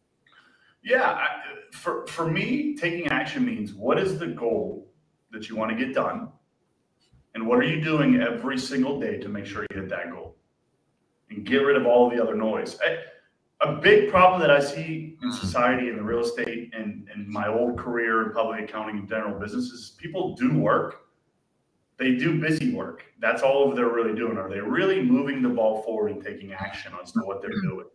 Yeah, 0.83 1.13
I, 1.13 1.27
for 1.71 2.05
for 2.05 2.29
me, 2.29 2.75
taking 2.75 3.07
action 3.07 3.43
means 3.43 3.73
what 3.73 3.97
is 3.97 4.19
the 4.19 4.27
goal 4.27 4.87
that 5.31 5.49
you 5.49 5.55
want 5.55 5.71
to 5.71 5.83
get 5.83 5.95
done, 5.95 6.29
and 7.33 7.47
what 7.47 7.57
are 7.57 7.63
you 7.63 7.81
doing 7.81 8.21
every 8.21 8.59
single 8.59 8.99
day 8.99 9.17
to 9.17 9.27
make 9.27 9.47
sure 9.47 9.65
you 9.71 9.81
hit 9.81 9.89
that 9.89 10.11
goal, 10.11 10.35
and 11.31 11.43
get 11.43 11.57
rid 11.57 11.75
of 11.75 11.87
all 11.87 12.07
the 12.07 12.21
other 12.21 12.35
noise. 12.35 12.77
I, 12.85 12.99
a 13.61 13.73
big 13.73 14.09
problem 14.09 14.39
that 14.41 14.51
I 14.51 14.59
see 14.59 15.17
in 15.21 15.29
mm-hmm. 15.29 15.37
society 15.37 15.89
in 15.89 15.97
the 15.97 16.03
real 16.03 16.21
estate 16.21 16.73
and 16.73 17.07
in 17.13 17.29
my 17.29 17.47
old 17.47 17.77
career 17.77 18.27
in 18.27 18.31
public 18.31 18.63
accounting 18.63 18.99
and 18.99 19.09
general 19.09 19.37
business 19.39 19.65
is 19.65 19.95
people 19.97 20.35
do 20.35 20.57
work. 20.57 21.01
They 21.97 22.15
do 22.15 22.39
busy 22.39 22.73
work. 22.73 23.03
That's 23.19 23.41
all 23.41 23.69
of 23.69 23.75
they're 23.75 23.89
really 23.89 24.15
doing. 24.15 24.37
Are 24.37 24.49
they 24.49 24.61
really 24.61 25.01
moving 25.01 25.41
the 25.41 25.49
ball 25.49 25.83
forward 25.83 26.11
and 26.11 26.23
taking 26.23 26.53
action 26.53 26.93
as 27.01 27.11
to 27.11 27.19
what 27.19 27.41
they're 27.41 27.51
mm-hmm. 27.51 27.69
doing? 27.69 27.87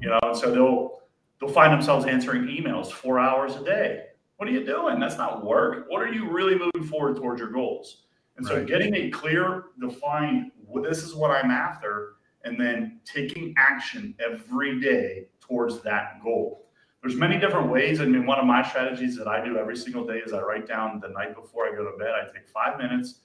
You 0.00 0.08
know, 0.10 0.18
and 0.24 0.36
so 0.36 0.50
they'll 0.52 1.02
they'll 1.40 1.54
find 1.54 1.72
themselves 1.72 2.06
answering 2.06 2.46
emails 2.46 2.90
four 2.90 3.20
hours 3.20 3.54
a 3.54 3.64
day. 3.64 4.06
What 4.36 4.48
are 4.48 4.52
you 4.52 4.64
doing? 4.64 4.98
That's 4.98 5.16
not 5.16 5.44
work. 5.44 5.86
What 5.88 6.02
are 6.02 6.12
you 6.12 6.28
really 6.28 6.56
moving 6.58 6.88
forward 6.88 7.16
towards 7.16 7.40
your 7.40 7.50
goals? 7.50 8.04
And 8.36 8.46
so 8.46 8.56
Right. 8.56 8.66
getting 8.66 8.94
a 8.94 9.10
clear, 9.10 9.64
defined, 9.80 10.52
well, 10.64 10.82
this 10.82 11.02
is 11.02 11.14
what 11.14 11.30
I'm 11.32 11.50
after, 11.50 12.17
and 12.48 12.58
then 12.58 13.00
taking 13.04 13.54
action 13.56 14.14
every 14.18 14.80
day 14.80 15.28
towards 15.40 15.80
that 15.82 16.22
goal. 16.22 16.66
There's 17.02 17.14
many 17.14 17.38
different 17.38 17.70
ways. 17.70 18.00
I 18.00 18.06
mean, 18.06 18.26
one 18.26 18.38
of 18.38 18.46
my 18.46 18.66
strategies 18.66 19.16
that 19.16 19.28
I 19.28 19.44
do 19.44 19.56
every 19.56 19.76
single 19.76 20.04
day 20.04 20.18
is 20.18 20.32
I 20.32 20.40
write 20.40 20.66
down 20.66 20.98
the 21.00 21.08
night 21.08 21.34
before 21.34 21.66
I 21.66 21.70
go 21.70 21.84
to 21.88 21.96
bed. 21.96 22.08
I 22.08 22.32
take 22.32 22.48
five 22.48 22.78
minutes, 22.78 23.20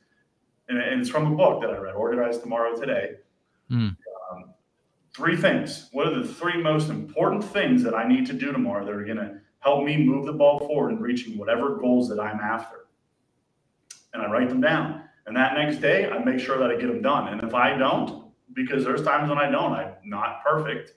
and, 0.70 0.78
and 0.78 1.02
it's 1.02 1.10
from 1.10 1.32
a 1.32 1.36
book 1.36 1.62
that 1.62 1.72
I 1.72 1.78
read, 1.78 1.96
Organize 1.96 2.38
Tomorrow 2.38 2.76
Today. 2.76 3.16
Hmm. 3.70 3.90
Um, 4.32 4.54
three 5.16 5.38
things. 5.38 5.90
What 5.92 6.08
are 6.08 6.22
the 6.22 6.28
three 6.28 6.62
most 6.62 6.90
important 6.90 7.44
things 7.44 7.82
that 7.84 7.96
I 7.96 8.08
need 8.08 8.28
to 8.28 8.34
do 8.34 8.52
tomorrow 8.52 8.86
that 8.86 8.94
are 8.94 9.06
going 9.06 9.18
to 9.18 9.38
help 9.60 9.84
me 9.84 9.98
move 9.98 10.26
the 10.26 10.34
ball 10.34 10.60
forward 10.60 10.92
in 10.92 11.00
reaching 11.00 11.38
whatever 11.38 11.78
goals 11.78 12.10
that 12.10 12.20
I'm 12.20 12.40
after? 12.40 12.86
And 14.14 14.22
I 14.22 14.30
write 14.30 14.50
them 14.50 14.62
down. 14.62 15.04
And 15.26 15.36
that 15.36 15.54
next 15.56 15.78
day, 15.78 16.10
I 16.10 16.24
make 16.24 16.40
sure 16.40 16.60
that 16.60 16.70
I 16.70 16.76
get 16.76 16.88
them 16.88 17.02
done. 17.02 17.30
And 17.30 17.42
if 17.42 17.56
I 17.56 17.76
don't, 17.76 18.23
because 18.54 18.84
there's 18.84 19.04
times 19.04 19.30
when 19.30 19.38
I 19.38 19.50
don't, 19.50 19.74
I'm 19.74 19.94
not 20.04 20.44
perfect 20.44 20.94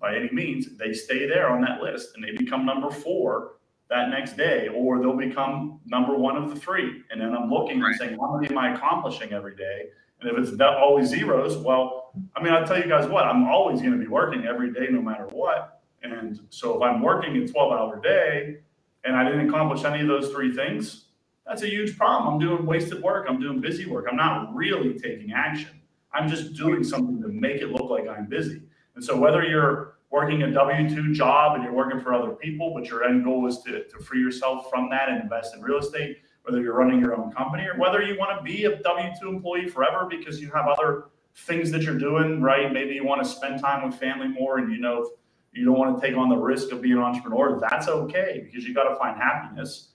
by 0.00 0.16
any 0.16 0.30
means, 0.32 0.76
they 0.76 0.92
stay 0.92 1.26
there 1.26 1.48
on 1.50 1.60
that 1.62 1.82
list 1.82 2.10
and 2.14 2.24
they 2.24 2.32
become 2.32 2.64
number 2.64 2.90
four 2.90 3.52
that 3.90 4.08
next 4.08 4.36
day, 4.36 4.68
or 4.68 5.00
they'll 5.00 5.16
become 5.16 5.80
number 5.84 6.14
one 6.14 6.36
of 6.36 6.48
the 6.48 6.58
three. 6.58 7.02
And 7.10 7.20
then 7.20 7.34
I'm 7.34 7.50
looking 7.50 7.82
and 7.82 7.96
saying, 7.96 8.16
how 8.18 8.36
many 8.36 8.48
am 8.48 8.56
I 8.56 8.74
accomplishing 8.74 9.32
every 9.32 9.56
day? 9.56 9.86
And 10.20 10.30
if 10.30 10.38
it's 10.38 10.56
not 10.56 10.76
always 10.76 11.08
zeros, 11.08 11.56
well, 11.56 12.12
I 12.36 12.42
mean, 12.42 12.52
I'll 12.52 12.66
tell 12.66 12.78
you 12.78 12.88
guys 12.88 13.08
what, 13.08 13.24
I'm 13.24 13.48
always 13.48 13.80
going 13.80 13.92
to 13.92 13.98
be 13.98 14.06
working 14.06 14.46
every 14.46 14.72
day, 14.72 14.86
no 14.90 15.02
matter 15.02 15.26
what. 15.32 15.82
And 16.02 16.40
so 16.50 16.76
if 16.76 16.82
I'm 16.82 17.02
working 17.02 17.36
a 17.36 17.46
12 17.46 17.72
hour 17.72 18.00
day 18.00 18.58
and 19.04 19.16
I 19.16 19.24
didn't 19.24 19.48
accomplish 19.48 19.84
any 19.84 20.02
of 20.02 20.08
those 20.08 20.30
three 20.30 20.54
things, 20.54 21.06
that's 21.46 21.62
a 21.62 21.68
huge 21.68 21.98
problem. 21.98 22.34
I'm 22.34 22.40
doing 22.40 22.64
wasted 22.64 23.02
work. 23.02 23.26
I'm 23.28 23.40
doing 23.40 23.60
busy 23.60 23.86
work. 23.86 24.06
I'm 24.08 24.16
not 24.16 24.54
really 24.54 24.98
taking 24.98 25.32
action. 25.32 25.79
I'm 26.12 26.28
just 26.28 26.54
doing 26.54 26.82
something 26.82 27.20
to 27.22 27.28
make 27.28 27.62
it 27.62 27.70
look 27.70 27.90
like 27.90 28.08
I'm 28.08 28.26
busy. 28.26 28.62
And 28.94 29.04
so 29.04 29.16
whether 29.16 29.44
you're 29.44 29.98
working 30.10 30.42
a 30.42 30.50
W-2 30.50 31.14
job 31.14 31.54
and 31.54 31.62
you're 31.62 31.72
working 31.72 32.00
for 32.00 32.12
other 32.12 32.32
people, 32.32 32.74
but 32.74 32.88
your 32.88 33.04
end 33.04 33.24
goal 33.24 33.46
is 33.46 33.58
to, 33.62 33.84
to 33.84 33.98
free 34.00 34.20
yourself 34.20 34.68
from 34.68 34.90
that 34.90 35.08
and 35.08 35.22
invest 35.22 35.54
in 35.54 35.62
real 35.62 35.78
estate, 35.78 36.18
whether 36.42 36.60
you're 36.60 36.74
running 36.74 37.00
your 37.00 37.14
own 37.14 37.30
company 37.30 37.64
or 37.64 37.78
whether 37.78 38.02
you 38.02 38.18
want 38.18 38.36
to 38.36 38.42
be 38.42 38.64
a 38.64 38.76
W-2 38.82 39.22
employee 39.22 39.68
forever 39.68 40.06
because 40.10 40.40
you 40.40 40.50
have 40.50 40.66
other 40.66 41.04
things 41.36 41.70
that 41.70 41.82
you're 41.82 41.98
doing, 41.98 42.42
right? 42.42 42.72
Maybe 42.72 42.94
you 42.94 43.04
want 43.04 43.22
to 43.22 43.28
spend 43.28 43.60
time 43.60 43.88
with 43.88 43.98
family 43.98 44.28
more 44.28 44.58
and 44.58 44.72
you 44.72 44.80
know 44.80 45.08
you 45.52 45.64
don't 45.64 45.78
want 45.78 46.00
to 46.00 46.06
take 46.06 46.16
on 46.16 46.28
the 46.28 46.36
risk 46.36 46.72
of 46.72 46.80
being 46.80 46.96
an 46.96 47.02
entrepreneur. 47.02 47.58
That's 47.60 47.88
okay 47.88 48.42
because 48.44 48.64
you 48.64 48.74
got 48.74 48.88
to 48.88 48.96
find 48.96 49.16
happiness. 49.16 49.88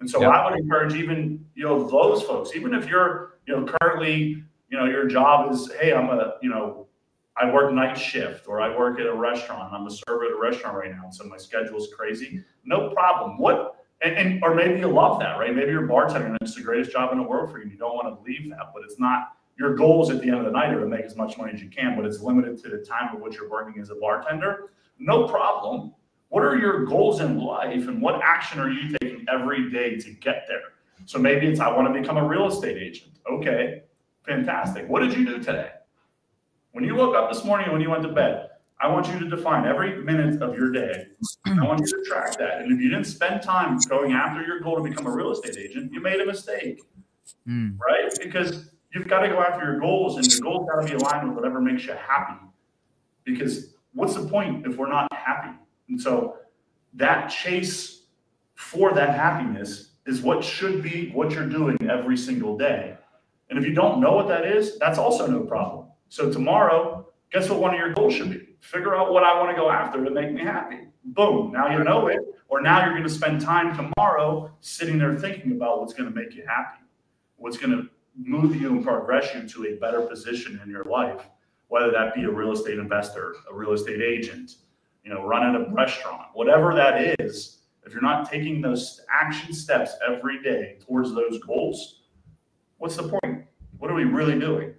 And 0.00 0.08
so 0.08 0.20
Yep. 0.20 0.30
I 0.30 0.50
would 0.50 0.58
encourage 0.58 0.94
even, 0.94 1.44
you 1.54 1.64
know, 1.64 1.88
those 1.88 2.22
folks, 2.22 2.56
even 2.56 2.74
if 2.74 2.88
you're, 2.88 3.38
you 3.46 3.54
know, 3.54 3.72
currently, 3.80 4.42
you 4.72 4.78
know, 4.78 4.86
your 4.86 5.06
job 5.06 5.52
is, 5.52 5.70
hey, 5.78 5.92
I'm 5.92 6.08
a, 6.08 6.36
you 6.40 6.48
know, 6.48 6.86
I 7.36 7.50
work 7.52 7.74
night 7.74 7.94
shift 7.94 8.48
or 8.48 8.62
I 8.62 8.74
work 8.74 8.98
at 8.98 9.06
a 9.06 9.14
restaurant. 9.14 9.70
I'm 9.70 9.86
a 9.86 9.90
server 9.90 10.24
at 10.24 10.32
a 10.32 10.40
restaurant 10.40 10.76
right 10.78 10.90
now. 10.90 11.10
So 11.10 11.24
my 11.24 11.36
schedule 11.36 11.76
is 11.76 11.88
crazy. 11.94 12.42
No 12.64 12.88
problem. 12.88 13.36
What, 13.36 13.84
and, 14.00 14.16
and 14.16 14.42
or 14.42 14.54
maybe 14.54 14.80
you 14.80 14.88
love 14.88 15.20
that, 15.20 15.38
right? 15.38 15.54
Maybe 15.54 15.70
you're 15.70 15.84
a 15.84 15.88
bartender 15.88 16.26
and 16.26 16.38
it's 16.40 16.54
the 16.54 16.62
greatest 16.62 16.90
job 16.90 17.12
in 17.12 17.18
the 17.18 17.24
world 17.24 17.50
for 17.50 17.58
you. 17.58 17.64
and 17.64 17.72
You 17.72 17.76
don't 17.76 17.94
want 17.94 18.16
to 18.16 18.22
leave 18.24 18.48
that, 18.48 18.72
but 18.74 18.82
it's 18.82 18.98
not 18.98 19.36
your 19.58 19.74
goals 19.74 20.08
at 20.08 20.22
the 20.22 20.28
end 20.28 20.38
of 20.38 20.46
the 20.46 20.50
night 20.50 20.72
are 20.72 20.80
to 20.80 20.86
make 20.86 21.04
as 21.04 21.16
much 21.16 21.36
money 21.36 21.52
as 21.52 21.60
you 21.60 21.68
can, 21.68 21.94
but 21.94 22.06
it's 22.06 22.20
limited 22.20 22.62
to 22.62 22.70
the 22.70 22.78
time 22.78 23.14
of 23.14 23.20
which 23.20 23.36
you're 23.36 23.50
working 23.50 23.80
as 23.80 23.90
a 23.90 23.94
bartender. 23.96 24.70
No 24.98 25.28
problem. 25.28 25.92
What 26.30 26.44
are 26.44 26.56
your 26.56 26.86
goals 26.86 27.20
in 27.20 27.38
life 27.38 27.88
and 27.88 28.00
what 28.00 28.22
action 28.22 28.58
are 28.58 28.70
you 28.70 28.96
taking 29.02 29.26
every 29.30 29.70
day 29.70 29.96
to 29.96 30.10
get 30.12 30.46
there? 30.48 30.62
So 31.04 31.18
maybe 31.18 31.46
it's 31.46 31.60
I 31.60 31.70
want 31.70 31.92
to 31.92 32.00
become 32.00 32.16
a 32.16 32.26
real 32.26 32.46
estate 32.46 32.78
agent. 32.78 33.12
Okay, 33.30 33.82
fantastic. 34.26 34.88
What 34.88 35.00
did 35.00 35.16
you 35.16 35.24
do 35.24 35.38
today? 35.38 35.70
When 36.72 36.84
you 36.84 36.94
woke 36.94 37.14
up 37.14 37.30
this 37.32 37.44
morning 37.44 37.64
and 37.64 37.72
when 37.72 37.82
you 37.82 37.90
went 37.90 38.02
to 38.02 38.08
bed, 38.12 38.48
I 38.80 38.88
want 38.88 39.06
you 39.08 39.18
to 39.20 39.28
define 39.28 39.64
every 39.66 40.02
minute 40.02 40.42
of 40.42 40.56
your 40.56 40.70
day. 40.72 41.06
I 41.46 41.64
want 41.64 41.80
you 41.80 41.86
to 41.86 42.02
track 42.08 42.36
that. 42.38 42.62
And 42.62 42.72
if 42.72 42.80
you 42.80 42.88
didn't 42.90 43.04
spend 43.04 43.42
time 43.42 43.78
going 43.88 44.12
after 44.12 44.42
your 44.44 44.58
goal 44.60 44.76
to 44.76 44.82
become 44.82 45.06
a 45.06 45.10
real 45.10 45.30
estate 45.30 45.56
agent, 45.56 45.92
you 45.92 46.00
made 46.00 46.20
a 46.20 46.26
mistake, 46.26 46.80
Mm. 47.48 47.78
right? 47.78 48.12
Because 48.20 48.70
you've 48.92 49.06
got 49.08 49.20
to 49.20 49.28
go 49.28 49.40
after 49.40 49.64
your 49.64 49.78
goals 49.80 50.16
and 50.16 50.26
your 50.30 50.40
goals 50.40 50.68
got 50.68 50.80
to 50.80 50.86
be 50.86 50.94
aligned 50.94 51.28
with 51.28 51.36
whatever 51.36 51.60
makes 51.60 51.84
you 51.86 51.92
happy. 51.94 52.38
Because 53.24 53.74
what's 53.94 54.14
the 54.14 54.26
point 54.28 54.66
if 54.66 54.76
we're 54.76 54.88
not 54.88 55.12
happy? 55.12 55.56
And 55.88 56.00
so 56.00 56.38
that 56.94 57.28
chase 57.28 58.02
for 58.54 58.92
that 58.94 59.14
happiness 59.14 59.92
is 60.06 60.20
what 60.22 60.42
should 60.42 60.82
be 60.82 61.10
what 61.10 61.30
you're 61.32 61.48
doing 61.48 61.76
every 61.88 62.16
single 62.16 62.56
day. 62.58 62.96
And 63.52 63.62
if 63.62 63.68
you 63.68 63.74
don't 63.74 64.00
know 64.00 64.14
what 64.14 64.28
that 64.28 64.46
is, 64.46 64.78
that's 64.78 64.96
also 64.96 65.26
no 65.26 65.40
problem. 65.40 65.88
So 66.08 66.32
tomorrow, 66.32 67.06
guess 67.30 67.50
what 67.50 67.60
one 67.60 67.74
of 67.74 67.78
your 67.78 67.92
goals 67.92 68.14
should 68.14 68.30
be? 68.30 68.56
Figure 68.60 68.96
out 68.96 69.12
what 69.12 69.24
I 69.24 69.38
want 69.38 69.50
to 69.50 69.54
go 69.54 69.70
after 69.70 70.02
to 70.02 70.10
make 70.10 70.32
me 70.32 70.40
happy. 70.40 70.78
Boom, 71.04 71.52
now 71.52 71.68
you 71.68 71.84
know 71.84 72.06
it. 72.06 72.18
Or 72.48 72.62
now 72.62 72.82
you're 72.82 72.94
going 72.94 73.02
to 73.02 73.10
spend 73.10 73.42
time 73.42 73.76
tomorrow 73.76 74.50
sitting 74.62 74.96
there 74.96 75.18
thinking 75.18 75.52
about 75.52 75.80
what's 75.80 75.92
going 75.92 76.10
to 76.10 76.18
make 76.18 76.34
you 76.34 76.46
happy, 76.46 76.80
what's 77.36 77.58
going 77.58 77.72
to 77.72 77.90
move 78.16 78.56
you 78.56 78.70
and 78.70 78.82
progress 78.82 79.34
you 79.34 79.46
to 79.46 79.66
a 79.66 79.76
better 79.78 80.00
position 80.00 80.58
in 80.64 80.70
your 80.70 80.84
life, 80.84 81.20
whether 81.68 81.90
that 81.90 82.14
be 82.14 82.24
a 82.24 82.30
real 82.30 82.52
estate 82.52 82.78
investor, 82.78 83.34
a 83.50 83.54
real 83.54 83.72
estate 83.72 84.00
agent, 84.00 84.56
you 85.04 85.12
know, 85.12 85.26
running 85.26 85.62
a 85.62 85.74
restaurant, 85.74 86.28
whatever 86.32 86.74
that 86.74 87.20
is. 87.20 87.58
If 87.84 87.92
you're 87.92 88.00
not 88.00 88.30
taking 88.30 88.62
those 88.62 89.02
action 89.12 89.52
steps 89.52 89.92
every 90.08 90.42
day 90.42 90.78
towards 90.86 91.12
those 91.14 91.38
goals, 91.44 91.98
what's 92.78 92.96
the 92.96 93.08
point? 93.08 93.31
Are 93.92 93.94
we 93.94 94.04
really 94.04 94.38
doing? 94.38 94.72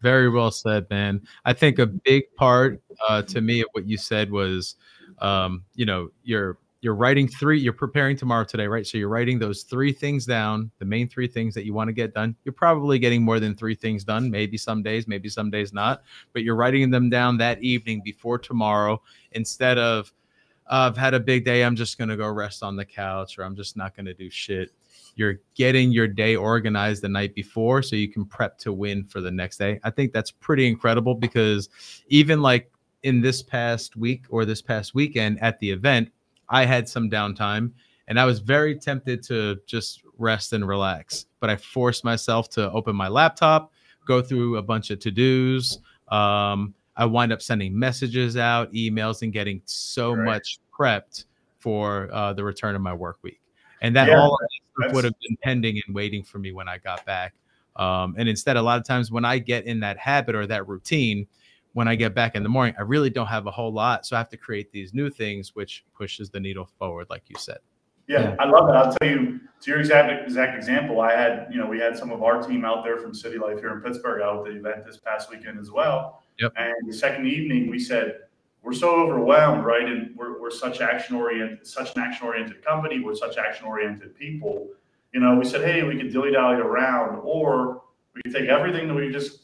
Very 0.00 0.30
well 0.30 0.50
said, 0.50 0.88
man. 0.88 1.20
I 1.44 1.52
think 1.52 1.78
a 1.78 1.84
big 1.84 2.34
part 2.34 2.80
uh, 3.06 3.20
to 3.24 3.42
me 3.42 3.60
of 3.60 3.66
what 3.72 3.86
you 3.86 3.98
said 3.98 4.30
was, 4.30 4.76
um, 5.18 5.64
you 5.74 5.84
know, 5.84 6.08
you're 6.22 6.56
you're 6.80 6.94
writing 6.94 7.28
three, 7.28 7.60
you're 7.60 7.74
preparing 7.74 8.16
tomorrow 8.16 8.44
today, 8.44 8.66
right? 8.66 8.86
So 8.86 8.96
you're 8.96 9.10
writing 9.10 9.38
those 9.38 9.64
three 9.64 9.92
things 9.92 10.24
down, 10.24 10.70
the 10.78 10.86
main 10.86 11.10
three 11.10 11.28
things 11.28 11.54
that 11.56 11.66
you 11.66 11.74
want 11.74 11.88
to 11.88 11.92
get 11.92 12.14
done. 12.14 12.34
You're 12.44 12.54
probably 12.54 12.98
getting 12.98 13.22
more 13.22 13.38
than 13.38 13.54
three 13.54 13.74
things 13.74 14.02
done, 14.02 14.30
maybe 14.30 14.56
some 14.56 14.82
days, 14.82 15.06
maybe 15.06 15.28
some 15.28 15.50
days 15.50 15.74
not, 15.74 16.04
but 16.32 16.42
you're 16.42 16.56
writing 16.56 16.90
them 16.90 17.10
down 17.10 17.36
that 17.38 17.62
evening 17.62 18.00
before 18.02 18.38
tomorrow 18.38 19.02
instead 19.32 19.76
of 19.76 20.10
uh, 20.68 20.88
I've 20.90 20.96
had 20.96 21.12
a 21.12 21.20
big 21.20 21.44
day, 21.44 21.62
I'm 21.62 21.76
just 21.76 21.98
gonna 21.98 22.16
go 22.16 22.28
rest 22.28 22.62
on 22.62 22.76
the 22.76 22.84
couch 22.86 23.38
or 23.38 23.44
I'm 23.44 23.56
just 23.56 23.76
not 23.76 23.94
gonna 23.94 24.14
do 24.14 24.30
shit 24.30 24.70
you're 25.16 25.40
getting 25.54 25.92
your 25.92 26.08
day 26.08 26.36
organized 26.36 27.02
the 27.02 27.08
night 27.08 27.34
before 27.34 27.82
so 27.82 27.96
you 27.96 28.08
can 28.08 28.24
prep 28.24 28.58
to 28.58 28.72
win 28.72 29.04
for 29.04 29.20
the 29.20 29.30
next 29.30 29.58
day. 29.58 29.80
I 29.84 29.90
think 29.90 30.12
that's 30.12 30.30
pretty 30.30 30.66
incredible 30.66 31.14
because 31.14 31.68
even 32.08 32.42
like 32.42 32.70
in 33.02 33.20
this 33.20 33.42
past 33.42 33.96
week 33.96 34.24
or 34.30 34.44
this 34.44 34.62
past 34.62 34.94
weekend 34.94 35.40
at 35.42 35.58
the 35.60 35.70
event, 35.70 36.10
I 36.48 36.64
had 36.64 36.88
some 36.88 37.10
downtime 37.10 37.72
and 38.08 38.18
I 38.18 38.24
was 38.24 38.38
very 38.40 38.78
tempted 38.78 39.22
to 39.24 39.58
just 39.66 40.02
rest 40.18 40.52
and 40.52 40.66
relax, 40.66 41.26
but 41.40 41.50
I 41.50 41.56
forced 41.56 42.04
myself 42.04 42.48
to 42.50 42.70
open 42.72 42.94
my 42.94 43.08
laptop, 43.08 43.72
go 44.06 44.20
through 44.20 44.56
a 44.58 44.62
bunch 44.62 44.90
of 44.90 44.98
to-dos. 45.00 45.78
Um, 46.08 46.74
I 46.96 47.04
wind 47.06 47.32
up 47.32 47.42
sending 47.42 47.76
messages 47.76 48.36
out, 48.36 48.72
emails, 48.72 49.22
and 49.22 49.32
getting 49.32 49.62
so 49.64 50.12
Right. 50.12 50.24
much 50.24 50.58
prepped 50.78 51.24
for 51.58 52.08
uh, 52.12 52.32
the 52.34 52.44
return 52.44 52.76
of 52.76 52.82
my 52.82 52.92
work 52.92 53.18
week. 53.22 53.40
And 53.80 53.96
that 53.96 54.08
Yeah, 54.08 54.20
all 54.20 54.38
of 54.76 54.82
that 54.82 54.84
stuff 54.84 54.88
that's- 54.88 54.94
would 54.94 55.04
have 55.04 55.14
been 55.26 55.36
pending 55.42 55.80
and 55.86 55.94
waiting 55.94 56.22
for 56.22 56.38
me 56.38 56.52
when 56.52 56.68
I 56.68 56.78
got 56.78 57.04
back. 57.04 57.34
Um, 57.76 58.14
and 58.18 58.28
instead, 58.28 58.56
a 58.56 58.62
lot 58.62 58.78
of 58.78 58.84
times 58.86 59.10
when 59.10 59.24
I 59.24 59.38
get 59.38 59.64
in 59.66 59.80
that 59.80 59.98
habit 59.98 60.34
or 60.34 60.46
that 60.46 60.68
routine, 60.68 61.26
when 61.72 61.88
I 61.88 61.96
get 61.96 62.14
back 62.14 62.36
in 62.36 62.44
the 62.44 62.48
morning, 62.48 62.74
I 62.78 62.82
really 62.82 63.10
don't 63.10 63.26
have 63.26 63.46
a 63.48 63.50
whole 63.50 63.72
lot. 63.72 64.06
So 64.06 64.14
I 64.14 64.20
have 64.20 64.28
to 64.28 64.36
create 64.36 64.70
these 64.70 64.94
new 64.94 65.10
things, 65.10 65.56
which 65.56 65.84
pushes 65.92 66.30
the 66.30 66.38
needle 66.38 66.68
forward, 66.78 67.08
like 67.10 67.24
you 67.28 67.34
said. 67.36 67.58
Yeah, 68.06 68.20
Yeah. 68.20 68.36
I 68.38 68.44
love 68.44 68.68
it. 68.68 68.72
I'll 68.72 68.94
tell 68.94 69.08
you 69.08 69.40
to 69.62 69.70
your 69.70 69.80
exact 69.80 70.24
exact 70.24 70.56
example. 70.56 71.00
I 71.00 71.12
had, 71.16 71.48
you 71.50 71.58
know, 71.58 71.66
we 71.66 71.80
had 71.80 71.96
some 71.96 72.12
of 72.12 72.22
our 72.22 72.40
team 72.46 72.64
out 72.64 72.84
there 72.84 72.98
from 72.98 73.10
CityLife 73.12 73.58
here 73.58 73.72
in 73.72 73.80
Pittsburgh 73.80 74.22
out 74.22 74.46
at 74.46 74.52
the 74.52 74.58
event 74.60 74.84
this 74.86 74.98
past 74.98 75.30
weekend 75.30 75.58
as 75.58 75.70
well. 75.72 76.22
Yep. 76.38 76.52
And 76.56 76.74
the 76.86 76.92
second 76.92 77.26
evening, 77.26 77.68
we 77.68 77.78
said 77.80 78.20
we're 78.64 78.72
so 78.72 78.96
overwhelmed, 78.96 79.64
right? 79.64 79.86
And 79.86 80.16
we're 80.16 80.40
we're 80.40 80.50
such 80.50 80.80
action 80.80 81.16
oriented, 81.16 81.66
such 81.66 81.94
an 81.94 82.02
action 82.02 82.26
oriented 82.26 82.64
company. 82.64 83.00
We're 83.00 83.14
such 83.14 83.36
action 83.36 83.66
oriented 83.66 84.16
people. 84.16 84.70
You 85.12 85.20
know, 85.20 85.36
we 85.36 85.44
said, 85.44 85.60
hey, 85.60 85.84
we 85.84 85.96
could 85.96 86.10
dilly 86.10 86.32
dally 86.32 86.56
around, 86.56 87.20
or 87.22 87.82
we 88.14 88.22
could 88.22 88.34
take 88.34 88.48
everything 88.48 88.88
that 88.88 88.94
we 88.94 89.10
just 89.10 89.42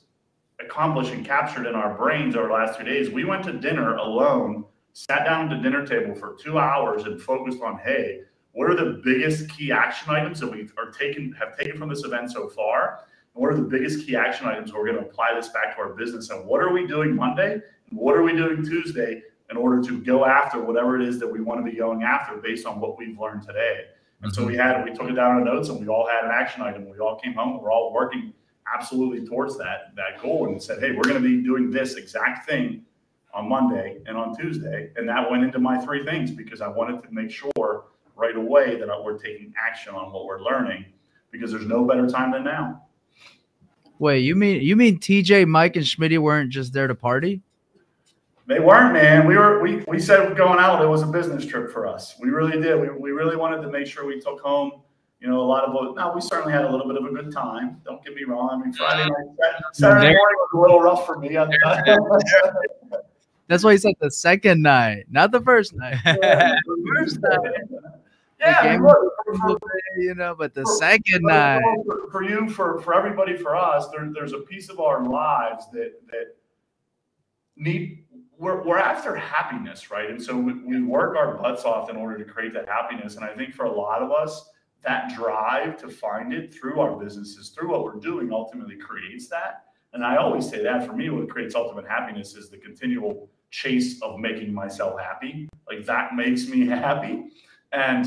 accomplished 0.59 1.13
and 1.13 1.25
captured 1.25 1.67
in 1.67 1.75
our 1.75 1.97
brains 1.97 2.35
over 2.35 2.49
the 2.49 2.55
last 2.55 2.79
two 2.79 2.85
days. 2.85 3.11
We 3.11 3.25
went 3.25 3.45
to 3.45 3.53
dinner 3.53 3.97
alone, 3.97 4.65
sat 4.95 5.25
down 5.25 5.51
at 5.51 5.57
the 5.57 5.63
dinner 5.63 5.87
table 5.87 6.15
for 6.15 6.37
two 6.41 6.59
hours, 6.59 7.05
and 7.05 7.21
focused 7.21 7.63
on, 7.63 7.79
hey, 7.79 8.23
what 8.53 8.71
are 8.71 8.75
the 8.75 9.01
biggest 9.05 9.49
key 9.51 9.71
action 9.71 10.11
items 10.11 10.41
that 10.41 10.51
we 10.51 10.69
are 10.77 10.91
taken 10.91 11.33
have 11.33 11.57
taken 11.57 11.79
from 11.79 11.89
this 11.89 12.05
event 12.05 12.33
so 12.33 12.49
far? 12.49 13.05
What 13.35 13.53
are 13.53 13.57
the 13.57 13.63
biggest 13.63 14.07
key 14.07 14.17
action 14.17 14.47
items 14.47 14.73
we're 14.73 14.87
going 14.87 14.99
to 14.99 15.09
apply 15.09 15.35
this 15.35 15.49
back 15.49 15.77
to 15.77 15.83
our 15.83 15.91
business? 15.91 16.31
And 16.31 16.47
what 16.47 16.61
are 16.61 16.73
we 16.73 16.87
doing 16.87 17.15
Monday? 17.15 17.61
What 17.91 18.17
are 18.17 18.23
we 18.23 18.33
doing 18.33 18.65
Tuesday? 18.65 19.23
in 19.51 19.57
order 19.57 19.83
to 19.83 20.01
go 20.01 20.25
after 20.25 20.63
whatever 20.63 21.01
it 21.01 21.07
is 21.07 21.19
that 21.19 21.31
we 21.31 21.41
want 21.41 21.65
to 21.65 21.71
be 21.71 21.77
going 21.77 22.03
after 22.03 22.37
based 22.37 22.67
on 22.67 22.81
what 22.81 22.97
we've 22.97 23.19
learned 23.19 23.43
today. 23.43 23.87
And 24.23 24.33
so 24.33 24.45
we 24.45 24.55
had 24.55 24.85
we 24.85 24.93
took 24.93 25.09
it 25.09 25.15
down 25.15 25.39
in 25.39 25.45
notes 25.45 25.71
and 25.71 25.81
we 25.81 25.89
all 25.89 26.07
had 26.07 26.25
an 26.25 26.31
action 26.31 26.63
item. 26.63 26.89
We 26.89 26.99
all 26.99 27.19
came 27.19 27.35
home. 27.35 27.61
We're 27.61 27.73
all 27.73 27.93
working 27.93 28.33
absolutely 28.73 29.27
towards 29.27 29.57
that 29.59 29.93
that 29.97 30.23
goal 30.23 30.47
and 30.47 30.63
said, 30.63 30.81
hey, 30.81 30.93
we're 30.93 31.03
going 31.03 31.21
to 31.21 31.29
be 31.29 31.43
doing 31.43 31.71
this 31.71 31.95
exact 31.95 32.49
thing 32.49 32.83
on 33.33 33.49
Monday 33.49 33.99
and 34.07 34.17
on 34.17 34.37
Tuesday. 34.37 34.91
And 34.97 35.09
that 35.09 35.29
went 35.31 35.43
into 35.43 35.59
my 35.59 35.79
three 35.79 36.05
things 36.05 36.31
because 36.31 36.61
I 36.61 36.69
wanted 36.69 37.03
to 37.03 37.11
make 37.11 37.31
sure 37.31 37.87
right 38.15 38.37
away 38.37 38.79
that 38.79 38.89
we're 39.03 39.19
taking 39.19 39.55
action 39.59 39.95
on 39.95 40.13
what 40.13 40.27
we're 40.27 40.43
learning 40.43 40.85
because 41.31 41.51
there's 41.51 41.67
no 41.67 41.85
better 41.85 42.07
time 42.07 42.33
than 42.33 42.45
now. 42.45 42.83
Wait, 43.99 44.21
you 44.21 44.37
mean 44.37 44.63
you 44.63 44.77
mean 44.77 44.99
TJ, 44.99 45.47
Mike, 45.47 45.77
and 45.77 45.87
Schmidt 45.87 46.21
weren't 46.23 46.51
just 46.51 46.73
there 46.73 46.87
to 46.87 46.95
party? 46.95 47.43
They 48.51 48.59
weren't, 48.59 48.93
man. 48.93 49.29
We 49.29 49.37
were 49.37 49.63
we 49.63 49.85
we 49.87 50.01
said 50.01 50.37
going 50.37 50.59
out. 50.59 50.83
It 50.83 50.89
was 50.89 51.03
a 51.03 51.07
business 51.07 51.47
trip 51.47 51.71
for 51.71 51.87
us. 51.87 52.17
We 52.19 52.31
really 52.31 52.61
did. 52.61 52.81
We, 52.81 52.89
we 52.91 53.13
really 53.13 53.37
wanted 53.37 53.63
to 53.63 53.71
make 53.71 53.87
sure 53.87 54.05
we 54.05 54.21
took 54.21 54.41
home, 54.41 54.83
you 55.21 55.29
know, 55.29 55.41
a 55.41 55.47
lot 55.47 55.63
of. 55.63 55.95
Now 55.95 56.13
we 56.13 56.21
certainly 56.21 56.53
had 56.53 56.65
a 56.65 56.71
little 56.71 56.89
bit 56.89 56.97
of 56.97 57.05
a 57.05 57.11
good 57.15 57.31
time. 57.33 57.81
Don't 57.85 58.05
get 58.05 58.13
me 58.17 58.25
wrong. 58.25 58.51
I 58.53 58.57
mean, 58.65 58.73
Friday 58.73 59.09
night, 59.09 59.29
Saturday 59.73 60.17
morning 60.17 60.19
was 60.19 60.51
a 60.53 60.59
little 60.59 60.81
rough 60.81 61.07
for 61.07 61.17
me. 61.21 61.29
That's 63.47 63.63
why 63.63 63.71
he 63.73 63.79
said 63.79 63.93
the 64.01 64.11
second 64.11 64.63
night, 64.63 65.05
not 65.11 65.31
the 65.31 65.41
first 65.41 65.73
night. 65.77 65.99
Yeah, 66.05 66.57
the 66.67 66.93
first 66.97 67.21
night. 67.23 67.53
Yeah, 68.41 68.63
game 68.65 68.83
look, 68.85 68.99
for- 69.39 69.59
you 69.99 70.17
know, 70.17 70.35
but 70.37 70.55
the 70.55 70.63
for- 70.63 70.77
second 70.77 71.21
for- 71.23 71.31
night. 71.31 71.63
For, 71.87 72.11
for 72.11 72.25
you, 72.25 72.51
for 72.51 72.81
for 72.81 72.95
everybody, 72.95 73.37
for 73.37 73.55
us, 73.55 73.87
there, 73.91 74.11
there's 74.13 74.33
a 74.33 74.41
piece 74.41 74.71
of 74.71 74.81
our 74.81 75.05
lives 75.05 75.67
that 75.73 75.93
that 76.11 76.35
need. 77.57 78.03
We're, 78.41 78.63
we're 78.63 78.79
after 78.79 79.15
happiness, 79.15 79.91
right? 79.91 80.09
And 80.09 80.21
so 80.21 80.35
we, 80.35 80.55
we 80.65 80.83
work 80.83 81.15
our 81.15 81.37
butts 81.37 81.65
off 81.65 81.91
in 81.91 81.97
order 81.97 82.17
to 82.17 82.25
create 82.25 82.55
that 82.55 82.67
happiness. 82.67 83.17
And 83.17 83.25
I 83.25 83.35
think 83.35 83.53
for 83.53 83.67
a 83.67 83.71
lot 83.71 84.01
of 84.01 84.11
us, 84.11 84.49
that 84.83 85.15
drive 85.15 85.77
to 85.83 85.91
find 85.91 86.33
it 86.33 86.55
through 86.55 86.81
our 86.81 86.97
businesses, 86.97 87.51
through 87.51 87.71
what 87.71 87.85
we're 87.85 88.01
doing, 88.01 88.33
ultimately 88.33 88.77
creates 88.77 89.29
that. 89.29 89.65
And 89.93 90.03
I 90.03 90.17
always 90.17 90.49
say 90.49 90.63
that 90.63 90.87
for 90.87 90.95
me, 90.95 91.11
what 91.11 91.29
creates 91.29 91.55
ultimate 91.55 91.87
happiness 91.87 92.35
is 92.35 92.49
the 92.49 92.57
continual 92.57 93.29
chase 93.51 94.01
of 94.01 94.19
making 94.19 94.55
myself 94.55 94.99
happy. 94.99 95.47
Like 95.69 95.85
that 95.85 96.15
makes 96.15 96.49
me 96.49 96.67
happy. 96.67 97.25
And 97.73 98.07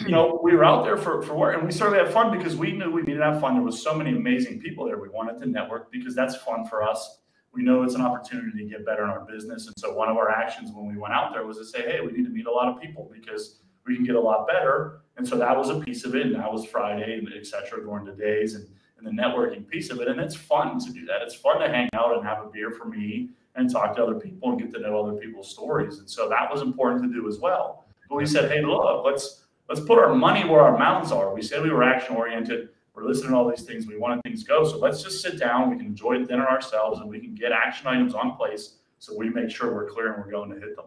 you 0.00 0.08
know, 0.08 0.40
we 0.42 0.54
were 0.54 0.64
out 0.64 0.84
there 0.84 0.96
for, 0.96 1.20
for 1.20 1.34
work 1.34 1.56
and 1.56 1.66
we 1.66 1.72
certainly 1.72 1.98
had 1.98 2.10
fun 2.10 2.36
because 2.36 2.56
we 2.56 2.72
knew 2.72 2.90
we 2.90 3.02
needed 3.02 3.18
to 3.18 3.24
have 3.24 3.40
fun. 3.40 3.52
There 3.52 3.62
was 3.62 3.82
so 3.82 3.94
many 3.94 4.16
amazing 4.16 4.60
people 4.60 4.86
there. 4.86 4.98
We 4.98 5.10
wanted 5.10 5.38
to 5.40 5.46
network 5.46 5.92
because 5.92 6.14
that's 6.14 6.36
fun 6.36 6.64
for 6.64 6.82
us. 6.82 7.18
We 7.56 7.62
know 7.62 7.82
it's 7.82 7.94
an 7.94 8.02
opportunity 8.02 8.58
to 8.58 8.68
get 8.68 8.84
better 8.84 9.02
in 9.04 9.10
our 9.10 9.24
business. 9.24 9.66
And 9.66 9.74
so 9.78 9.94
one 9.94 10.10
of 10.10 10.18
our 10.18 10.30
actions 10.30 10.70
when 10.74 10.86
we 10.86 10.98
went 10.98 11.14
out 11.14 11.32
there 11.32 11.46
was 11.46 11.56
to 11.56 11.64
say, 11.64 11.80
hey, 11.90 12.00
we 12.02 12.12
need 12.12 12.24
to 12.24 12.30
meet 12.30 12.46
a 12.46 12.52
lot 12.52 12.68
of 12.68 12.80
people 12.80 13.10
because 13.10 13.60
we 13.86 13.96
can 13.96 14.04
get 14.04 14.14
a 14.14 14.20
lot 14.20 14.46
better. 14.46 15.00
And 15.16 15.26
so 15.26 15.38
that 15.38 15.56
was 15.56 15.70
a 15.70 15.80
piece 15.80 16.04
of 16.04 16.14
it. 16.14 16.26
And 16.26 16.34
that 16.34 16.52
was 16.52 16.66
Friday 16.66 17.18
and 17.18 17.28
et 17.34 17.46
cetera, 17.46 17.80
during 17.82 18.04
the 18.04 18.12
days 18.12 18.54
and, 18.56 18.68
and 18.98 19.06
the 19.06 19.22
networking 19.22 19.66
piece 19.66 19.88
of 19.88 20.00
it. 20.00 20.08
And 20.08 20.20
it's 20.20 20.36
fun 20.36 20.78
to 20.80 20.92
do 20.92 21.06
that. 21.06 21.22
It's 21.22 21.34
fun 21.34 21.60
to 21.60 21.68
hang 21.68 21.88
out 21.94 22.14
and 22.14 22.26
have 22.26 22.44
a 22.44 22.50
beer 22.50 22.72
for 22.72 22.84
me 22.84 23.30
and 23.54 23.70
talk 23.70 23.96
to 23.96 24.02
other 24.04 24.20
people 24.20 24.50
and 24.50 24.60
get 24.60 24.70
to 24.74 24.80
know 24.80 25.00
other 25.02 25.18
people's 25.18 25.50
stories. 25.50 25.98
And 25.98 26.10
so 26.10 26.28
that 26.28 26.52
was 26.52 26.60
important 26.60 27.04
to 27.04 27.08
do 27.08 27.26
as 27.26 27.38
well. 27.38 27.86
But 28.10 28.16
we 28.16 28.26
said, 28.26 28.50
hey, 28.50 28.60
look, 28.60 29.04
let's 29.04 29.46
let's 29.68 29.80
put 29.80 29.98
our 29.98 30.14
money 30.14 30.44
where 30.44 30.60
our 30.60 30.76
mouths 30.76 31.10
are. 31.10 31.32
We 31.34 31.40
said 31.42 31.62
we 31.62 31.70
were 31.70 31.82
action 31.82 32.16
oriented. 32.16 32.68
We're 32.96 33.04
listening 33.04 33.32
to 33.32 33.36
all 33.36 33.48
these 33.50 33.60
things. 33.62 33.86
We 33.86 33.98
wanted 33.98 34.22
things 34.22 34.42
to 34.42 34.48
go. 34.48 34.64
So 34.64 34.78
let's 34.78 35.02
just 35.02 35.20
sit 35.20 35.38
down. 35.38 35.68
We 35.70 35.76
can 35.76 35.84
enjoy 35.84 36.24
dinner 36.24 36.48
ourselves 36.48 36.98
and 37.00 37.08
we 37.10 37.20
can 37.20 37.34
get 37.34 37.52
action 37.52 37.86
items 37.86 38.14
on 38.14 38.34
place 38.36 38.76
so 38.98 39.14
we 39.14 39.28
make 39.28 39.50
sure 39.50 39.74
we're 39.74 39.88
clear 39.90 40.14
and 40.14 40.24
we're 40.24 40.30
going 40.30 40.48
to 40.48 40.58
hit 40.58 40.74
them. 40.76 40.86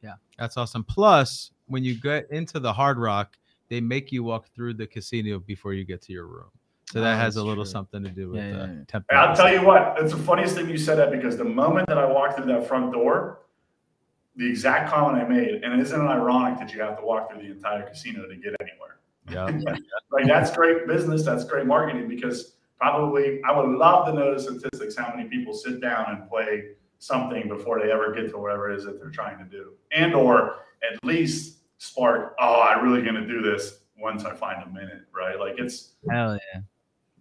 Yeah, 0.00 0.14
that's 0.38 0.56
awesome. 0.56 0.84
Plus, 0.84 1.50
when 1.66 1.82
you 1.82 2.00
get 2.00 2.30
into 2.30 2.60
the 2.60 2.72
Hard 2.72 2.98
Rock, 2.98 3.36
they 3.68 3.80
make 3.80 4.12
you 4.12 4.22
walk 4.22 4.46
through 4.54 4.74
the 4.74 4.86
casino 4.86 5.40
before 5.40 5.74
you 5.74 5.84
get 5.84 6.00
to 6.02 6.12
your 6.12 6.26
room. 6.26 6.46
So 6.92 7.00
that 7.00 7.14
Oh, 7.16 7.18
has 7.18 7.36
a 7.36 7.42
little 7.42 7.64
true. 7.64 7.70
something 7.72 8.02
to 8.04 8.10
do 8.10 8.28
with 8.30 8.36
Yeah, 8.40 8.48
yeah, 8.50 8.62
uh, 8.62 8.66
yeah. 8.66 8.72
temp- 8.86 9.04
I'll 9.10 9.34
tell 9.36 9.52
you 9.52 9.60
what, 9.66 9.96
it's 9.98 10.12
the 10.12 10.18
funniest 10.22 10.54
thing 10.54 10.70
you 10.70 10.78
said 10.78 10.96
that 10.98 11.10
because 11.10 11.36
the 11.36 11.44
moment 11.44 11.88
that 11.88 11.98
I 11.98 12.06
walked 12.06 12.36
through 12.36 12.46
that 12.46 12.66
front 12.68 12.92
door, 12.92 13.40
the 14.36 14.48
exact 14.48 14.88
comment 14.88 15.20
I 15.22 15.26
made, 15.28 15.64
and 15.64 15.78
isn't 15.82 16.00
it 16.00 16.04
ironic 16.08 16.58
that 16.60 16.72
you 16.72 16.80
have 16.80 16.96
to 16.98 17.04
walk 17.04 17.30
through 17.32 17.42
the 17.42 17.50
entire 17.50 17.82
casino 17.82 18.26
to 18.28 18.36
get 18.36 18.54
anywhere? 18.60 18.97
Yeah. 19.30 19.46
like 20.12 20.26
that's 20.26 20.54
great 20.54 20.86
business, 20.86 21.24
that's 21.24 21.44
great 21.44 21.66
marketing 21.66 22.08
because 22.08 22.54
probably 22.78 23.40
I 23.44 23.56
would 23.58 23.76
love 23.76 24.06
to 24.06 24.12
know 24.12 24.34
the 24.34 24.40
statistics 24.40 24.96
how 24.96 25.14
many 25.14 25.28
people 25.28 25.52
sit 25.54 25.80
down 25.80 26.06
and 26.10 26.28
play 26.28 26.70
something 26.98 27.48
before 27.48 27.80
they 27.80 27.90
ever 27.90 28.12
get 28.12 28.30
to 28.30 28.38
whatever 28.38 28.70
it 28.70 28.78
is 28.78 28.84
that 28.84 28.98
they're 29.00 29.10
trying 29.10 29.38
to 29.38 29.44
do. 29.44 29.72
And 29.92 30.14
or 30.14 30.56
at 30.82 31.02
least 31.04 31.58
spark, 31.78 32.34
oh, 32.40 32.62
I'm 32.62 32.84
really 32.84 33.02
gonna 33.04 33.26
do 33.26 33.42
this 33.42 33.80
once 33.98 34.24
I 34.24 34.34
find 34.34 34.62
a 34.62 34.68
minute, 34.68 35.02
right? 35.14 35.38
Like 35.38 35.54
it's 35.58 35.92
Hell 36.10 36.38
yeah. 36.54 36.60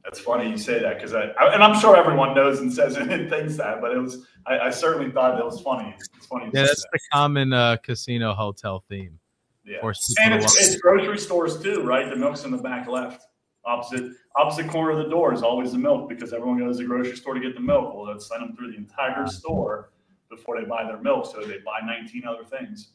that's 0.04 0.20
funny 0.20 0.50
you 0.50 0.58
say 0.58 0.80
that 0.80 0.96
because 0.96 1.14
I, 1.14 1.26
I 1.40 1.54
and 1.54 1.64
I'm 1.64 1.80
sure 1.80 1.96
everyone 1.96 2.34
knows 2.36 2.60
and 2.60 2.72
says 2.72 2.98
it 2.98 3.08
and 3.12 3.30
thinks 3.30 3.58
that, 3.58 3.82
but 3.82 3.92
it 3.92 4.00
was 4.00 4.26
I, 4.46 4.60
I 4.60 4.70
certainly 4.70 5.12
thought 5.12 5.36
that 5.36 5.46
was 5.46 5.60
funny. 5.62 5.94
It's 6.16 6.26
funny. 6.28 6.50
to 6.50 6.58
Yeah, 6.58 6.64
say 6.64 6.68
that's 6.68 6.82
that. 6.84 6.90
the 6.94 7.00
common 7.12 7.54
uh, 7.54 7.78
casino 7.84 8.34
hotel 8.34 8.84
theme. 8.90 9.20
Yeah. 9.68 9.80
And 10.24 10.34
it's, 10.34 10.60
it's 10.60 10.78
grocery 10.78 11.20
stores 11.20 11.62
too, 11.62 11.84
right? 11.84 12.10
The 12.10 12.16
milk's 12.16 12.46
in 12.46 12.52
the 12.52 12.58
back 12.58 12.88
left, 12.88 13.28
opposite 13.66 14.14
opposite 14.38 14.70
corner 14.70 14.92
of 14.92 14.98
the 14.98 15.10
door 15.10 15.34
is 15.34 15.44
always 15.44 15.74
the 15.74 15.78
milk 15.78 16.08
because 16.08 16.32
everyone 16.32 16.60
goes 16.60 16.78
to 16.78 16.84
the 16.84 16.88
grocery 16.88 17.18
store 17.18 17.34
to 17.34 17.40
get 17.42 17.54
the 17.54 17.62
milk. 17.62 17.94
Well, 17.94 18.06
let's 18.06 18.30
send 18.30 18.42
them 18.42 18.56
through 18.56 18.72
the 18.72 18.78
entire 18.78 19.28
store 19.28 19.92
before 20.30 20.60
they 20.60 20.66
buy 20.66 20.86
their 20.86 21.02
milk, 21.02 21.26
so 21.26 21.42
they 21.42 21.58
buy 21.60 21.82
19 21.86 22.24
other 22.26 22.46
things. 22.46 22.92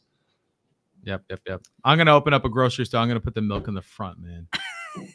Yep, 1.03 1.23
yep, 1.29 1.39
yep. 1.47 1.61
I'm 1.83 1.97
gonna 1.97 2.15
open 2.15 2.33
up 2.33 2.45
a 2.45 2.49
grocery 2.49 2.85
store. 2.85 3.01
I'm 3.01 3.07
gonna 3.07 3.19
put 3.19 3.35
the 3.35 3.41
milk 3.41 3.67
in 3.67 3.75
the 3.75 3.81
front, 3.81 4.19
man. 4.19 4.47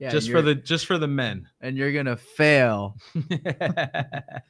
Yeah, 0.00 0.08
just 0.08 0.30
for 0.30 0.40
the 0.40 0.54
just 0.54 0.86
for 0.86 0.96
the 0.96 1.06
men. 1.06 1.46
and 1.60 1.76
you're 1.76 1.92
gonna 1.92 2.16
fail. 2.16 2.96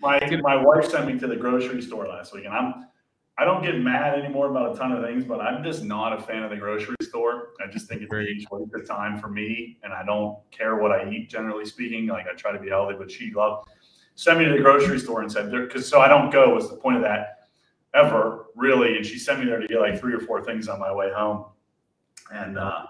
My 0.01 0.21
my 0.43 0.55
wife 0.65 0.89
sent 0.89 1.13
me 1.13 1.19
to 1.19 1.27
the 1.27 1.35
grocery 1.35 1.83
store 1.83 2.07
last 2.07 2.33
week, 2.33 2.45
and 2.45 2.55
I'm 2.55 2.87
I 3.41 3.45
don't 3.47 3.63
get 3.63 3.81
mad 3.81 4.19
anymore 4.19 4.51
about 4.51 4.77
a 4.77 4.79
ton 4.79 4.93
of 4.93 5.03
things, 5.03 5.25
but 5.25 5.41
I'm 5.41 5.65
just 5.65 5.83
not 5.83 6.13
a 6.13 6.21
fan 6.21 6.43
of 6.43 6.51
the 6.51 6.59
grocery 6.59 6.95
store. 7.03 7.55
I 7.65 7.71
just 7.71 7.89
think 7.89 8.03
it's 8.03 8.13
a 8.13 8.21
huge 8.21 8.47
waste 8.51 8.75
of 8.75 8.87
time 8.87 9.19
for 9.19 9.29
me, 9.29 9.79
and 9.83 9.95
I 9.95 10.05
don't 10.05 10.39
care 10.51 10.77
what 10.77 10.93
I 10.93 11.11
eat. 11.11 11.31
Generally 11.31 11.65
speaking, 11.65 12.07
like 12.07 12.27
I 12.31 12.35
try 12.35 12.53
to 12.53 12.59
be 12.59 12.69
healthy, 12.69 12.97
but 12.99 13.11
she 13.11 13.33
loved 13.33 13.71
sent 14.15 14.39
me 14.39 14.45
to 14.45 14.53
the 14.53 14.59
grocery 14.59 14.99
store 14.99 15.23
and 15.23 15.33
said, 15.33 15.51
because 15.51 15.89
so 15.89 16.03
I 16.03 16.09
don't 16.09 16.29
go 16.31 16.55
was 16.55 16.69
the 16.69 16.77
point 16.77 16.99
of 16.99 17.03
that 17.03 17.49
ever 17.95 18.49
really, 18.57 18.97
and 18.97 19.07
she 19.07 19.19
sent 19.19 19.41
me 19.41 19.47
there 19.47 19.59
to 19.59 19.67
get 19.67 19.81
like 19.81 19.99
three 19.99 20.13
or 20.13 20.21
four 20.21 20.45
things 20.45 20.69
on 20.69 20.79
my 20.79 20.93
way 20.93 21.11
home, 21.11 21.47
and. 22.31 22.59
uh 22.59 22.87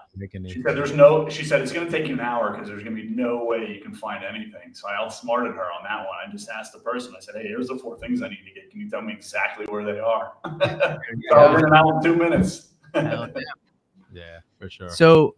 she 0.47 0.61
said, 0.61 0.75
"There's 0.75 0.93
no." 0.93 1.29
She 1.29 1.45
said, 1.45 1.61
"It's 1.61 1.71
going 1.71 1.89
to 1.89 1.91
take 1.91 2.07
you 2.07 2.13
an 2.13 2.19
hour 2.19 2.51
because 2.51 2.67
there's 2.67 2.83
going 2.83 2.95
to 2.95 3.01
be 3.01 3.07
no 3.09 3.45
way 3.45 3.73
you 3.73 3.81
can 3.81 3.93
find 3.93 4.23
anything." 4.23 4.73
So 4.73 4.87
I 4.89 4.95
outsmarted 4.95 5.53
her 5.53 5.63
on 5.71 5.83
that 5.83 5.99
one. 5.99 6.15
I 6.27 6.29
just 6.29 6.49
asked 6.49 6.73
the 6.73 6.79
person. 6.79 7.13
I 7.15 7.21
said, 7.21 7.35
"Hey, 7.35 7.47
here's 7.47 7.69
the 7.69 7.77
four 7.77 7.97
things 7.97 8.21
I 8.21 8.27
need 8.27 8.43
to 8.45 8.53
get. 8.53 8.69
Can 8.69 8.81
you 8.81 8.89
tell 8.89 9.01
me 9.01 9.13
exactly 9.13 9.65
where 9.67 9.85
they 9.85 9.99
are?" 9.99 10.33
so 10.45 11.35
I'll 11.35 11.53
bring 11.53 11.65
it 11.65 11.73
out 11.73 11.87
in 11.87 12.03
two 12.03 12.15
minutes. 12.15 12.69
Yeah. 12.93 13.27
yeah, 14.13 14.39
for 14.59 14.69
sure. 14.69 14.89
So, 14.89 15.35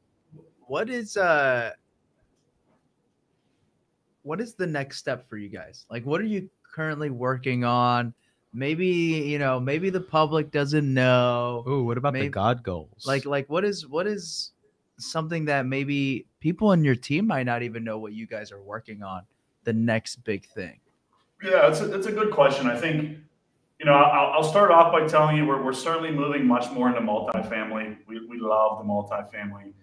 what 0.65 0.89
is 0.89 1.15
uh, 1.17 1.71
what 4.23 4.41
is 4.41 4.55
the 4.55 4.67
next 4.67 4.97
step 4.97 5.29
for 5.29 5.37
you 5.37 5.49
guys? 5.49 5.85
Like, 5.89 6.05
what 6.05 6.19
are 6.19 6.25
you 6.25 6.49
currently 6.73 7.09
working 7.09 7.63
on? 7.63 8.13
Maybe 8.53 8.87
you 8.87 9.39
know, 9.39 9.59
maybe 9.59 9.89
the 9.89 10.01
public 10.01 10.51
doesn't 10.51 10.93
know. 10.93 11.63
Ooh, 11.67 11.83
what 11.83 11.97
about 11.97 12.13
maybe- 12.13 12.27
the 12.27 12.31
God 12.31 12.63
goals? 12.63 13.05
Like, 13.05 13.25
like 13.25 13.49
what 13.49 13.65
is 13.65 13.87
what 13.87 14.07
is 14.07 14.51
something 14.97 15.45
that 15.45 15.65
maybe 15.65 16.27
people 16.39 16.71
in 16.71 16.83
your 16.83 16.95
team 16.95 17.27
might 17.27 17.43
not 17.43 17.63
even 17.63 17.83
know 17.83 17.97
what 17.97 18.13
you 18.13 18.27
guys 18.27 18.51
are 18.51 18.61
working 18.61 19.01
on? 19.01 19.23
The 19.63 19.73
next 19.73 20.23
big 20.23 20.45
thing. 20.45 20.79
Yeah, 21.43 21.67
it's 21.67 21.81
a, 21.81 21.93
it's 21.93 22.07
a 22.07 22.11
good 22.11 22.31
question. 22.31 22.67
I 22.67 22.77
think, 22.79 23.17
you 23.79 23.85
know, 23.85 23.93
I'll, 23.93 24.33
I'll 24.33 24.43
start 24.43 24.71
off 24.71 24.93
by 24.93 25.05
telling 25.07 25.35
you 25.35 25.45
we're, 25.45 25.61
we're 25.61 25.73
certainly 25.73 26.11
moving 26.11 26.45
much 26.45 26.71
more 26.71 26.87
into 26.87 27.01
multifamily. 27.01 27.97
We, 28.07 28.25
we 28.27 28.39
love 28.39 28.77
the 28.77 28.85
multifamily. 28.85 29.73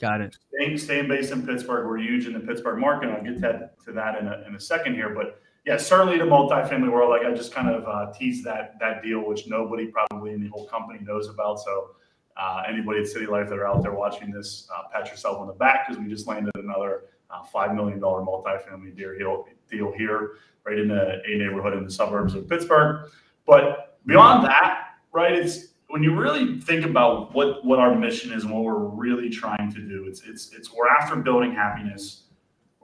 Got 0.00 0.20
it. 0.22 0.36
Staying, 0.54 0.78
staying 0.78 1.08
based 1.08 1.32
in 1.32 1.46
Pittsburgh, 1.46 1.86
we're 1.86 1.98
huge 1.98 2.26
in 2.26 2.32
the 2.32 2.40
Pittsburgh 2.40 2.78
market. 2.78 3.10
I'll 3.10 3.22
get 3.22 3.40
to, 3.42 3.70
to 3.84 3.92
that 3.92 4.18
in 4.18 4.26
a, 4.26 4.44
in 4.48 4.54
a 4.54 4.60
second 4.60 4.94
here. 4.94 5.10
But 5.10 5.40
yeah, 5.66 5.76
certainly 5.76 6.16
the 6.16 6.24
multifamily 6.24 6.90
world, 6.90 7.10
like 7.10 7.26
I 7.26 7.34
just 7.34 7.52
kind 7.52 7.68
of 7.68 7.86
uh, 7.88 8.12
teased 8.12 8.44
that, 8.44 8.78
that 8.78 9.02
deal, 9.02 9.26
which 9.26 9.48
nobody 9.48 9.88
probably 9.88 10.32
in 10.32 10.40
the 10.40 10.48
whole 10.48 10.66
company 10.66 11.00
knows 11.02 11.28
about. 11.28 11.58
So 11.58 11.90
uh, 12.36 12.62
anybody 12.68 13.00
at 13.00 13.06
CityLife 13.06 13.48
that 13.48 13.58
are 13.58 13.66
out 13.66 13.82
there 13.82 13.92
watching 13.92 14.30
this, 14.30 14.68
uh, 14.72 14.82
pat 14.92 15.10
yourself 15.10 15.38
on 15.38 15.48
the 15.48 15.54
back 15.54 15.88
because 15.88 16.00
we 16.00 16.08
just 16.08 16.28
landed 16.28 16.52
another 16.54 17.04
uh, 17.30 17.42
$5 17.52 17.74
million 17.74 18.00
multifamily 18.00 18.96
deal, 18.96 19.46
deal 19.68 19.92
here 19.92 20.36
right 20.64 20.78
in 20.78 20.92
a, 20.92 21.20
a 21.26 21.38
neighborhood 21.38 21.74
in 21.74 21.84
the 21.84 21.90
suburbs 21.90 22.34
of 22.34 22.48
Pittsburgh. 22.48 23.10
But 23.44 23.98
beyond 24.06 24.44
that, 24.46 24.90
right, 25.12 25.32
it's 25.32 25.68
when 25.88 26.02
you 26.02 26.14
really 26.14 26.60
think 26.60 26.84
about 26.84 27.34
what 27.34 27.64
what 27.64 27.78
our 27.78 27.94
mission 27.94 28.32
is 28.32 28.42
and 28.42 28.52
what 28.52 28.64
we're 28.64 28.76
really 28.76 29.30
trying 29.30 29.72
to 29.72 29.80
do, 29.80 30.04
it's 30.08 30.22
it's 30.22 30.52
it's 30.52 30.72
we're 30.72 30.88
after 30.88 31.16
building 31.16 31.52
happiness. 31.52 32.24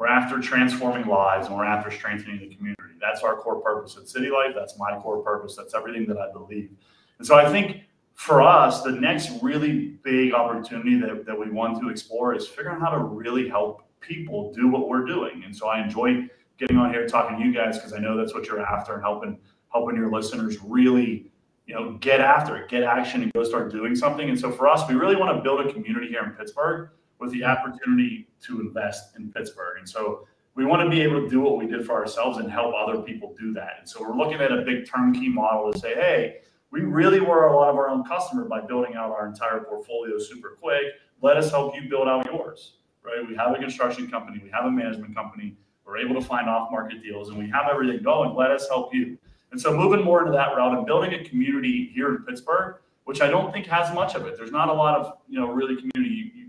We're 0.03 0.09
after 0.09 0.41
transforming 0.41 1.07
lives 1.07 1.47
and 1.47 1.57
we're 1.57 1.65
after 1.65 1.89
strengthening 1.89 2.41
the 2.41 2.53
community. 2.53 2.95
That's 3.01 3.23
our 3.23 3.37
core 3.37 3.61
purpose 3.61 3.97
at 3.97 4.03
CityLife. 4.03 4.53
That's 4.53 4.77
my 4.77 4.99
core 4.99 5.23
purpose. 5.23 5.55
That's 5.55 5.75
everything 5.75 6.07
that 6.09 6.19
I 6.19 6.33
believe. 6.33 6.71
And 7.19 7.27
so 7.27 7.37
I 7.37 7.49
think 7.49 7.83
for 8.15 8.43
us, 8.43 8.83
the 8.83 8.91
next 8.91 9.31
really 9.43 9.91
big 10.03 10.35
opportunity 10.35 10.99
that, 10.99 11.25
that 11.25 11.39
we 11.39 11.53
want 11.53 11.81
to 11.81 11.89
explore 11.89 12.35
is 12.35 12.49
figuring 12.49 12.79
out 12.79 12.83
how 12.83 12.91
to 12.91 12.99
really 12.99 13.49
help 13.49 13.85
people 14.01 14.53
do 14.53 14.67
what 14.67 14.89
we're 14.89 15.05
doing. 15.05 15.45
And 15.45 15.55
so 15.55 15.69
I 15.69 15.81
enjoy 15.81 16.29
getting 16.59 16.79
on 16.79 16.93
here 16.93 17.07
talking 17.07 17.39
to 17.39 17.45
you 17.45 17.55
guys 17.55 17.79
because 17.79 17.93
I 17.93 18.01
know 18.01 18.17
that's 18.17 18.35
what 18.35 18.49
you're 18.49 18.61
after 18.61 18.95
and 18.95 19.03
helping 19.05 19.39
helping 19.73 19.95
your 19.95 20.11
listeners 20.11 20.61
really 20.63 21.31
you 21.67 21.77
know 21.77 21.93
get 21.99 22.21
after 22.21 22.57
it 22.57 22.69
get 22.69 22.83
action 22.83 23.23
and 23.23 23.33
go 23.35 23.45
start 23.45 23.71
doing 23.71 23.95
something 23.95 24.29
and 24.29 24.39
so 24.39 24.51
for 24.51 24.69
us 24.69 24.87
we 24.89 24.95
really 24.95 25.17
want 25.17 25.35
to 25.35 25.43
build 25.43 25.65
a 25.65 25.73
community 25.73 26.09
here 26.09 26.25
in 26.25 26.31
pittsburgh 26.33 26.91
with 27.23 27.33
the 27.33 27.45
opportunity 27.45 28.29
to 28.43 28.61
invest 28.61 29.17
in 29.17 29.33
pittsburgh. 29.33 29.79
And 29.79 29.89
so 29.89 30.27
we 30.55 30.67
want 30.67 30.83
to 30.83 30.91
be 30.91 31.01
able 31.01 31.23
to 31.23 31.29
do 31.31 31.41
what 31.41 31.57
we 31.57 31.67
did 31.67 31.87
for 31.87 31.95
ourselves 31.95 32.37
and 32.37 32.51
help 32.51 32.75
other 32.77 33.01
people 33.01 33.35
do 33.39 33.55
that. 33.55 33.77
And 33.79 33.89
so 33.89 34.03
we're 34.03 34.17
looking 34.17 34.41
at 34.43 34.53
a 34.53 34.63
big 34.63 34.87
turnkey 34.87 35.29
model 35.29 35.73
to 35.73 35.79
say 35.79 35.95
hey 35.95 36.37
we 36.71 36.81
really 36.81 37.21
were 37.21 37.49
a 37.49 37.57
lot 37.57 37.69
of 37.71 37.77
our 37.77 37.89
own 37.89 38.03
customer 38.05 38.45
by 38.45 38.61
building 38.61 38.95
out 38.95 39.11
our 39.11 39.27
entire 39.27 39.61
portfolio 39.61 40.19
super 40.19 40.57
quick. 40.61 40.85
Let 41.21 41.37
us 41.37 41.51
help 41.51 41.75
you 41.75 41.89
build 41.89 42.09
out 42.09 42.27
yours 42.27 42.75
right? 43.05 43.27
We 43.27 43.35
have 43.37 43.55
a 43.55 43.59
construction 43.59 44.11
company. 44.11 44.41
We 44.43 44.51
have 44.51 44.65
a 44.65 44.71
management 44.71 45.15
company. 45.15 45.57
We're 45.85 45.99
able 45.99 46.15
to 46.15 46.27
find 46.27 46.49
off 46.49 46.71
market 46.71 47.03
deals 47.03 47.29
and 47.29 47.39
we 47.39 47.49
have 47.51 47.67
everything 47.71 48.03
going. 48.03 48.35
Let 48.35 48.51
us 48.51 48.69
help 48.69 48.95
you. 48.95 49.19
And 49.51 49.61
so 49.61 49.77
moving 49.77 50.03
more 50.03 50.21
into 50.21 50.33
that 50.33 50.57
route 50.57 50.77
and 50.77 50.87
building 50.87 51.13
a 51.15 51.25
community 51.25 51.91
here 51.95 52.15
in 52.15 52.23
Pittsburgh, 52.23 52.77
which 53.05 53.21
I 53.21 53.29
don't 53.29 53.53
think 53.53 53.67
has 53.67 53.93
much 53.95 54.15
of 54.15 54.27
it. 54.27 54.37
There's 54.37 54.53
not 54.53 54.69
a 54.69 54.73
lot 54.73 54.99
of, 54.99 55.19
you 55.29 55.39
know, 55.39 55.49
really 55.49 55.77
community. 55.77 56.33
You, 56.35 56.42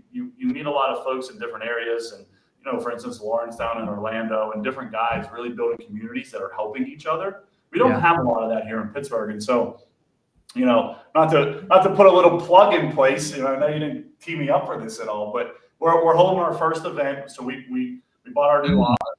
you, 0.44 0.54
meet 0.54 0.66
a 0.66 0.70
lot 0.70 0.90
of 0.90 1.04
folks 1.04 1.30
in 1.30 1.38
different 1.38 1.64
areas. 1.64 2.12
And, 2.12 2.26
you 2.64 2.72
know, 2.72 2.80
for 2.80 2.92
instance, 2.92 3.20
Lawrence 3.20 3.56
down 3.56 3.80
in 3.80 3.88
Orlando 3.88 4.52
and 4.52 4.62
different 4.62 4.92
guys 4.92 5.26
really 5.32 5.50
building 5.50 5.86
communities 5.86 6.30
that 6.30 6.40
are 6.40 6.52
helping 6.54 6.86
each 6.86 7.06
other. 7.06 7.44
We 7.72 7.78
don't 7.78 7.90
yeah. 7.90 8.00
have 8.00 8.18
a 8.18 8.22
lot 8.22 8.42
of 8.42 8.50
that 8.50 8.66
here 8.66 8.80
in 8.80 8.88
Pittsburgh. 8.88 9.30
And 9.30 9.42
so, 9.42 9.80
you 10.54 10.64
know, 10.64 10.96
not 11.14 11.30
to 11.32 11.64
not 11.66 11.82
to 11.82 11.94
put 11.94 12.06
a 12.06 12.12
little 12.12 12.40
plug 12.40 12.74
in 12.74 12.92
place, 12.92 13.34
you 13.36 13.42
know, 13.42 13.48
I 13.48 13.58
know 13.58 13.66
you 13.66 13.80
didn't 13.80 14.20
tee 14.20 14.36
me 14.36 14.48
up 14.48 14.66
for 14.66 14.80
this 14.80 15.00
at 15.00 15.08
all, 15.08 15.32
but 15.32 15.56
we're, 15.80 16.04
we're 16.04 16.14
holding 16.14 16.38
our 16.38 16.54
first 16.54 16.84
event. 16.84 17.30
So 17.30 17.42
we 17.42 17.66
we 17.70 18.00
we 18.24 18.32
bought 18.32 18.50
our 18.50 18.62
new 18.62 18.76
mm-hmm. 18.76 18.82
office 18.82 19.14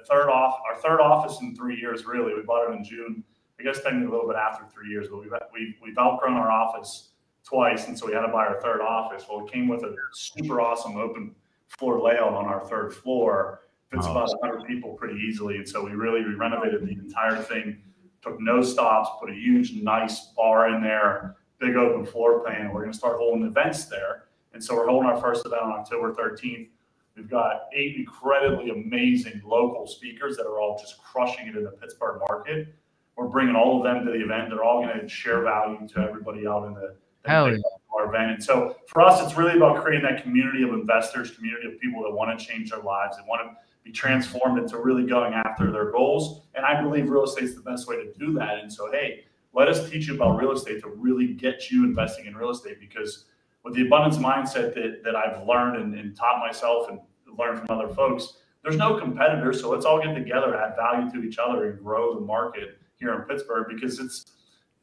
a 0.00 0.04
third 0.04 0.28
off 0.28 0.60
our 0.68 0.76
third 0.76 1.00
office 1.00 1.40
in 1.40 1.54
three 1.54 1.78
years. 1.78 2.04
Really, 2.04 2.34
we 2.34 2.42
bought 2.42 2.68
it 2.68 2.76
in 2.76 2.84
June. 2.84 3.24
I 3.60 3.62
guess 3.62 3.80
technically 3.80 4.08
a 4.08 4.10
little 4.10 4.26
bit 4.26 4.36
after 4.36 4.64
three 4.66 4.90
years, 4.90 5.06
but 5.08 5.20
we've 5.20 5.32
we've, 5.52 5.74
we've 5.82 5.98
outgrown 5.98 6.34
our 6.34 6.50
office 6.50 7.10
twice, 7.44 7.88
and 7.88 7.98
so 7.98 8.06
we 8.06 8.12
had 8.12 8.22
to 8.22 8.28
buy 8.28 8.46
our 8.46 8.60
third 8.60 8.80
office. 8.80 9.24
Well, 9.28 9.46
it 9.46 9.52
came 9.52 9.68
with 9.68 9.82
a 9.82 9.94
super 10.12 10.60
awesome 10.60 10.96
open 10.96 11.34
floor 11.68 12.00
layout 12.00 12.34
on 12.34 12.46
our 12.46 12.64
third 12.66 12.94
floor. 12.94 13.60
Fits 13.90 14.06
oh. 14.06 14.12
about 14.12 14.28
100 14.40 14.66
people 14.66 14.94
pretty 14.94 15.18
easily, 15.20 15.56
and 15.56 15.68
so 15.68 15.84
we 15.84 15.92
really 15.92 16.24
we 16.24 16.34
renovated 16.34 16.82
the 16.82 16.92
entire 16.92 17.36
thing. 17.36 17.78
Took 18.22 18.40
no 18.40 18.62
stops, 18.62 19.10
put 19.20 19.30
a 19.30 19.34
huge, 19.34 19.74
nice 19.74 20.32
bar 20.36 20.74
in 20.74 20.82
there, 20.82 21.36
big 21.58 21.76
open 21.76 22.06
floor 22.06 22.40
plan. 22.40 22.72
We're 22.72 22.82
going 22.82 22.92
to 22.92 22.98
start 22.98 23.18
holding 23.18 23.44
events 23.44 23.86
there, 23.86 24.24
and 24.54 24.62
so 24.62 24.76
we're 24.76 24.88
holding 24.88 25.08
our 25.08 25.20
first 25.20 25.44
event 25.44 25.62
on 25.62 25.72
October 25.72 26.12
13th 26.12 26.68
We've 27.16 27.28
got 27.28 27.68
eight 27.74 27.96
incredibly 27.96 28.70
amazing 28.70 29.42
local 29.44 29.86
speakers 29.86 30.36
that 30.36 30.46
are 30.46 30.60
all 30.60 30.78
just 30.78 31.02
crushing 31.02 31.46
it 31.46 31.56
in 31.56 31.64
the 31.64 31.70
Pittsburgh 31.70 32.20
market. 32.28 32.74
We're 33.16 33.28
bringing 33.28 33.54
all 33.54 33.78
of 33.78 33.84
them 33.84 34.06
to 34.06 34.12
the 34.12 34.24
event. 34.24 34.48
They're 34.48 34.64
all 34.64 34.82
going 34.82 34.98
to 34.98 35.08
share 35.08 35.42
value 35.42 35.86
to 35.88 35.98
everybody 36.00 36.46
out 36.46 36.66
in 36.66 36.74
the, 36.74 36.94
Hell 37.24 37.50
yeah. 37.50 37.58
our 37.96 38.08
event. 38.08 38.32
And 38.32 38.42
so 38.42 38.76
for 38.86 39.02
us, 39.02 39.22
it's 39.22 39.36
really 39.36 39.56
about 39.56 39.82
creating 39.82 40.04
that 40.08 40.22
community 40.22 40.62
of 40.62 40.70
investors, 40.70 41.30
community 41.30 41.68
of 41.68 41.80
people 41.80 42.02
that 42.02 42.10
want 42.12 42.38
to 42.38 42.44
change 42.44 42.70
their 42.70 42.80
lives, 42.80 43.16
that 43.16 43.26
want 43.26 43.42
to 43.42 43.56
be 43.84 43.92
transformed 43.92 44.58
into 44.58 44.78
really 44.78 45.04
going 45.04 45.34
after 45.34 45.70
their 45.70 45.90
goals. 45.90 46.42
And 46.54 46.64
I 46.64 46.80
believe 46.80 47.08
real 47.08 47.24
estate 47.24 47.44
is 47.44 47.54
the 47.54 47.62
best 47.62 47.88
way 47.88 47.96
to 47.96 48.12
do 48.18 48.32
that. 48.34 48.58
And 48.58 48.72
so, 48.72 48.90
hey, 48.90 49.24
let 49.52 49.68
us 49.68 49.90
teach 49.90 50.08
you 50.08 50.14
about 50.14 50.38
real 50.38 50.52
estate 50.52 50.80
to 50.82 50.88
really 50.88 51.34
get 51.34 51.70
you 51.70 51.84
investing 51.84 52.26
in 52.26 52.36
real 52.36 52.50
estate 52.50 52.80
because 52.80 53.26
with 53.64 53.74
the 53.74 53.82
abundance 53.86 54.16
mindset 54.16 54.74
that, 54.74 55.02
that 55.04 55.14
I've 55.14 55.46
learned 55.46 55.76
and, 55.76 55.94
and 55.94 56.16
taught 56.16 56.38
myself 56.38 56.88
and 56.88 57.00
learned 57.38 57.66
from 57.66 57.78
other 57.78 57.92
folks, 57.92 58.34
there's 58.62 58.76
no 58.76 58.98
competitors. 58.98 59.60
So 59.60 59.70
let's 59.70 59.84
all 59.84 60.00
get 60.00 60.14
together, 60.14 60.56
add 60.56 60.76
value 60.76 61.10
to 61.12 61.22
each 61.26 61.38
other, 61.38 61.68
and 61.68 61.82
grow 61.82 62.14
the 62.14 62.20
market 62.20 62.78
here 62.98 63.12
in 63.14 63.22
Pittsburgh 63.22 63.66
because 63.68 63.98
it's, 63.98 64.24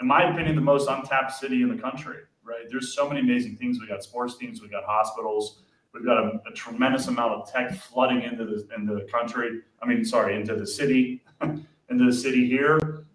in 0.02 0.08
my 0.08 0.32
opinion, 0.32 0.56
the 0.56 0.62
most 0.62 0.90
untapped 0.90 1.32
city 1.32 1.62
in 1.62 1.70
the 1.70 1.82
country. 1.82 2.18
Right? 2.50 2.66
There's 2.70 2.96
so 2.96 3.08
many 3.08 3.22
amazing 3.22 3.58
things. 3.58 3.80
We 3.80 3.88
got 3.88 4.04
sports 4.04 4.38
teams, 4.38 4.62
we 4.62 4.70
got 4.70 4.84
hospitals, 4.86 5.62
we've 5.94 6.04
got 6.04 6.18
a, 6.18 6.42
a 6.50 6.52
tremendous 6.54 7.08
amount 7.08 7.34
of 7.34 7.52
tech 7.52 7.76
flooding 7.76 8.24
into 8.24 8.44
the 8.46 8.68
into 8.76 8.96
the 8.96 9.08
country. 9.12 9.62
I 9.84 9.86
mean, 9.86 10.04
sorry, 10.04 10.36
into 10.36 10.56
the 10.56 10.66
city, 10.66 11.22
into 11.42 12.06
the 12.06 12.14
city 12.14 12.48
here, 12.48 13.06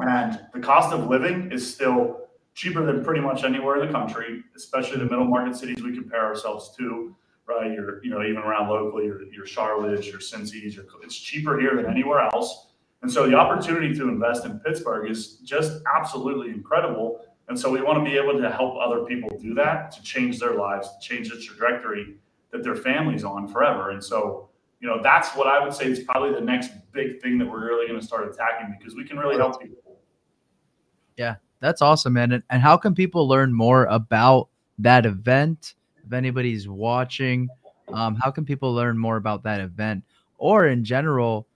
and 0.00 0.40
the 0.52 0.60
cost 0.60 0.92
of 0.92 1.08
living 1.08 1.50
is 1.50 1.74
still 1.74 2.28
cheaper 2.54 2.84
than 2.84 3.04
pretty 3.04 3.20
much 3.20 3.44
anywhere 3.44 3.80
in 3.80 3.86
the 3.86 3.92
country, 3.92 4.42
especially 4.56 4.98
the 4.98 5.04
middle 5.04 5.24
market 5.24 5.56
cities 5.56 5.82
we 5.82 5.94
compare 5.94 6.24
ourselves 6.26 6.74
to, 6.76 7.14
right? 7.46 7.70
You're, 7.70 8.04
you 8.04 8.10
know, 8.10 8.22
even 8.22 8.38
around 8.38 8.68
locally, 8.68 9.06
your, 9.06 9.22
your 9.32 9.46
Charlotte, 9.46 10.04
your 10.06 10.18
Cincy's, 10.18 10.74
your, 10.74 10.84
it's 11.02 11.16
cheaper 11.16 11.58
here 11.60 11.76
than 11.76 11.86
anywhere 11.86 12.20
else. 12.20 12.66
And 13.02 13.10
so 13.10 13.28
the 13.28 13.36
opportunity 13.36 13.94
to 13.94 14.08
invest 14.08 14.44
in 14.44 14.58
Pittsburgh 14.58 15.08
is 15.08 15.36
just 15.44 15.80
absolutely 15.96 16.50
incredible. 16.50 17.24
And 17.48 17.58
so 17.58 17.70
we 17.70 17.80
want 17.80 17.98
to 17.98 18.04
be 18.04 18.16
able 18.16 18.38
to 18.38 18.50
help 18.50 18.76
other 18.78 19.04
people 19.04 19.30
do 19.40 19.54
that, 19.54 19.90
to 19.92 20.02
change 20.02 20.38
their 20.38 20.54
lives, 20.54 20.88
to 20.88 21.08
change 21.08 21.30
the 21.30 21.40
trajectory 21.40 22.16
that 22.52 22.62
their 22.62 22.76
family's 22.76 23.24
on 23.24 23.48
forever. 23.48 23.90
And 23.90 24.04
so, 24.04 24.48
you 24.80 24.88
know, 24.88 25.02
that's 25.02 25.34
what 25.34 25.46
I 25.46 25.62
would 25.62 25.72
say 25.72 25.86
is 25.86 26.00
probably 26.00 26.32
the 26.32 26.40
next 26.40 26.72
big 26.92 27.20
thing 27.22 27.38
that 27.38 27.46
we're 27.46 27.66
really 27.66 27.88
going 27.88 27.98
to 27.98 28.06
start 28.06 28.28
attacking 28.28 28.76
because 28.78 28.94
we 28.94 29.04
can 29.04 29.18
really 29.18 29.36
help 29.36 29.60
people. 29.60 29.98
Yeah, 31.16 31.36
that's 31.60 31.82
awesome, 31.82 32.12
man. 32.12 32.32
And, 32.32 32.42
and 32.50 32.62
how 32.62 32.76
can 32.76 32.94
people 32.94 33.26
learn 33.26 33.52
more 33.52 33.86
about 33.86 34.48
that 34.78 35.06
event? 35.06 35.74
If 36.06 36.12
anybody's 36.12 36.68
watching, 36.68 37.48
um, 37.92 38.14
how 38.14 38.30
can 38.30 38.44
people 38.44 38.74
learn 38.74 38.98
more 38.98 39.16
about 39.16 39.42
that 39.44 39.60
event 39.60 40.04
or 40.38 40.68
in 40.68 40.84
general, 40.84 41.46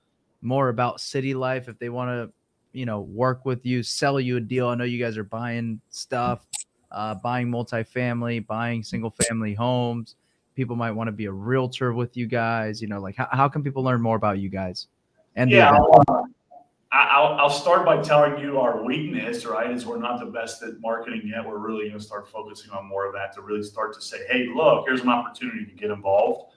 more 0.40 0.68
about 0.68 0.98
CityLife 0.98 1.68
if 1.68 1.78
they 1.78 1.88
want 1.88 2.10
to, 2.10 2.32
you 2.72 2.86
know, 2.86 3.00
work 3.00 3.44
with 3.44 3.64
you, 3.64 3.82
sell 3.82 4.20
you 4.20 4.36
a 4.36 4.40
deal? 4.40 4.68
I 4.68 4.74
know 4.74 4.84
you 4.84 5.02
guys 5.02 5.16
are 5.16 5.24
buying 5.24 5.80
stuff, 5.90 6.46
uh, 6.90 7.14
buying 7.16 7.48
multifamily, 7.48 8.46
buying 8.46 8.82
single 8.82 9.10
family 9.10 9.54
homes. 9.54 10.16
People 10.54 10.76
might 10.76 10.92
want 10.92 11.08
to 11.08 11.12
be 11.12 11.26
a 11.26 11.32
realtor 11.32 11.92
with 11.92 12.16
you 12.16 12.26
guys. 12.26 12.82
You 12.82 12.88
know, 12.88 13.00
like 13.00 13.16
how, 13.16 13.28
how 13.30 13.48
can 13.48 13.62
people 13.62 13.82
learn 13.82 14.00
more 14.02 14.16
about 14.16 14.38
you 14.38 14.48
guys? 14.48 14.88
And 15.36 15.50
yeah, 15.50 15.78
I'll, 16.92 17.40
I'll 17.40 17.50
start 17.50 17.86
by 17.86 18.02
telling 18.02 18.38
you 18.38 18.60
our 18.60 18.84
weakness, 18.84 19.46
right? 19.46 19.70
Is 19.70 19.86
we're 19.86 19.98
not 19.98 20.20
the 20.20 20.26
best 20.26 20.62
at 20.62 20.78
marketing 20.80 21.22
yet. 21.24 21.46
We're 21.46 21.56
really 21.56 21.88
going 21.88 21.98
to 21.98 22.04
start 22.04 22.28
focusing 22.28 22.70
on 22.70 22.86
more 22.86 23.06
of 23.06 23.14
that 23.14 23.32
to 23.34 23.40
really 23.40 23.62
start 23.62 23.94
to 23.94 24.02
say, 24.02 24.18
hey, 24.28 24.48
look, 24.54 24.84
here's 24.86 25.00
an 25.00 25.08
opportunity 25.08 25.64
to 25.64 25.72
get 25.72 25.90
involved. 25.90 26.52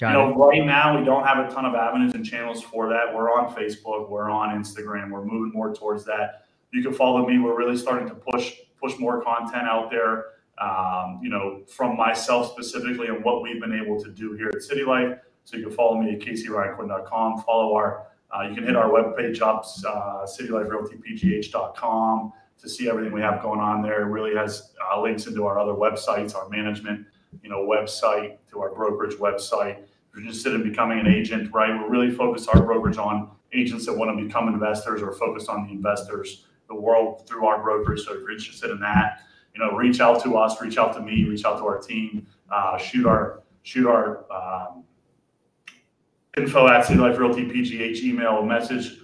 Got 0.00 0.08
you 0.08 0.14
know, 0.14 0.30
it. 0.30 0.36
right 0.36 0.64
now 0.64 0.98
we 0.98 1.04
don't 1.04 1.24
have 1.24 1.38
a 1.38 1.52
ton 1.52 1.64
of 1.64 1.74
avenues 1.74 2.14
and 2.14 2.24
channels 2.24 2.62
for 2.62 2.88
that. 2.88 3.14
We're 3.14 3.32
on 3.32 3.54
Facebook, 3.54 4.10
we're 4.10 4.30
on 4.30 4.60
Instagram, 4.60 5.10
we're 5.10 5.24
moving 5.24 5.52
more 5.54 5.72
towards 5.72 6.04
that. 6.06 6.46
You 6.72 6.82
can 6.82 6.92
follow 6.92 7.26
me. 7.26 7.38
We're 7.38 7.56
really 7.56 7.76
starting 7.76 8.08
to 8.08 8.14
push 8.14 8.54
push 8.80 8.98
more 8.98 9.22
content 9.22 9.68
out 9.68 9.90
there. 9.90 10.24
Um, 10.60 11.20
you 11.22 11.30
know, 11.30 11.62
from 11.66 11.96
myself 11.96 12.52
specifically 12.52 13.08
and 13.08 13.24
what 13.24 13.42
we've 13.42 13.60
been 13.60 13.72
able 13.72 14.02
to 14.02 14.10
do 14.10 14.34
here 14.34 14.48
at 14.48 14.56
CityLife. 14.56 15.18
So 15.44 15.56
you 15.56 15.66
can 15.66 15.72
follow 15.72 16.00
me 16.00 16.14
at 16.14 16.20
caseyryanquinn.com. 16.20 17.42
Follow 17.42 17.74
our 17.74 18.06
uh, 18.34 18.48
you 18.48 18.54
can 18.54 18.64
hit 18.64 18.74
our 18.74 18.88
webpage 18.88 19.40
up, 19.40 19.64
uh, 19.86 20.26
cityliferealtypgh.com 20.26 22.32
to 22.60 22.68
see 22.68 22.88
everything 22.88 23.12
we 23.12 23.20
have 23.20 23.40
going 23.42 23.60
on 23.60 23.82
there. 23.82 24.02
It 24.02 24.06
really 24.06 24.34
has 24.34 24.72
uh, 24.92 25.00
links 25.00 25.26
into 25.26 25.46
our 25.46 25.56
other 25.58 25.72
websites, 25.72 26.34
our 26.34 26.48
management, 26.48 27.06
you 27.42 27.50
know, 27.50 27.66
website, 27.66 28.38
to 28.50 28.60
our 28.60 28.74
brokerage 28.74 29.16
website. 29.16 29.78
If 29.78 29.88
you're 30.14 30.22
interested 30.22 30.54
in 30.54 30.62
becoming 30.62 31.00
an 31.00 31.06
agent, 31.06 31.52
right? 31.52 31.70
We're 31.70 31.88
really 31.88 32.10
focused 32.10 32.48
our 32.48 32.62
brokerage 32.62 32.98
on 32.98 33.30
agents 33.52 33.86
that 33.86 33.92
want 33.96 34.16
to 34.16 34.24
become 34.24 34.48
investors 34.48 35.02
or 35.02 35.12
focused 35.12 35.48
on 35.48 35.66
the 35.66 35.72
investors, 35.72 36.46
the 36.68 36.74
world 36.74 37.26
through 37.26 37.46
our 37.46 37.62
brokerage. 37.62 38.02
So 38.02 38.14
if 38.14 38.20
you're 38.20 38.32
interested 38.32 38.70
in 38.70 38.80
that, 38.80 39.20
you 39.54 39.60
know, 39.60 39.76
reach 39.76 40.00
out 40.00 40.22
to 40.24 40.36
us, 40.36 40.60
reach 40.60 40.78
out 40.78 40.92
to 40.94 41.00
me, 41.00 41.24
reach 41.24 41.44
out 41.44 41.58
to 41.58 41.64
our 41.64 41.78
team, 41.78 42.26
uh, 42.50 42.76
shoot 42.76 43.06
our 43.06 43.42
shoot 43.62 43.88
our 43.88 44.24
um, 44.30 44.84
info 46.36 46.66
at 46.68 46.84
CityLife 46.84 47.18
Realty 47.18 47.46
PGH 47.46 48.02
email 48.02 48.42
message 48.42 48.98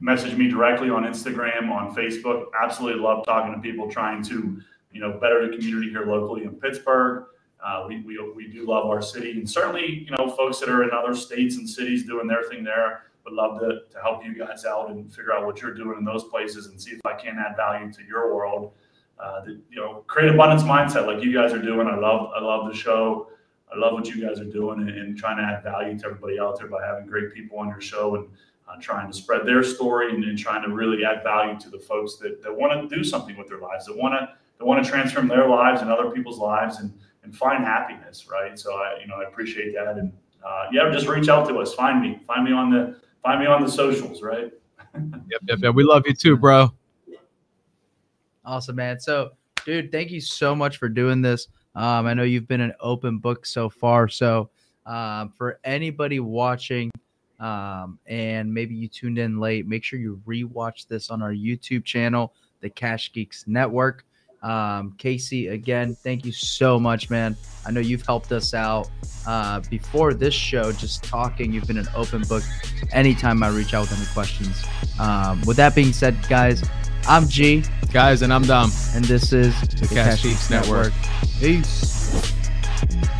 message 0.00 0.36
me 0.36 0.48
directly 0.48 0.90
on 0.90 1.04
Instagram, 1.04 1.70
on 1.70 1.94
Facebook. 1.94 2.46
Absolutely 2.60 3.00
love 3.00 3.24
talking 3.24 3.54
to 3.54 3.60
people 3.60 3.90
trying 3.90 4.22
to, 4.24 4.60
you 4.92 5.00
know, 5.00 5.18
better 5.18 5.48
the 5.48 5.56
community 5.56 5.90
here 5.90 6.06
locally 6.06 6.44
in 6.44 6.54
Pittsburgh. 6.56 7.26
Uh, 7.64 7.84
we, 7.86 8.00
we, 8.02 8.18
we 8.34 8.48
do 8.48 8.66
love 8.66 8.86
our 8.86 9.02
city 9.02 9.32
and 9.32 9.48
certainly, 9.48 10.06
you 10.08 10.16
know, 10.16 10.30
folks 10.30 10.58
that 10.60 10.68
are 10.68 10.82
in 10.82 10.90
other 10.92 11.14
states 11.14 11.56
and 11.56 11.68
cities 11.68 12.06
doing 12.06 12.26
their 12.26 12.42
thing 12.44 12.64
there 12.64 13.02
would 13.24 13.34
love 13.34 13.60
to, 13.60 13.80
to 13.90 14.00
help 14.02 14.24
you 14.24 14.34
guys 14.34 14.64
out 14.64 14.90
and 14.90 15.12
figure 15.12 15.32
out 15.32 15.44
what 15.44 15.60
you're 15.60 15.74
doing 15.74 15.98
in 15.98 16.04
those 16.04 16.24
places 16.24 16.66
and 16.66 16.80
see 16.80 16.92
if 16.92 17.04
I 17.04 17.14
can 17.14 17.38
add 17.38 17.56
value 17.56 17.92
to 17.92 18.02
your 18.04 18.34
world. 18.34 18.72
Uh, 19.18 19.44
the, 19.44 19.60
you 19.70 19.76
know, 19.76 20.02
create 20.06 20.32
abundance 20.32 20.62
mindset 20.62 21.06
like 21.06 21.22
you 21.22 21.32
guys 21.32 21.52
are 21.52 21.60
doing. 21.60 21.86
I 21.86 21.96
love, 21.96 22.30
I 22.34 22.40
love 22.40 22.66
the 22.66 22.74
show. 22.74 23.28
I 23.72 23.78
love 23.78 23.92
what 23.92 24.08
you 24.08 24.26
guys 24.26 24.40
are 24.40 24.50
doing 24.50 24.80
and, 24.80 24.90
and 24.90 25.18
trying 25.18 25.36
to 25.36 25.42
add 25.42 25.62
value 25.62 25.98
to 25.98 26.06
everybody 26.06 26.40
out 26.40 26.58
there 26.58 26.68
by 26.68 26.84
having 26.84 27.06
great 27.06 27.32
people 27.34 27.58
on 27.58 27.68
your 27.68 27.80
show 27.80 28.16
and 28.16 28.26
uh, 28.68 28.76
trying 28.80 29.10
to 29.10 29.16
spread 29.16 29.46
their 29.46 29.62
story 29.62 30.14
and, 30.14 30.24
and, 30.24 30.38
trying 30.38 30.62
to 30.62 30.74
really 30.74 31.04
add 31.04 31.22
value 31.22 31.58
to 31.58 31.68
the 31.68 31.78
folks 31.78 32.16
that, 32.16 32.42
that 32.42 32.54
want 32.54 32.72
to 32.72 32.94
do 32.94 33.02
something 33.02 33.36
with 33.36 33.48
their 33.48 33.58
lives, 33.58 33.86
that 33.86 33.96
want 33.96 34.14
to 34.14 34.28
that 34.58 34.64
want 34.64 34.82
to 34.84 34.88
transform 34.88 35.26
their 35.26 35.48
lives 35.48 35.80
and 35.80 35.90
other 35.90 36.10
people's 36.10 36.38
lives 36.38 36.78
and 36.78 36.92
and 37.22 37.36
find 37.36 37.64
happiness, 37.64 38.26
right? 38.30 38.58
So 38.58 38.74
I 38.74 38.98
you 39.00 39.06
know 39.06 39.16
I 39.16 39.28
appreciate 39.28 39.74
that 39.74 39.98
and 39.98 40.12
uh, 40.44 40.66
yeah, 40.72 40.90
just 40.90 41.06
reach 41.06 41.28
out 41.28 41.48
to 41.48 41.58
us. 41.58 41.74
Find 41.74 42.00
me, 42.00 42.20
find 42.26 42.44
me 42.44 42.52
on 42.52 42.70
the 42.70 42.96
find 43.22 43.40
me 43.40 43.46
on 43.46 43.62
the 43.62 43.70
socials, 43.70 44.22
right? 44.22 44.52
yep, 44.94 45.40
yep, 45.46 45.58
yep. 45.60 45.74
We 45.74 45.84
love 45.84 46.02
you 46.06 46.14
too, 46.14 46.36
bro. 46.36 46.72
Awesome, 48.44 48.76
man. 48.76 48.98
So, 48.98 49.30
dude, 49.64 49.92
thank 49.92 50.10
you 50.10 50.20
so 50.20 50.54
much 50.54 50.78
for 50.78 50.88
doing 50.88 51.20
this. 51.20 51.48
Um, 51.74 52.06
I 52.06 52.14
know 52.14 52.22
you've 52.22 52.48
been 52.48 52.62
an 52.62 52.72
open 52.80 53.18
book 53.18 53.44
so 53.46 53.68
far. 53.68 54.08
So, 54.08 54.50
um, 54.86 55.32
for 55.36 55.60
anybody 55.62 56.20
watching, 56.20 56.90
um, 57.38 57.98
and 58.06 58.52
maybe 58.52 58.74
you 58.74 58.88
tuned 58.88 59.18
in 59.18 59.38
late, 59.38 59.66
make 59.66 59.84
sure 59.84 59.98
you 59.98 60.20
rewatch 60.26 60.88
this 60.88 61.10
on 61.10 61.22
our 61.22 61.32
YouTube 61.32 61.84
channel, 61.84 62.34
the 62.60 62.70
Cash 62.70 63.12
Geeks 63.12 63.44
Network. 63.46 64.04
Um, 64.42 64.94
Casey, 64.96 65.48
again, 65.48 65.94
thank 65.94 66.24
you 66.24 66.32
so 66.32 66.78
much, 66.80 67.10
man. 67.10 67.36
I 67.66 67.70
know 67.70 67.80
you've 67.80 68.06
helped 68.06 68.32
us 68.32 68.54
out 68.54 68.88
uh, 69.26 69.60
before 69.68 70.14
this 70.14 70.34
show, 70.34 70.72
just 70.72 71.04
talking. 71.04 71.52
You've 71.52 71.66
been 71.66 71.78
an 71.78 71.88
open 71.94 72.22
book 72.22 72.42
anytime 72.92 73.42
I 73.42 73.48
reach 73.48 73.74
out 73.74 73.82
with 73.82 73.98
any 73.98 74.06
questions. 74.14 74.64
Um, 74.98 75.42
with 75.42 75.56
that 75.58 75.74
being 75.74 75.92
said, 75.92 76.16
guys, 76.28 76.62
I'm 77.06 77.28
G. 77.28 77.64
Guys, 77.92 78.22
and 78.22 78.32
I'm 78.32 78.42
Dom. 78.42 78.70
And 78.94 79.04
this 79.04 79.32
is 79.32 79.58
the, 79.60 79.86
the 79.86 79.94
Cash, 79.94 80.22
Cash 80.22 80.50
Network. 80.50 80.92
Network. 80.94 81.38
Peace. 81.38 83.19